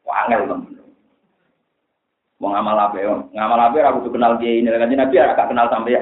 Wah, 0.06 0.30
angel 0.30 0.46
temen. 0.46 0.77
Mau 2.38 2.54
ngamal 2.54 2.78
apa 2.78 2.96
ya? 3.02 3.18
Ngamal 3.34 3.60
apa 3.60 3.78
aku 3.90 4.10
tuh 4.10 4.14
kenal 4.14 4.38
dia 4.38 4.62
ini. 4.62 4.70
Kan 4.70 4.94
Nabi 4.94 5.16
agak 5.18 5.50
kenal 5.50 5.68
sampai 5.74 5.98
ya. 5.98 6.02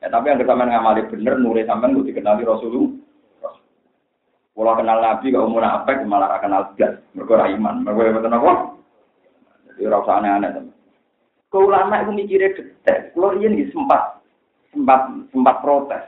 Ya 0.00 0.08
tapi 0.08 0.32
yang 0.32 0.40
sama 0.48 0.64
ngamali 0.64 1.12
bener, 1.12 1.36
nuri 1.36 1.68
sampai 1.68 1.92
gue 1.92 2.08
dikenali 2.08 2.42
Rasulullah. 2.42 3.52
Kalau 4.56 4.76
kenal 4.76 4.98
Nabi, 5.00 5.32
kalau 5.32 5.48
umur 5.48 5.64
apa, 5.64 5.92
malah 6.04 6.40
kenal 6.40 6.72
gas. 6.76 6.96
Mereka 7.12 7.52
iman. 7.56 7.84
Mereka 7.84 8.00
yang 8.00 8.16
betul 8.16 8.32
apa? 8.32 8.52
Jadi 9.68 9.88
rasa 9.88 10.12
aneh-aneh 10.20 10.50
teman. 10.52 10.76
Kalau 11.50 11.66
lama 11.66 11.96
itu 12.04 12.12
mikirnya 12.14 12.54
detek. 12.54 13.16
Kalau 13.16 13.34
ini 13.34 13.66
sempat 13.74 14.22
sempat 14.70 15.10
sempat 15.34 15.56
protes. 15.64 16.04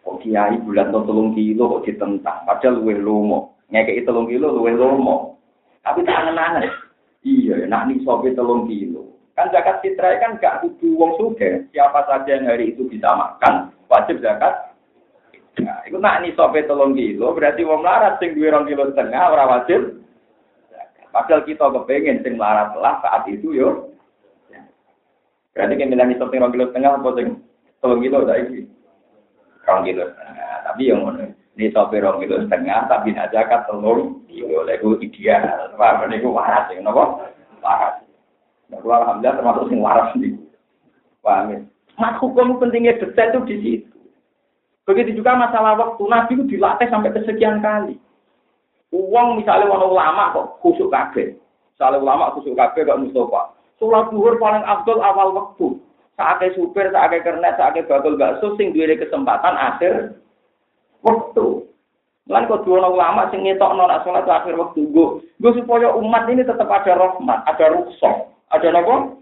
Kok 0.00 0.24
kiai 0.24 0.56
bulan 0.64 0.88
to 0.88 1.04
telung 1.04 1.36
kilo 1.36 1.76
kok 1.76 1.84
ditentang, 1.84 2.48
padahal 2.48 2.80
luwih 2.80 2.96
lomo. 2.96 3.60
Ngekeki 3.68 4.08
telung 4.08 4.24
kilo 4.24 4.56
luwih 4.56 4.72
lomo. 4.72 5.36
Tapi 5.84 6.00
tak 6.08 6.24
angen-angen. 6.24 6.72
Iya, 7.20 7.68
nak 7.68 7.92
nih 7.92 8.00
sobe 8.00 8.32
telung 8.32 8.64
kilo. 8.64 9.12
Kan 9.36 9.52
zakat 9.52 9.84
fitrah 9.84 10.16
kan 10.20 10.40
gak 10.40 10.64
kudu 10.64 10.96
wong 10.96 11.12
suge. 11.20 11.68
Siapa 11.72 12.08
saja 12.08 12.28
yang 12.28 12.48
hari 12.48 12.72
itu 12.72 12.88
bisa 12.88 13.12
makan, 13.12 13.72
wajib 13.92 14.24
zakat. 14.24 14.72
Nah, 15.60 15.84
itu 15.84 16.00
nak 16.00 16.24
nih 16.24 16.32
sobe 16.32 16.64
telung 16.64 16.96
kilo, 16.96 17.36
berarti 17.36 17.60
wong 17.60 17.84
larat 17.84 18.16
sing 18.16 18.32
duwe 18.32 18.48
rong 18.48 18.64
kilo 18.64 18.88
setengah 18.88 19.22
ora 19.36 19.44
wajib. 19.58 20.00
Padahal 21.10 21.42
kita 21.42 21.66
kepengen 21.74 22.22
sing 22.22 22.40
larat 22.40 22.72
lah 22.78 23.02
saat 23.04 23.28
itu 23.28 23.52
yo. 23.52 23.92
Berarti 25.52 25.74
kan 25.76 25.90
milih 25.92 26.06
nih 26.08 26.18
sobe 26.18 26.40
rong 26.40 26.52
kilo 26.56 26.72
setengah 26.72 26.96
apa 26.96 27.08
sing 27.20 27.26
telung 27.84 28.00
kilo 28.00 28.18
saiki 28.24 28.64
rong 29.68 29.84
kilo 29.84 30.04
setengah. 30.08 30.54
Tapi 30.64 30.82
yang 30.88 31.04
mana 31.04 31.28
ini 31.60 31.68
sopir 31.76 32.00
rong 32.00 32.24
kilo 32.24 32.40
setengah, 32.48 32.88
tapi 32.88 33.12
nak 33.12 33.36
zakat 33.36 33.68
telur, 33.68 34.16
kilo 34.32 34.64
lego 34.64 34.96
ideal. 34.96 35.68
Wah, 35.76 36.00
ini 36.08 36.24
gue 36.24 36.32
waras 36.32 36.72
ya, 36.72 36.80
nopo 36.80 37.20
waras. 37.60 38.00
Nah, 38.72 38.80
alhamdulillah 38.80 39.36
termasuk 39.36 39.68
sing 39.68 39.84
waras 39.84 40.08
nih. 40.16 40.40
Wah, 41.20 41.44
amin. 41.44 41.68
Mas 42.00 42.16
hukum 42.16 42.56
pentingnya 42.56 42.96
detail 42.96 43.36
itu 43.36 43.40
di 43.44 43.56
situ. 43.60 43.98
Begitu 44.88 45.20
juga 45.20 45.36
masalah 45.36 45.76
waktu 45.76 46.02
Nabi 46.08 46.32
itu 46.40 46.56
dilatih 46.56 46.88
sampai 46.88 47.12
kesekian 47.12 47.60
kali. 47.60 48.00
Uang 48.88 49.36
misalnya 49.36 49.68
warna 49.68 49.86
ulama 49.86 50.32
kok 50.32 50.64
khusuk 50.64 50.88
kabeh. 50.88 51.36
Misalnya 51.76 52.00
ulama 52.00 52.32
khusuk 52.32 52.56
kabeh 52.56 52.88
gak 52.88 52.98
Mustafa. 53.04 53.52
Sholat 53.76 54.08
duhur 54.08 54.40
paling 54.40 54.64
abdul 54.64 55.04
awal 55.04 55.36
waktu. 55.36 55.76
Saatnya 56.16 56.56
supir, 56.56 56.88
saatnya 56.88 57.20
kernet, 57.20 57.54
saatnya 57.60 57.84
bakul 57.84 58.16
bakso, 58.16 58.56
sing 58.56 58.72
duwe 58.72 58.96
kesempatan 58.96 59.56
akhir 59.56 60.20
waktu. 61.04 61.66
Lan 62.30 62.46
kok 62.46 62.62
dua 62.62 62.86
ulama 62.86 63.26
sing 63.34 63.42
ngetok 63.42 63.74
nona 63.74 64.06
sholat 64.06 64.28
akhir 64.28 64.54
waktu 64.54 64.86
gue, 64.86 65.08
gue 65.42 65.52
supaya 65.58 65.90
umat 65.98 66.30
ini 66.30 66.46
tetap 66.46 66.70
ada 66.70 66.94
rahmat, 66.94 67.42
ada 67.42 67.74
rukhsah, 67.74 68.30
ada 68.54 68.70
apa? 68.70 69.18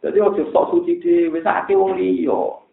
Jadi 0.00 0.18
waktu 0.18 0.48
sok 0.50 0.68
suci 0.74 0.92
di 0.98 1.14
aki 1.30 1.76
wong 1.76 1.94
liyo. 1.94 2.64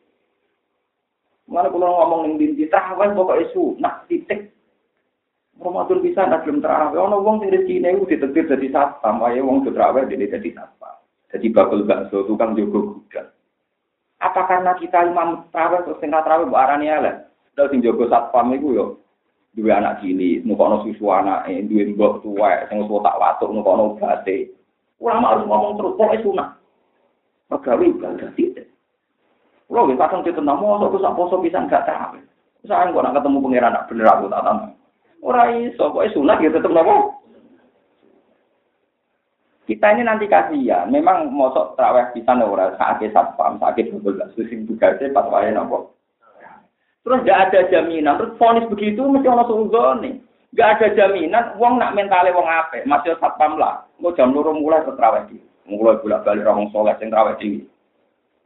Mana 1.47 1.71
kalau 1.71 1.95
ngomong 2.01 2.19
ning 2.27 2.33
dinti 2.39 2.67
terawih 2.67 3.15
pokoknya 3.15 3.79
nah 3.79 4.03
titik. 4.07 4.51
Ramadan 5.57 6.03
bisa 6.03 6.27
nak 6.27 6.43
belum 6.43 6.59
terawih. 6.59 6.99
Ono 7.03 7.23
wong 7.23 7.43
sing 7.43 7.51
rezekine 7.51 7.93
iku 7.93 8.03
ditetir 8.07 8.47
dadi 8.47 8.67
satpam, 8.71 9.23
wae 9.23 9.39
wong 9.39 9.63
terawih 9.63 10.07
dene 10.07 10.27
dadi 10.27 10.51
satpam. 10.55 10.95
Jadi 11.31 11.47
bakul 11.51 11.83
bakso 11.83 12.23
tukang 12.27 12.55
jogo 12.55 12.99
kuda. 12.99 13.36
Apa 14.17 14.49
karena 14.49 14.73
kita 14.81 15.05
imam 15.05 15.45
terawih 15.53 15.85
terus 15.85 16.01
tinggal 16.01 16.25
terawih 16.25 16.49
bu 16.49 16.57
arani 16.57 16.89
ala? 16.89 17.29
Terus 17.53 17.69
sing 17.69 17.85
jogo 17.85 18.09
satpam 18.09 18.49
itu 18.53 18.73
yo 18.73 18.85
dua 19.57 19.81
anak 19.81 20.05
cilik, 20.05 20.45
nukono 20.45 20.85
susu 20.85 21.09
anak, 21.09 21.49
dua 21.65 21.83
mbok 21.89 22.21
tua, 22.21 22.65
sing 22.69 22.85
wis 22.85 22.89
tak 23.01 23.17
watuk 23.17 23.49
nukono 23.49 23.97
bate. 23.97 24.53
Ulama 25.01 25.33
harus 25.33 25.45
ngomong 25.45 25.73
terus, 25.77 25.93
pokoknya 25.97 26.23
sunah. 26.25 26.49
Pegawai 27.49 27.89
ibadah 27.89 28.29
tidak. 28.37 28.69
Lo 29.69 29.89
wis 29.89 29.97
kadang 29.97 30.21
ditentang, 30.25 30.57
mau 30.61 30.77
aku 30.77 31.01
sak 31.01 31.13
poso 31.17 31.41
bisa 31.41 31.61
enggak 31.61 31.85
terawih. 31.89 32.21
Saya 32.65 32.89
nggak 32.89 33.17
ketemu 33.17 33.37
pangeran 33.41 33.73
nak 33.73 33.85
bener 33.89 34.09
aku 34.09 34.25
tak 34.29 34.41
tahu. 34.45 34.59
Orang 35.25 35.49
iso, 35.65 35.83
pokoknya 35.89 36.13
sunah 36.13 36.37
ya 36.41 36.49
tetep 36.53 36.71
nopo. 36.73 37.16
Kita 39.67 39.91
ini 39.91 40.07
nanti 40.07 40.31
kasihan, 40.31 40.87
memang 40.87 41.27
mosok 41.27 41.75
terawih 41.75 42.15
bisa 42.15 42.31
ora 42.39 42.71
sakit 42.79 43.11
satpam, 43.11 43.59
sakit 43.59 43.91
betul 43.99 44.15
susing 44.39 44.63
tugasnya 44.63 45.11
pas 45.11 45.27
wae 45.27 45.51
nopo. 45.51 45.91
Terus 47.03 47.23
gak 47.27 47.51
ada 47.51 47.67
jaminan, 47.67 48.15
terus 48.15 48.39
fonis 48.39 48.63
begitu 48.71 49.03
mesti 49.03 49.27
ono 49.27 49.43
nih. 49.99 50.23
Gak 50.55 50.79
ada 50.79 50.87
jaminan, 50.95 51.59
wong 51.59 51.83
nak 51.83 51.99
mentale 51.99 52.31
wong 52.31 52.47
apik, 52.47 52.87
masih 52.87 53.19
satpam 53.19 53.59
lah. 53.59 53.83
Engko 53.99 54.15
jam 54.15 54.31
loro 54.31 54.55
mulai 54.55 54.87
terawih 54.87 55.27
iki. 55.27 55.39
Mulai 55.67 55.99
bolak 55.99 56.23
balik 56.23 56.47
orang 56.47 56.71
soleh 56.71 56.95
sing 56.95 57.11
terawih 57.11 57.35
iki. 57.35 57.67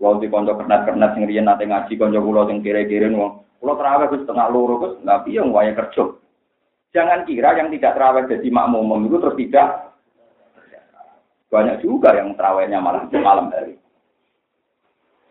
Kulo 0.02 0.18
di 0.18 0.26
konco 0.26 0.58
kernat-kernat 0.58 1.14
sing 1.14 1.30
riyen 1.30 1.46
nate 1.46 1.70
ngaji 1.70 1.94
konco 2.02 2.18
kulo 2.18 2.50
sing 2.50 2.66
kire-kire 2.66 3.14
wong. 3.14 3.46
Kulo 3.62 3.78
terawih 3.78 4.10
wis 4.10 4.26
setengah 4.26 4.50
loro 4.50 4.74
Gus, 4.82 4.98
nggak 5.06 5.22
piye 5.30 5.42
wae 5.46 5.70
kerja. 5.78 6.18
Jangan 6.98 7.30
kira 7.30 7.54
yang 7.62 7.70
tidak 7.70 7.94
terawih 7.94 8.26
jadi 8.26 8.50
makmum 8.50 9.06
itu 9.06 9.22
terus 9.22 9.38
tidak 9.38 9.91
banyak 11.52 11.84
juga 11.84 12.16
yang 12.16 12.32
terawihnya 12.40 12.80
malah 12.80 13.04
malam 13.12 13.52
hari. 13.52 13.76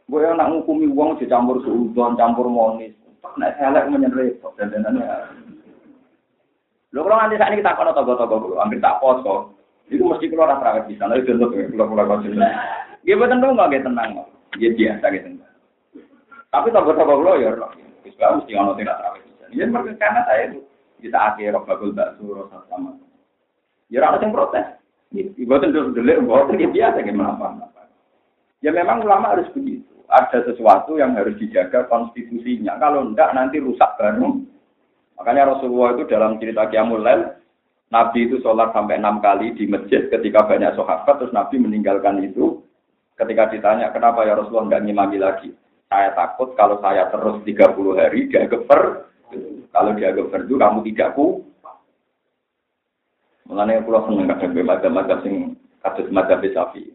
Gue 0.04 0.20
yang 0.20 0.36
nak 0.36 0.52
ngukumi 0.52 0.90
uang 0.92 1.16
dicampur 1.16 1.64
suudon, 1.64 2.20
campur 2.20 2.44
monis. 2.52 2.92
Nek 3.40 3.56
selek 3.56 3.88
menyen 3.88 4.12
repot 4.12 4.52
dan 4.60 4.74
dan 4.74 5.00
Lo 6.90 7.06
kalau 7.06 7.22
nanti 7.22 7.38
saat 7.38 7.54
ini 7.54 7.62
kita 7.62 7.78
kono 7.78 7.94
togo-togo 7.94 8.36
dulu, 8.42 8.54
ambil 8.58 8.82
tak 8.82 8.98
poso. 8.98 9.54
Itu 9.86 10.02
mesti 10.02 10.26
keluar 10.26 10.58
terawih 10.58 10.90
di 10.90 10.98
sana. 10.98 11.14
Itu 11.14 11.38
untuk 11.38 11.54
keluar 11.54 11.86
keluar 11.86 12.06
kau 12.10 12.20
sini. 12.26 12.42
Gue 13.06 13.14
betul 13.14 13.38
dong 13.38 13.54
nggak 13.54 13.86
tenang. 13.86 14.10
Dia 14.58 14.74
biasa 14.74 15.06
gitu. 15.14 15.28
Tapi 16.50 16.68
togo-togo 16.74 17.22
lo 17.22 17.32
ya, 17.38 17.54
Islam 18.02 18.42
mesti 18.42 18.52
ngono 18.58 18.74
tidak 18.74 18.98
terawih 18.98 19.22
di 19.22 19.32
sana. 19.38 19.52
Ya 19.54 19.64
mereka 19.70 19.94
karena 20.02 20.20
saya 20.26 20.42
itu 20.50 20.58
kita 20.98 21.18
akhir 21.32 21.54
bagul 21.62 21.94
bakso 21.94 22.24
rasa 22.34 22.58
sama. 22.66 22.98
Ya 23.86 24.02
orang 24.02 24.26
yang 24.26 24.34
protes. 24.34 24.79
Buatan 25.10 25.74
terus 25.74 25.90
delik, 25.98 26.22
buatan 26.22 26.62
ya 26.62 26.70
biasa 26.70 27.02
Ya 28.62 28.70
memang 28.70 29.02
ulama 29.02 29.34
harus 29.34 29.50
begitu. 29.50 29.90
Ada 30.06 30.46
sesuatu 30.46 30.98
yang 30.98 31.18
harus 31.18 31.34
dijaga 31.38 31.86
konstitusinya. 31.90 32.78
Kalau 32.78 33.10
enggak 33.10 33.34
nanti 33.34 33.58
rusak 33.58 33.90
baru. 33.98 34.38
Makanya 35.18 35.54
Rasulullah 35.54 35.98
itu 35.98 36.04
dalam 36.06 36.38
cerita 36.38 36.66
Qiyamul 36.70 37.02
Nabi 37.90 38.30
itu 38.30 38.38
sholat 38.38 38.70
sampai 38.70 39.02
enam 39.02 39.18
kali 39.18 39.50
di 39.58 39.66
masjid 39.66 40.06
ketika 40.06 40.46
banyak 40.46 40.78
sahabat, 40.78 41.18
terus 41.18 41.34
Nabi 41.34 41.58
meninggalkan 41.58 42.22
itu. 42.22 42.62
Ketika 43.18 43.50
ditanya, 43.50 43.90
kenapa 43.90 44.22
ya 44.24 44.38
Rasulullah 44.38 44.70
enggak 44.70 44.82
ngimami 44.86 45.18
lagi? 45.18 45.50
Saya 45.90 46.14
takut 46.14 46.54
kalau 46.54 46.78
saya 46.78 47.10
terus 47.10 47.42
30 47.42 47.98
hari, 47.98 48.30
dia 48.30 48.46
geper. 48.46 49.10
Kalau 49.74 49.90
dia 49.98 50.14
geper 50.14 50.46
itu 50.46 50.54
kamu 50.54 50.86
tidak 50.86 51.18
ku, 51.18 51.49
Mengenai 53.50 53.82
pulau 53.82 54.06
seneng 54.06 54.30
kadang 54.30 54.54
be 54.54 54.62
madzhab 54.62 55.18
sing 55.26 55.58
kados 55.82 56.06
madzhab 56.14 56.38
Syafi'i. 56.38 56.94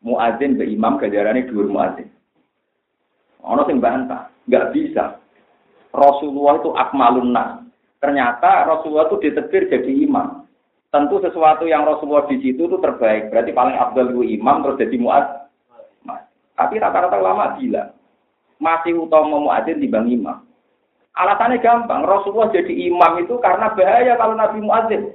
Muadzin 0.00 0.56
be 0.56 0.64
imam 0.64 0.96
gajarane 0.96 1.44
dhuwur 1.44 1.68
muadzin. 1.68 2.08
Ono 3.44 3.68
sing 3.68 3.84
bantah, 3.84 4.32
nggak 4.48 4.72
bisa. 4.72 5.20
Rasulullah 5.92 6.56
itu 6.56 6.72
akmalun. 6.72 7.36
Ternyata 8.00 8.64
Rasulullah 8.64 9.12
itu 9.12 9.28
ditetir 9.28 9.68
jadi 9.68 9.92
imam. 10.08 10.48
Tentu 10.88 11.20
sesuatu 11.20 11.68
yang 11.68 11.84
Rasulullah 11.84 12.24
di 12.32 12.40
situ 12.40 12.64
itu 12.64 12.76
terbaik. 12.80 13.28
Berarti 13.28 13.52
paling 13.52 13.76
abdul 13.76 14.08
itu 14.16 14.40
imam 14.40 14.64
terus 14.64 14.80
jadi 14.80 14.96
muad. 14.96 15.24
Tapi 16.56 16.76
rata-rata 16.80 17.16
ulama 17.20 17.56
bilang 17.60 17.92
masih 18.56 18.96
utama 18.96 19.36
muadzin 19.36 19.80
dibanding 19.80 20.20
imam. 20.20 20.44
Alasannya 21.12 21.60
gampang, 21.60 22.08
Rasulullah 22.08 22.48
jadi 22.52 22.72
imam 22.88 23.20
itu 23.20 23.36
karena 23.44 23.72
bahaya 23.76 24.16
kalau 24.16 24.32
Nabi 24.32 24.64
muadzin. 24.64 25.12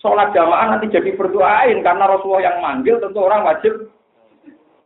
Sholat 0.00 0.32
jamaah 0.32 0.76
nanti 0.76 0.88
jadi 0.88 1.12
berdoain 1.14 1.84
karena 1.84 2.04
Rasulullah 2.08 2.44
yang 2.44 2.58
manggil 2.64 2.96
tentu 2.98 3.20
orang 3.20 3.44
wajib 3.44 3.92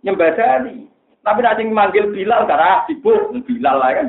nyembadani. 0.02 0.90
Tapi 1.24 1.40
nanti 1.40 1.64
manggil 1.64 2.12
Bilal 2.12 2.44
karena 2.44 2.84
sibuk 2.84 3.32
Bilal 3.48 3.80
lah 3.80 3.90
kan. 3.96 4.06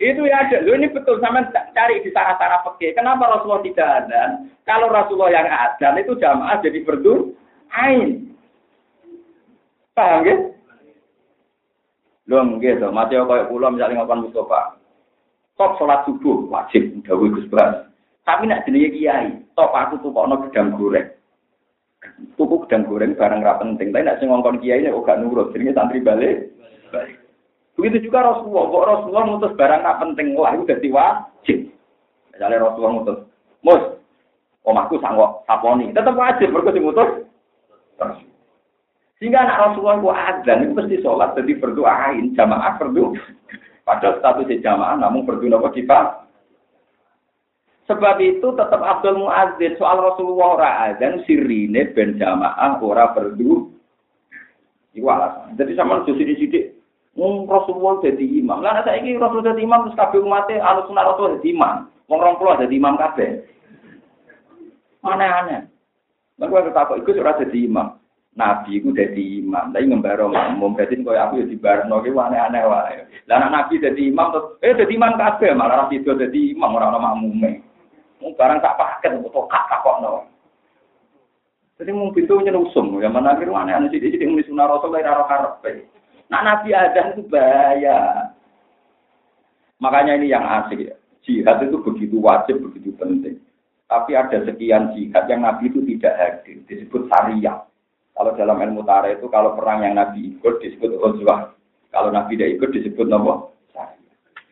Itu 0.00 0.24
ya 0.24 0.46
ada. 0.46 0.64
Lo 0.64 0.72
ini 0.78 0.88
betul 0.88 1.20
sama 1.20 1.44
cari 1.52 2.00
di 2.00 2.08
sarah-sarah 2.14 2.64
peke. 2.64 2.96
Kenapa 2.96 3.28
Rasulullah 3.28 3.60
tidak 3.66 3.88
ada? 4.06 4.22
Kalau 4.64 4.88
Rasulullah 4.88 5.34
yang 5.34 5.48
ada 5.50 5.88
itu 5.98 6.16
jamaah 6.16 6.56
jadi 6.62 6.78
berdoain. 6.86 8.32
Paham? 9.92 10.54
Lho 12.30 12.38
nggih 12.46 12.78
to, 12.78 12.94
mati 12.94 13.18
kaya 13.18 13.50
kula 13.50 13.74
misalnya 13.74 14.06
ngopan 14.06 14.22
Mustafa. 14.22 14.78
Top 15.58 15.74
sholat 15.82 16.06
subuh 16.06 16.46
wajib 16.46 17.02
dawuh 17.02 17.26
Gus. 17.34 17.50
Tapi 18.24 18.46
nak 18.46 18.68
jenenge 18.68 18.92
kiai, 18.92 19.32
top 19.56 19.72
aku 19.72 20.00
tukokno 20.04 20.44
gedang 20.48 20.76
goreng. 20.76 21.08
Tuku 22.36 22.64
gedang 22.68 22.84
goreng 22.88 23.16
barang 23.16 23.40
ra 23.40 23.60
penting, 23.60 23.92
tapi 23.92 24.04
nak 24.04 24.18
sing 24.20 24.28
ngongkon 24.28 24.60
kiai 24.60 24.84
nek 24.84 24.96
gak 25.04 25.20
nurut, 25.20 25.52
jenenge 25.52 25.76
santri 25.76 26.04
balik. 26.04 26.52
Begitu 27.80 28.12
juga 28.12 28.28
Rasulullah, 28.28 28.68
kok 28.68 28.88
Rasulullah 28.92 29.24
mutus 29.24 29.56
barang 29.56 29.82
ra 29.84 29.94
penting, 29.96 30.36
wah 30.36 30.52
itu 30.52 30.68
dadi 30.68 30.88
wajib. 30.92 31.58
Misalnya 32.32 32.60
Rasulullah 32.60 32.94
mutus, 33.00 33.18
"Mus, 33.64 33.82
omahku 34.68 35.00
sanggup 35.00 35.44
saponi." 35.48 35.92
Tetap 35.96 36.12
wajib 36.12 36.52
mergo 36.52 36.76
dimutus. 36.76 37.24
Sehingga 39.20 39.44
anak 39.44 39.60
Rasulullah 39.60 40.00
itu 40.00 40.08
adzan 40.12 40.64
itu 40.64 40.72
pasti 40.76 40.96
sholat, 41.04 41.36
jadi 41.36 41.52
berdoain 41.60 42.32
jamaah 42.32 42.80
berdoa. 42.80 43.16
Padahal 43.84 44.16
statusnya 44.20 44.64
jamaah 44.64 44.96
namun 44.96 45.28
berdoa 45.28 45.60
apa 45.60 45.68
kita? 45.76 46.19
Sebab 47.90 48.22
itu 48.22 48.54
tetap 48.54 48.78
Abdul 48.78 49.18
Muazzin 49.26 49.74
soal 49.74 49.98
Rasulullah 49.98 50.48
ora 50.54 50.70
adzan 50.86 51.26
sirine 51.26 51.90
ben 51.90 52.14
jamaah 52.22 52.78
ora 52.78 53.10
berdoa. 53.10 53.66
Iku 54.94 55.06
alasan. 55.10 55.58
Jadi 55.58 55.74
sama 55.74 56.06
di 56.06 56.14
sini 56.14 56.34
sidik 56.38 56.64
Wong 57.18 57.50
Rasulullah 57.50 57.98
jadi 58.06 58.22
imam. 58.22 58.62
Lah 58.62 58.86
saya 58.86 59.02
ini 59.02 59.18
Rasul 59.18 59.42
jadi 59.42 59.58
imam 59.58 59.90
terus 59.90 59.98
kabeh 59.98 60.22
umatnya 60.22 60.62
alus 60.62 60.86
sunah 60.86 61.02
Rasul 61.02 61.42
jadi 61.42 61.50
imam. 61.50 61.90
Wong 62.06 62.18
rong 62.22 62.38
puluh 62.38 62.54
jadi 62.62 62.74
imam 62.78 62.94
kabeh. 62.94 63.42
Mana-mana. 65.02 65.66
Lalu 66.38 66.54
aku 66.62 66.70
takut 66.70 66.96
ikut 67.02 67.18
ora 67.18 67.42
jadi 67.42 67.66
imam. 67.66 67.98
Nabi 68.30 68.78
itu 68.78 68.94
jadi 68.94 69.42
imam, 69.42 69.74
tapi 69.74 69.90
ngembaro 69.90 70.30
makmum. 70.30 70.78
Jadi 70.78 71.02
kau 71.02 71.10
aku 71.10 71.42
ya 71.42 71.50
di 71.50 71.58
barno, 71.58 71.98
itu 71.98 72.14
aneh-aneh 72.14 72.62
wae. 72.62 73.02
Lah 73.26 73.42
anak 73.42 73.50
Nabi 73.50 73.82
jadi 73.82 74.02
imam 74.06 74.30
terus, 74.30 74.46
eh 74.62 74.70
jadi 74.78 74.92
imam 74.94 75.18
kabeh 75.18 75.50
malah 75.58 75.90
itu 75.90 76.14
jadi 76.14 76.40
imam 76.54 76.78
orang-orang 76.78 77.02
makmume. 77.02 77.52
Barang 78.20 78.60
tak 78.60 78.76
paket, 78.76 79.16
atau 79.16 79.48
kak 79.48 79.80
kok 79.80 79.96
no. 80.04 80.28
Jadi 81.80 81.96
mau 81.96 82.12
pintu 82.12 82.36
nyerusum, 82.36 83.00
ya 83.00 83.08
mana 83.08 83.40
kira 83.40 83.56
aneh-aneh 83.56 83.88
sih, 83.88 84.04
jadi 84.04 84.28
sunah 84.28 84.68
rasul 84.68 84.92
dari 84.92 85.08
arah 85.08 85.24
karpe. 85.24 85.88
Nah 86.28 86.44
Nabi 86.44 86.76
ada 86.76 87.16
itu 87.16 87.24
bahaya. 87.24 88.28
Makanya 89.80 90.20
ini 90.20 90.28
yang 90.28 90.44
asik 90.44 90.76
ya. 90.76 90.94
Jihad 91.24 91.64
itu 91.64 91.80
begitu 91.80 92.20
wajib, 92.20 92.60
begitu 92.60 92.92
penting. 93.00 93.40
Tapi 93.88 94.12
ada 94.12 94.44
sekian 94.44 94.92
jihad 94.92 95.24
yang 95.24 95.40
Nabi 95.40 95.72
itu 95.72 95.80
tidak 95.96 96.14
hadir, 96.20 96.60
disebut 96.68 97.08
syariah. 97.08 97.64
Kalau 98.12 98.36
dalam 98.36 98.60
ilmu 98.60 98.84
tarikh 98.84 99.16
itu 99.16 99.32
kalau 99.32 99.56
perang 99.56 99.80
yang 99.80 99.96
Nabi 99.96 100.36
ikut 100.36 100.60
disebut 100.60 101.00
Ghazwah. 101.00 101.56
Kalau 101.88 102.12
Nabi 102.12 102.36
tidak 102.36 102.60
ikut 102.60 102.70
disebut 102.76 103.08
nama 103.08 103.48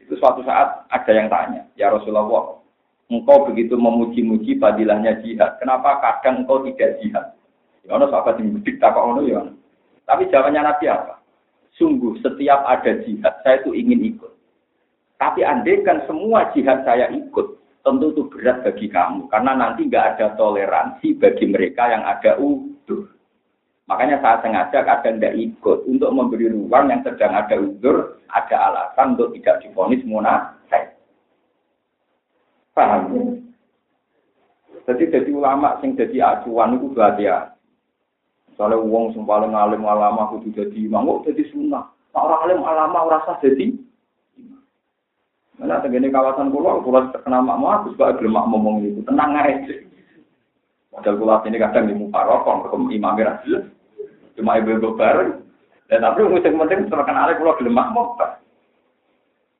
Itu 0.00 0.16
suatu 0.16 0.40
saat 0.40 0.88
ada 0.88 1.12
yang 1.12 1.28
tanya, 1.28 1.68
ya 1.76 1.92
Rasulullah, 1.92 2.57
engkau 3.08 3.48
begitu 3.48 3.74
memuji-muji 3.74 4.60
fadilahnya 4.60 5.20
jihad, 5.24 5.56
kenapa 5.60 6.00
kadang 6.00 6.44
engkau 6.44 6.60
tidak 6.68 7.00
jihad? 7.00 7.26
Ya 7.88 7.96
Allah, 7.96 8.08
sahabat 8.12 8.36
yang 8.36 8.52
bedik 8.60 8.76
tak 8.78 8.96
ono 8.96 9.24
ya. 9.24 9.48
Tapi 10.04 10.28
jawabannya 10.28 10.60
Nabi 10.60 10.84
apa? 10.92 11.20
Sungguh 11.80 12.20
setiap 12.20 12.64
ada 12.68 13.00
jihad, 13.04 13.34
saya 13.40 13.64
itu 13.64 13.72
ingin 13.72 14.16
ikut. 14.16 14.32
Tapi 15.16 15.40
andaikan 15.42 16.04
semua 16.04 16.52
jihad 16.52 16.84
saya 16.84 17.08
ikut, 17.08 17.46
tentu 17.82 18.12
itu 18.12 18.22
berat 18.28 18.60
bagi 18.60 18.92
kamu. 18.92 19.26
Karena 19.32 19.56
nanti 19.56 19.88
nggak 19.88 20.16
ada 20.16 20.26
toleransi 20.36 21.16
bagi 21.16 21.48
mereka 21.48 21.88
yang 21.88 22.04
ada 22.04 22.36
udur. 22.36 23.08
Makanya 23.88 24.20
saya 24.20 24.36
sengaja 24.44 24.84
kadang 24.84 25.16
tidak 25.16 25.36
ikut 25.40 25.78
untuk 25.88 26.12
memberi 26.12 26.52
ruang 26.52 26.92
yang 26.92 27.00
sedang 27.00 27.32
ada 27.32 27.56
uzur, 27.56 28.20
ada 28.28 28.56
alasan 28.68 29.16
untuk 29.16 29.32
tidak 29.40 29.64
difonis 29.64 30.04
munafik. 30.04 30.57
Paham? 32.78 33.02
Jadi 34.86 35.10
jadi 35.10 35.30
ulama 35.34 35.82
sing 35.82 35.98
jadi 35.98 36.38
acuan 36.38 36.78
itu 36.78 36.94
ya. 37.18 37.50
Soalnya 38.54 38.78
uang 38.78 39.18
sing 39.18 39.26
paling 39.26 39.50
alim 39.50 39.82
ulama 39.82 40.30
kudu 40.30 40.54
jadi 40.54 40.78
imam, 40.86 41.26
jadi 41.26 41.42
sunnah. 41.50 41.90
Nah, 42.14 42.20
orang 42.22 42.42
alim 42.46 42.62
ulama 42.62 43.18
rasa 43.18 43.42
jadi 43.42 43.74
Mana 45.58 45.82
tegene 45.82 46.06
kawasan 46.14 46.54
pulau, 46.54 46.78
pulau 46.86 47.10
terkenal 47.10 47.42
mak 47.42 47.58
aku 47.58 47.98
sebab 47.98 48.22
mak 48.30 48.46
ngomong 48.46 48.78
itu 48.78 49.02
tenang 49.02 49.34
aja. 49.34 49.74
Padahal 50.94 51.18
pulau 51.18 51.42
ini 51.50 51.58
kadang 51.58 51.90
di 51.90 51.98
muka 51.98 52.22
rokok, 52.22 52.70
ke 52.70 52.94
imam 52.94 53.18
jelas. 53.42 53.66
Cuma 54.38 54.54
ibu-ibu 54.62 54.94
bareng. 54.94 55.42
Dan 55.90 56.06
tapi 56.06 56.30
musim 56.30 56.62
penting 56.62 56.86
terkenal 56.86 57.34
kalau 57.34 57.58
gelem 57.58 57.74
makmum. 57.74 58.14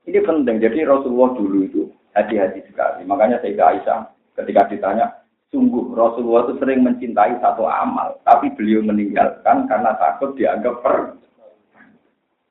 Ini 0.07 0.23
penting. 0.23 0.63
Jadi 0.63 0.87
Rasulullah 0.87 1.35
dulu 1.35 1.59
itu 1.67 1.83
hati-hati 2.17 2.65
sekali. 2.69 3.03
Makanya 3.05 3.41
saya 3.41 3.75
Aisyah 3.75 3.99
ketika 4.39 4.71
ditanya, 4.71 5.07
sungguh 5.49 5.97
Rasulullah 5.97 6.49
itu 6.49 6.61
sering 6.61 6.85
mencintai 6.85 7.41
satu 7.41 7.65
amal, 7.65 8.21
tapi 8.23 8.53
beliau 8.53 8.85
meninggalkan 8.85 9.65
karena 9.67 9.97
takut 9.97 10.37
dianggap 10.37 10.81
per. 10.85 11.17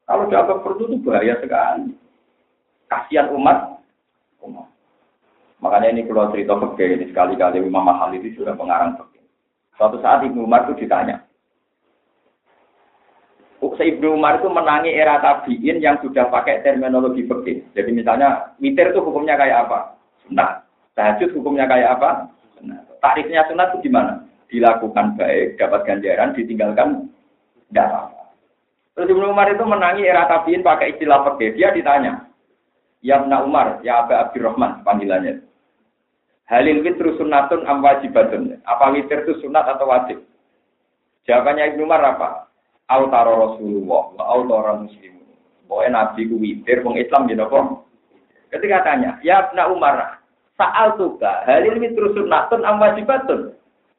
Kalau 0.07 0.23
dianggap 0.31 0.63
per 0.63 0.71
itu 0.79 0.97
bahaya 1.03 1.35
sekali. 1.43 1.93
Kasihan 2.88 3.35
umat. 3.35 3.84
umat. 4.47 4.67
Makanya 5.59 5.91
ini 5.91 6.07
kalau 6.07 6.31
cerita 6.31 6.55
fakir 6.55 6.95
ini 6.95 7.11
sekali-kali 7.11 7.59
Imam 7.59 7.84
Mahal 7.84 8.15
itu 8.15 8.39
sudah 8.39 8.55
pengarang 8.55 8.95
fakir. 8.95 9.25
Suatu 9.75 9.99
saat 9.99 10.23
Ibnu 10.23 10.47
Umar 10.47 10.65
itu 10.65 10.88
ditanya, 10.88 11.27
Ibnu 13.84 14.18
Umar 14.18 14.40
itu 14.40 14.49
menangi 14.49 14.94
era 14.94 15.20
tabiin 15.20 15.84
yang 15.84 15.99
sudah 15.99 16.32
pakai 16.32 16.64
terminologi 16.64 17.26
fikih. 17.28 17.66
Jadi 17.76 17.91
misalnya 17.94 18.56
witir 18.58 18.94
itu 18.94 19.04
hukumnya 19.04 19.38
kayak 19.38 19.68
apa? 19.68 19.98
Sunat. 20.26 20.66
Tahajud 20.98 21.34
hukumnya 21.38 21.70
kayak 21.70 21.99
apa? 21.99 22.32
Sunat. 22.58 22.82
Tarifnya 23.04 23.45
sunat 23.52 23.76
itu 23.76 23.90
gimana? 23.90 24.24
Dilakukan 24.48 25.20
baik, 25.20 25.60
dapat 25.60 25.82
ganjaran, 25.84 26.32
ditinggalkan 26.32 27.12
tidak 27.68 27.88
apa. 27.91 28.24
Terus 28.95 29.12
Ibnu 29.12 29.26
Umar 29.30 29.52
itu 29.52 29.62
menangi 29.68 30.08
era 30.08 30.26
tabiin 30.26 30.64
pakai 30.64 30.95
istilah 30.95 31.22
fikih. 31.28 31.60
Dia 31.60 31.76
ditanya, 31.76 32.28
Ya 33.06 33.22
Ibnu 33.22 33.45
Umar, 33.45 33.84
ya 33.86 34.02
Aba 34.06 34.30
Abdurrahman 34.30 34.82
panggilannya. 34.82 35.45
Halil 36.48 36.80
witru 36.82 37.14
sunatun 37.20 37.68
am 37.68 37.84
wajibatun. 37.84 38.64
Apa 38.64 38.95
witir 38.95 39.28
itu 39.28 39.44
sunat 39.44 39.68
atau 39.68 39.91
wajib? 39.91 40.24
Jawabannya 41.28 41.76
Ibnu 41.76 41.84
Umar 41.84 42.02
apa? 42.02 42.47
Autara 42.88 43.35
Rasulullah 43.35 44.15
wa 44.15 44.23
autara 44.31 44.80
muslim. 44.80 45.19
Pokoknya 45.68 45.91
Nabi 45.91 46.31
ku 46.31 46.39
witir, 46.39 46.80
wong 46.80 46.95
Islam 46.95 47.27
gitu 47.27 47.43
kok. 47.43 47.84
Ketika 48.47 48.88
tanya, 48.88 49.19
ya 49.19 49.51
Ibn 49.51 49.76
Umar, 49.76 50.23
saal 50.55 50.95
tuka, 50.95 51.43
halil 51.43 51.84
mitru 51.84 52.15
sunnatun 52.15 52.64
am 52.64 52.80
wajibatun. 52.80 53.51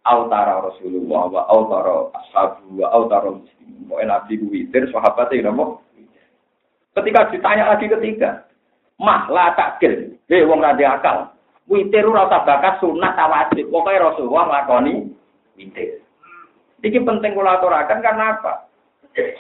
Autara 0.08 0.64
Rasulullah 0.64 1.28
wa 1.28 1.42
autara 1.52 2.08
ashabu 2.16 2.80
wa 2.80 2.88
autara 2.96 3.36
muslim. 3.36 3.68
Pokoknya 3.92 4.08
Nabi 4.08 4.40
ku 4.40 4.46
witir, 4.48 4.88
sahabatnya 4.88 5.36
gitu 5.36 5.50
kok. 5.52 5.70
Ketika 6.96 7.20
ditanya 7.28 7.64
lagi 7.76 7.86
ketiga, 7.92 8.48
mah 8.96 9.28
lah 9.28 9.52
takil, 9.52 10.16
hei 10.32 10.48
wong 10.48 10.64
rada 10.64 10.96
akal. 10.96 11.18
Witir 11.68 12.08
ora 12.08 12.24
usah 12.24 12.48
bakat 12.48 12.80
sunat 12.80 13.12
ta 13.12 13.28
wajib. 13.28 13.68
Pokoke 13.68 14.00
Rasulullah 14.00 14.48
nglakoni 14.48 15.12
witir. 15.60 16.00
Iki 16.80 17.04
penting 17.04 17.36
kula 17.36 17.60
aturaken 17.60 18.00
karena 18.00 18.40
apa? 18.40 18.67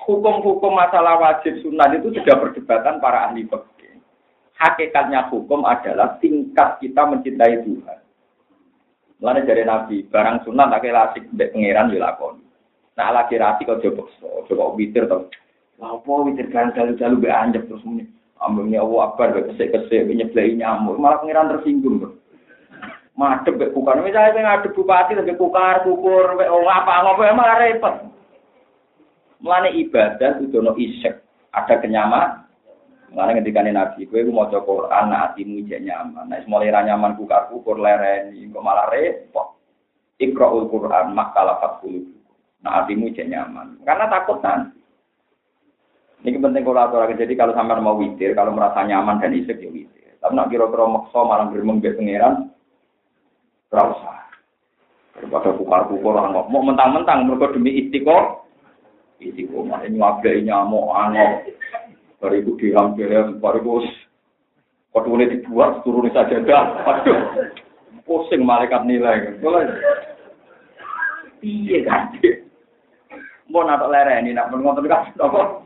Hukum-hukum 0.04 0.74
masalah 0.74 1.18
wajib 1.18 1.58
sunnah 1.62 1.90
itu 1.94 2.10
sudah 2.14 2.34
perdebatan 2.38 2.98
para 2.98 3.30
ahli 3.30 3.46
fikih. 3.46 4.02
Hakikatnya 4.58 5.30
hukum 5.30 5.62
adalah 5.62 6.18
tingkat 6.18 6.82
kita 6.82 7.06
mencintai 7.06 7.62
Tuhan. 7.62 7.98
Mulanya 9.18 9.50
dari 9.50 9.64
Nabi, 9.66 9.96
barang 10.06 10.46
sunnah 10.46 10.70
tak 10.70 10.86
lasik 10.86 11.26
mbek 11.34 11.50
pangeran 11.50 11.90
dilakoni. 11.90 12.42
Nah 12.98 13.14
lagi 13.14 13.38
rasi 13.38 13.62
kau 13.62 13.78
coba 13.78 14.02
coba 14.50 14.64
witir 14.74 15.06
tau. 15.06 15.30
Lah 15.78 15.94
apa 15.94 16.10
witir 16.26 16.50
kan 16.50 16.74
jalu-jalu 16.74 17.22
be 17.22 17.30
anjep 17.30 17.66
terus 17.70 17.82
muni. 17.86 18.06
Ambungnya 18.38 18.82
Allah 18.82 19.14
akbar 19.14 19.34
be 19.34 19.50
kesek-kesek 19.54 20.10
nyeblei 20.10 20.54
nyamuk, 20.58 20.98
malah 20.98 21.22
pangeran 21.22 21.50
tersinggung. 21.54 22.18
Madep 23.18 23.58
be 23.58 23.70
kukar, 23.74 23.98
misalnya 23.98 24.42
ngadep 24.42 24.74
bupati 24.78 25.18
lagi 25.18 25.34
kukar, 25.34 25.82
kukur, 25.82 26.38
be 26.38 26.46
oh 26.46 26.66
apa 26.66 27.02
ngopo 27.02 27.22
emang 27.26 27.50
repot. 27.58 28.07
Mulane 29.38 29.70
ibadah 29.78 30.42
no 30.42 30.74
isek, 30.74 31.22
ada 31.54 31.74
kenyaman. 31.78 32.48
Mulane 33.14 33.40
ketika 33.40 33.64
nabi 33.64 34.04
kowe 34.04 34.20
ku 34.20 34.32
maca 34.34 34.58
Quran 34.60 35.04
nak 35.08 35.32
atimu 35.32 35.64
jek 35.64 35.80
nyaman. 35.80 36.28
Nek 36.28 36.44
mulai 36.44 36.68
ra 36.68 36.84
nyaman 36.84 37.16
ku 37.16 37.24
karku 37.24 37.64
kur 37.64 37.80
lereni 37.80 38.50
kok 38.52 38.60
malah 38.60 38.90
repot. 38.92 39.56
Iqra'ul 40.18 40.68
Quran 40.68 41.14
makalafat 41.14 41.80
qulub. 41.80 42.04
Nak 42.66 42.84
atimu 42.84 43.14
jek 43.14 43.30
nyaman. 43.30 43.80
Karena 43.86 44.10
takut 44.12 44.42
nanti. 44.44 44.76
Ini 46.26 46.42
penting 46.42 46.66
kalau 46.66 46.82
aturakan. 46.82 47.14
Jadi 47.14 47.38
kalau 47.38 47.54
sampai 47.54 47.78
mau 47.78 47.94
witir, 47.94 48.34
kalau 48.34 48.50
merasa 48.50 48.82
nyaman 48.82 49.22
dan 49.22 49.38
isek 49.38 49.62
ya 49.62 49.70
witir. 49.70 50.18
Tapi 50.18 50.34
nak 50.34 50.50
kira-kira 50.50 50.84
maksa 50.90 51.20
malah 51.22 51.46
bermeng 51.46 51.78
be 51.78 51.94
pangeran, 51.94 52.50
rasa. 53.70 54.26
Daripada 55.14 55.54
pukar-pukar 55.54 56.14
orang 56.14 56.50
mau 56.50 56.62
mentang-mentang 56.62 57.26
mereka 57.26 57.54
demi 57.54 57.70
istiqo, 57.74 58.46
istiqo. 59.18 59.66
Ini 59.66 59.98
wabai 59.98 60.42
nyamuk, 60.42 60.90
angok. 60.94 61.32
Bariku 62.18 62.58
dihampir, 62.58 63.10
bariku 63.38 63.82
ini 65.06 65.30
dibuat, 65.30 65.86
turun 65.86 66.10
saja 66.10 66.42
dah. 66.42 66.64
Aduh, 66.82 67.46
pusing 68.02 68.42
malaikat 68.42 68.82
nilai. 68.82 69.38
Iya 71.38 71.78
kan? 71.86 72.18
Mau 73.46 73.62
nato 73.62 73.86
lereni, 73.86 74.34
nak 74.34 74.50
mengontrol 74.50 74.90
kan? 74.90 75.14
Apa? 75.22 75.62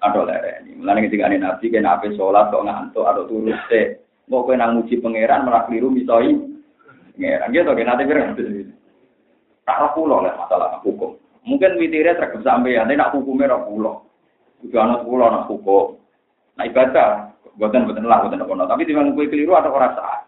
Ada 0.00 0.20
lereni. 0.24 0.80
Mulane 0.80 1.04
ketika 1.06 1.28
ini 1.28 1.42
nabi 1.42 1.68
kena 1.68 2.00
ape 2.00 2.16
sholat 2.16 2.48
kok 2.48 2.64
ngantuk 2.64 3.04
atau 3.04 3.28
turun 3.28 3.52
se. 3.68 4.00
Mau 4.32 4.44
kue 4.44 4.56
nang 4.56 4.80
muji 4.80 4.96
pangeran 4.96 5.44
malah 5.44 5.68
keliru 5.68 5.92
misoi. 5.92 6.32
Pangeran 7.14 7.52
gitu 7.52 7.70
kan 7.70 7.84
nanti 7.84 8.08
kira 8.08 8.32
Tak 9.68 9.92
pulau 9.92 10.24
lah 10.24 10.32
masalah 10.40 10.80
hukum. 10.80 11.12
Mungkin 11.48 11.80
witirnya 11.80 12.20
terkep 12.20 12.44
sampai 12.44 12.76
ya, 12.76 12.84
nak 12.84 13.16
hukumnya 13.16 13.48
rak 13.48 13.64
pulau. 13.64 14.04
Juga 14.60 14.84
anak 14.84 15.08
pulau 15.08 15.32
nak 15.32 15.48
hukum. 15.48 15.96
Nah 16.60 16.64
ibadah, 16.68 17.32
buatan 17.56 17.88
buatan 17.88 18.04
lah 18.04 18.26
buatan 18.26 18.44
apa 18.44 18.68
Tapi 18.74 18.84
timbang 18.84 19.16
kue 19.16 19.30
keliru 19.30 19.56
atau 19.56 19.72
orang 19.72 19.96
saat. 19.96 20.20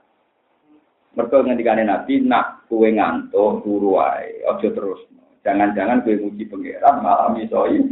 Mereka 1.18 1.42
ngendikane 1.42 1.82
nabi 1.84 2.22
nak 2.22 2.64
kue 2.70 2.88
ngantuk 2.88 3.66
turu 3.66 4.00
wae, 4.00 4.40
ojo 4.46 4.68
terus. 4.70 5.00
Jangan-jangan 5.44 6.06
kue 6.06 6.16
muji 6.16 6.46
pangeran 6.48 7.02
malah 7.04 7.34
misoi 7.34 7.82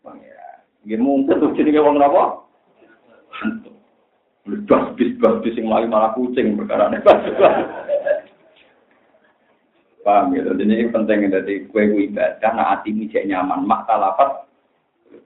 pangeran. 0.00 0.56
Nggih 0.86 1.00
mungkin 1.02 1.36
tuh 1.42 1.52
jenenge 1.58 1.82
wong 1.84 1.98
napa? 1.98 2.46
Bas 4.64 4.84
bis 4.96 5.12
bas 5.20 5.42
bis 5.44 5.52
sing 5.52 5.68
malah 5.68 6.16
kucing 6.16 6.56
perkara 6.56 6.88
ne. 6.88 7.02
Paham 10.08 10.32
ya, 10.32 10.40
jadi 10.40 10.64
ini 10.64 10.88
penting 10.88 11.28
jadi 11.28 11.68
kue 11.68 11.84
kue 11.84 12.08
ibadah, 12.08 12.50
nah 12.56 12.72
hati 12.72 12.96
cek 13.12 13.28
nyaman, 13.28 13.68
mak 13.68 13.84
talafat 13.84 14.48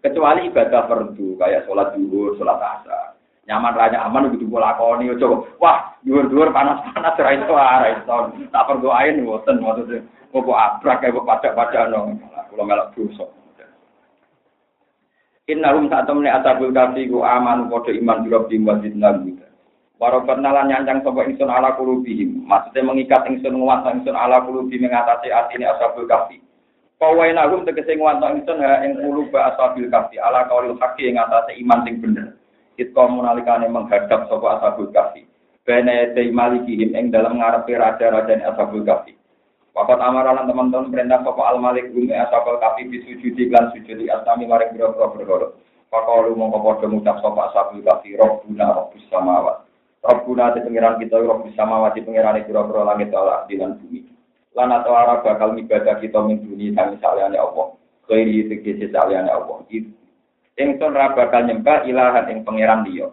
kecuali 0.03 0.51
ibadah 0.51 0.91
fardu 0.91 1.39
kayak 1.39 1.71
sholat 1.71 1.95
duhur, 1.95 2.35
sholat 2.35 2.59
asar. 2.59 3.15
Nyaman 3.47 3.79
raya 3.79 4.03
aman 4.11 4.35
begitu 4.35 4.51
pola 4.51 4.75
koni, 4.75 5.07
coba 5.23 5.47
wah 5.63 5.79
duhur 6.03 6.27
duhur 6.27 6.51
panas 6.51 6.83
panas 6.91 7.15
rai 7.15 7.39
itu 7.39 7.55
rai 7.55 7.95
itu 7.95 8.51
tak 8.51 8.67
perlu 8.67 8.91
air 8.91 9.15
nih, 9.15 9.23
bosen 9.23 9.63
maksudnya 9.63 10.03
mau 10.35 10.51
abrak 10.51 10.99
kayak 10.99 11.15
pajak 11.15 11.55
pajak 11.55 11.87
nong, 11.87 12.19
kalau 12.51 12.67
melak 12.67 12.91
dosa. 12.99 13.31
Innahum 15.47 15.87
saat 15.95 16.11
temne 16.11 16.27
asabul 16.27 16.75
kafi 16.75 17.07
ku 17.07 17.23
aman 17.23 17.71
kode 17.71 17.95
iman 18.03 18.27
jurab 18.27 18.51
di 18.51 18.59
masjid 18.59 18.91
nabi. 18.99 19.39
Warobat 20.03 20.43
nalan 20.43 20.67
nyancang 20.67 21.07
sopo 21.07 21.23
ingsun 21.23 21.47
ala 21.47 21.79
kulubihim. 21.79 22.43
Maksudnya 22.43 22.83
mengikat 22.83 23.23
ingsun 23.23 23.55
nguat 23.55 23.87
ingsun 23.87 24.19
ala 24.19 24.43
kulubi 24.43 24.75
mengatasi 24.75 25.31
asini 25.31 25.63
asabul 25.63 26.11
kafi. 26.11 26.43
Kawai 26.99 27.31
nahum 27.31 27.63
tegese 27.63 27.95
nguat 27.95 28.19
ingsun 28.19 28.67
ha 28.67 28.83
ing 28.83 28.99
kuluba 28.99 29.55
asabil 29.55 29.87
kafi 29.87 30.19
ala 30.19 30.51
kaulil 30.51 30.75
haki 30.75 31.07
ing 31.07 31.23
atase 31.23 31.55
iman 31.63 31.87
sing 31.87 32.03
bener. 32.03 32.35
Kita 32.75 32.99
menalikane 33.07 33.71
menghadap 33.71 34.27
sopo 34.27 34.51
asabul 34.51 34.91
kafi. 34.91 35.23
Bene 35.63 36.11
te 36.19 36.27
malikihim 36.35 36.99
ing 36.99 37.15
dalam 37.15 37.39
ngarepe 37.39 37.71
raja-raja 37.71 38.43
asabul 38.43 38.83
kafi. 38.83 39.15
Wakat 39.71 40.03
amaralan 40.03 40.51
teman-teman 40.51 40.91
perintah 40.91 41.23
sopo 41.23 41.47
al 41.47 41.63
malik 41.63 41.95
bumi 41.95 42.11
asapal 42.11 42.59
kafi 42.59 42.91
bisujudi 42.91 43.55
lan 43.55 43.71
sujudi 43.71 44.11
asami 44.11 44.51
maring 44.51 44.75
biro-biro 44.75 45.15
berhoro. 45.15 45.49
Pakalu 45.95 46.35
mongko 46.35 46.59
padha 46.59 46.91
ngucap 46.91 47.23
sopo 47.23 47.39
asapul 47.39 47.87
kafi 47.87 48.19
robbuna 48.19 48.75
robbus 48.75 49.07
samawat. 49.07 49.62
Robbuna 50.03 50.51
di 50.51 50.67
pengiran 50.67 50.99
kita 50.99 51.15
robbus 51.23 51.55
samawat 51.55 51.95
di 51.95 52.03
pengiran 52.03 52.43
biro-biro 52.43 52.83
langit 52.83 53.15
ala 53.15 53.47
dilan 53.47 53.79
bumi. 53.79 54.03
Lan 54.59 54.75
atau 54.75 54.93
arah 54.99 55.23
bakal 55.23 55.55
ibadah 55.55 56.03
kita 56.03 56.19
min 56.27 56.43
dunia 56.43 56.75
sami 56.75 56.99
saliyane 56.99 57.39
Allah. 57.39 57.79
Khairi 58.11 58.51
tegese 58.51 58.91
saliyane 58.91 59.31
Allah. 59.31 59.63
Ingsun 60.59 60.93
ra 60.93 61.15
bakal 61.15 61.47
nyembah 61.47 61.87
ilahan 61.87 62.29
ing 62.29 62.43
pengiran 62.43 62.83
dia. 62.83 63.09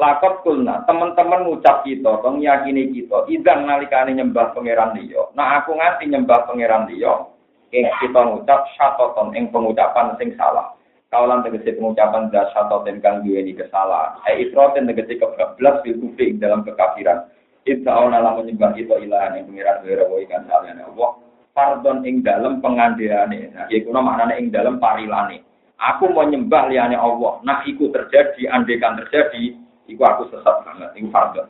lakot 0.00 0.40
kulna 0.40 0.80
teman-teman 0.88 1.44
ngucap 1.44 1.84
kita 1.84 2.24
tong 2.24 2.40
yakini 2.40 2.88
kita 2.88 3.28
idang 3.28 3.68
nalikane 3.68 4.16
nyembah 4.16 4.56
pangeran 4.56 4.96
liya 4.96 5.28
nah 5.36 5.60
aku 5.60 5.76
nganti 5.76 6.08
nyembah 6.08 6.48
pangeran 6.48 6.88
liya 6.88 7.28
ing 7.76 7.84
kita 8.00 8.20
ngucap 8.24 8.64
syatoton 8.80 9.36
ing 9.36 9.52
pengucapan 9.52 10.16
sing 10.16 10.32
salah 10.40 10.72
kaulan 11.10 11.42
tegese 11.42 11.76
pengucapan 11.76 12.30
das 12.30 12.48
syatoten 12.54 13.02
kang 13.02 13.26
duweni 13.26 13.52
kesalahan. 13.52 14.22
E 14.30 14.46
itroten 14.48 14.86
tegese 14.86 15.18
kebablas 15.18 15.82
bil 15.82 15.98
kufri 15.98 16.38
dalam 16.38 16.62
kekafiran. 16.62 17.26
Ibta 17.66 17.92
ona 17.92 18.24
lah 18.24 18.40
menyembah 18.40 18.72
kita 18.72 18.96
ilahan 19.04 19.36
yang 19.36 19.44
pengiran 19.52 19.84
wira 19.84 20.04
wa 20.08 20.16
ikan 20.24 20.48
salian 20.48 20.80
Allah. 20.80 21.10
Pardon 21.52 22.06
ing 22.08 22.24
dalam 22.24 22.64
pengandiane 22.64 23.52
Nah, 23.52 23.68
ya 23.68 23.78
kuna 23.84 24.00
maknanya 24.00 24.38
ing 24.40 24.48
dalam 24.48 24.80
parilane. 24.80 25.44
Aku 25.76 26.08
mau 26.14 26.24
nyembah 26.24 26.72
liane 26.72 26.96
Allah. 26.96 27.42
Nah, 27.44 27.60
iku 27.68 27.92
terjadi, 27.92 28.48
andekan 28.48 28.96
terjadi 29.00 29.60
Iku 29.90 30.02
aku 30.06 30.30
sesat 30.30 30.62
banget, 30.62 30.90
iku 30.94 31.10
fardhu. 31.10 31.42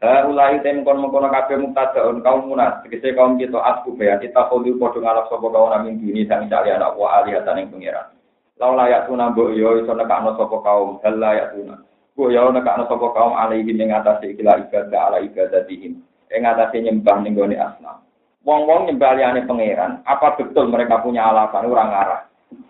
Ha 0.00 0.24
ulai 0.24 0.60
tem 0.64 0.84
kon 0.84 1.00
mengkono 1.00 1.28
kabeh 1.28 1.60
muktadaun 1.60 2.24
kaum 2.24 2.48
munat, 2.48 2.84
tegese 2.84 3.12
kaum 3.12 3.36
kita 3.36 3.56
asku 3.56 3.96
bayan 3.96 4.20
kita 4.20 4.48
kudu 4.52 4.76
padha 4.76 5.00
ngalap 5.00 5.28
sapa 5.28 5.46
kaum 5.48 5.70
namin 5.70 6.00
dini 6.00 6.28
sang 6.28 6.48
cari 6.48 6.72
anak 6.72 6.96
wa 6.96 7.20
alihatan 7.20 7.60
ing 7.60 7.68
pangeran. 7.72 8.13
Lau 8.54 8.78
layak 8.78 9.10
tuna 9.10 9.34
mbok 9.34 9.50
yo 9.58 9.82
iso 9.82 9.90
nekakno 9.98 10.38
sapa 10.38 10.62
kaum, 10.62 11.02
hal 11.02 11.18
layak 11.18 11.58
tuna. 11.58 11.82
Mbok 12.14 12.30
yo 12.30 12.54
nekakno 12.54 12.86
sapa 12.86 13.06
kaum 13.10 13.34
alaihi 13.34 13.74
ing 13.74 13.90
atase 13.90 14.30
ikilah 14.30 14.62
ibadah 14.62 15.00
ala 15.10 15.18
ibadatihim. 15.26 15.98
Ing 16.30 16.42
atase 16.46 16.78
nyembah 16.78 17.18
ning 17.18 17.34
gone 17.34 17.58
asnam. 17.58 17.98
Wong-wong 18.44 18.86
nyembah 18.86 19.16
liyane 19.16 19.48
pangeran, 19.48 20.04
apa 20.04 20.36
betul 20.36 20.68
mereka 20.68 21.00
punya 21.00 21.24
alasan 21.24 21.64
orang 21.64 21.96
arah? 21.96 22.22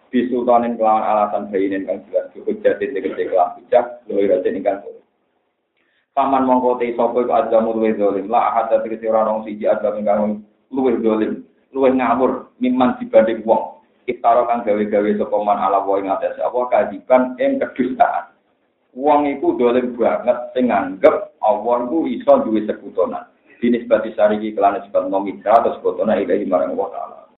Bisultanin 0.09 0.78
kelawan 0.78 1.02
alasan 1.02 1.51
bayinin 1.51 1.82
kang 1.82 1.98
jelas, 2.06 2.31
hujjatin 2.31 2.94
tegese 2.94 3.27
kelah 3.27 3.59
hujjah, 3.59 3.98
luwih 4.06 4.31
ratin 4.31 4.55
ingkang 4.55 4.86
Paman 6.15 6.47
mongko 6.47 6.78
te 6.78 6.94
sapa 6.94 7.27
iku 7.27 7.35
adamu 7.35 7.74
luwe 7.74 7.90
zalim. 7.98 8.31
La 8.31 8.55
ahad 8.55 8.70
tegese 8.86 9.11
ora 9.11 9.27
rong 9.27 9.43
siji 9.51 9.66
adam 9.66 9.98
ingkang 9.98 10.47
luwe 10.70 10.94
zalim, 11.02 11.43
luwe 11.74 11.90
ngawur 11.90 12.55
miman 12.62 12.94
dibanding 13.02 13.43
wong. 13.43 13.82
Iftara 14.05 14.44
kang 14.44 14.68
gawe-gawe 14.68 15.10
sapa 15.16 15.36
man 15.40 15.56
ala 15.56 15.81
wa 15.81 15.97
ing 15.97 16.12
atase 16.12 16.40
apa 16.44 16.60
kadiban 16.68 17.40
ing 17.40 17.56
kedustaan. 17.56 18.36
Wong 18.93 19.26
iku 19.26 19.56
dolim 19.56 19.97
banget 19.97 20.52
sing 20.52 20.68
nganggep 20.68 21.40
Allah 21.40 21.76
iku 21.89 22.05
iso 22.05 22.32
duwe 22.44 22.68
sekutonan. 22.68 23.24
Dinisbati 23.64 24.12
sariki 24.12 24.52
kelan 24.52 24.85
sebab 24.85 25.09
nomitra 25.09 25.64
atau 25.64 25.81
sekutona 25.81 26.20
ilahi 26.20 26.44
marang 26.44 26.76
Allah 26.76 26.89
Ta'ala. 26.93 27.23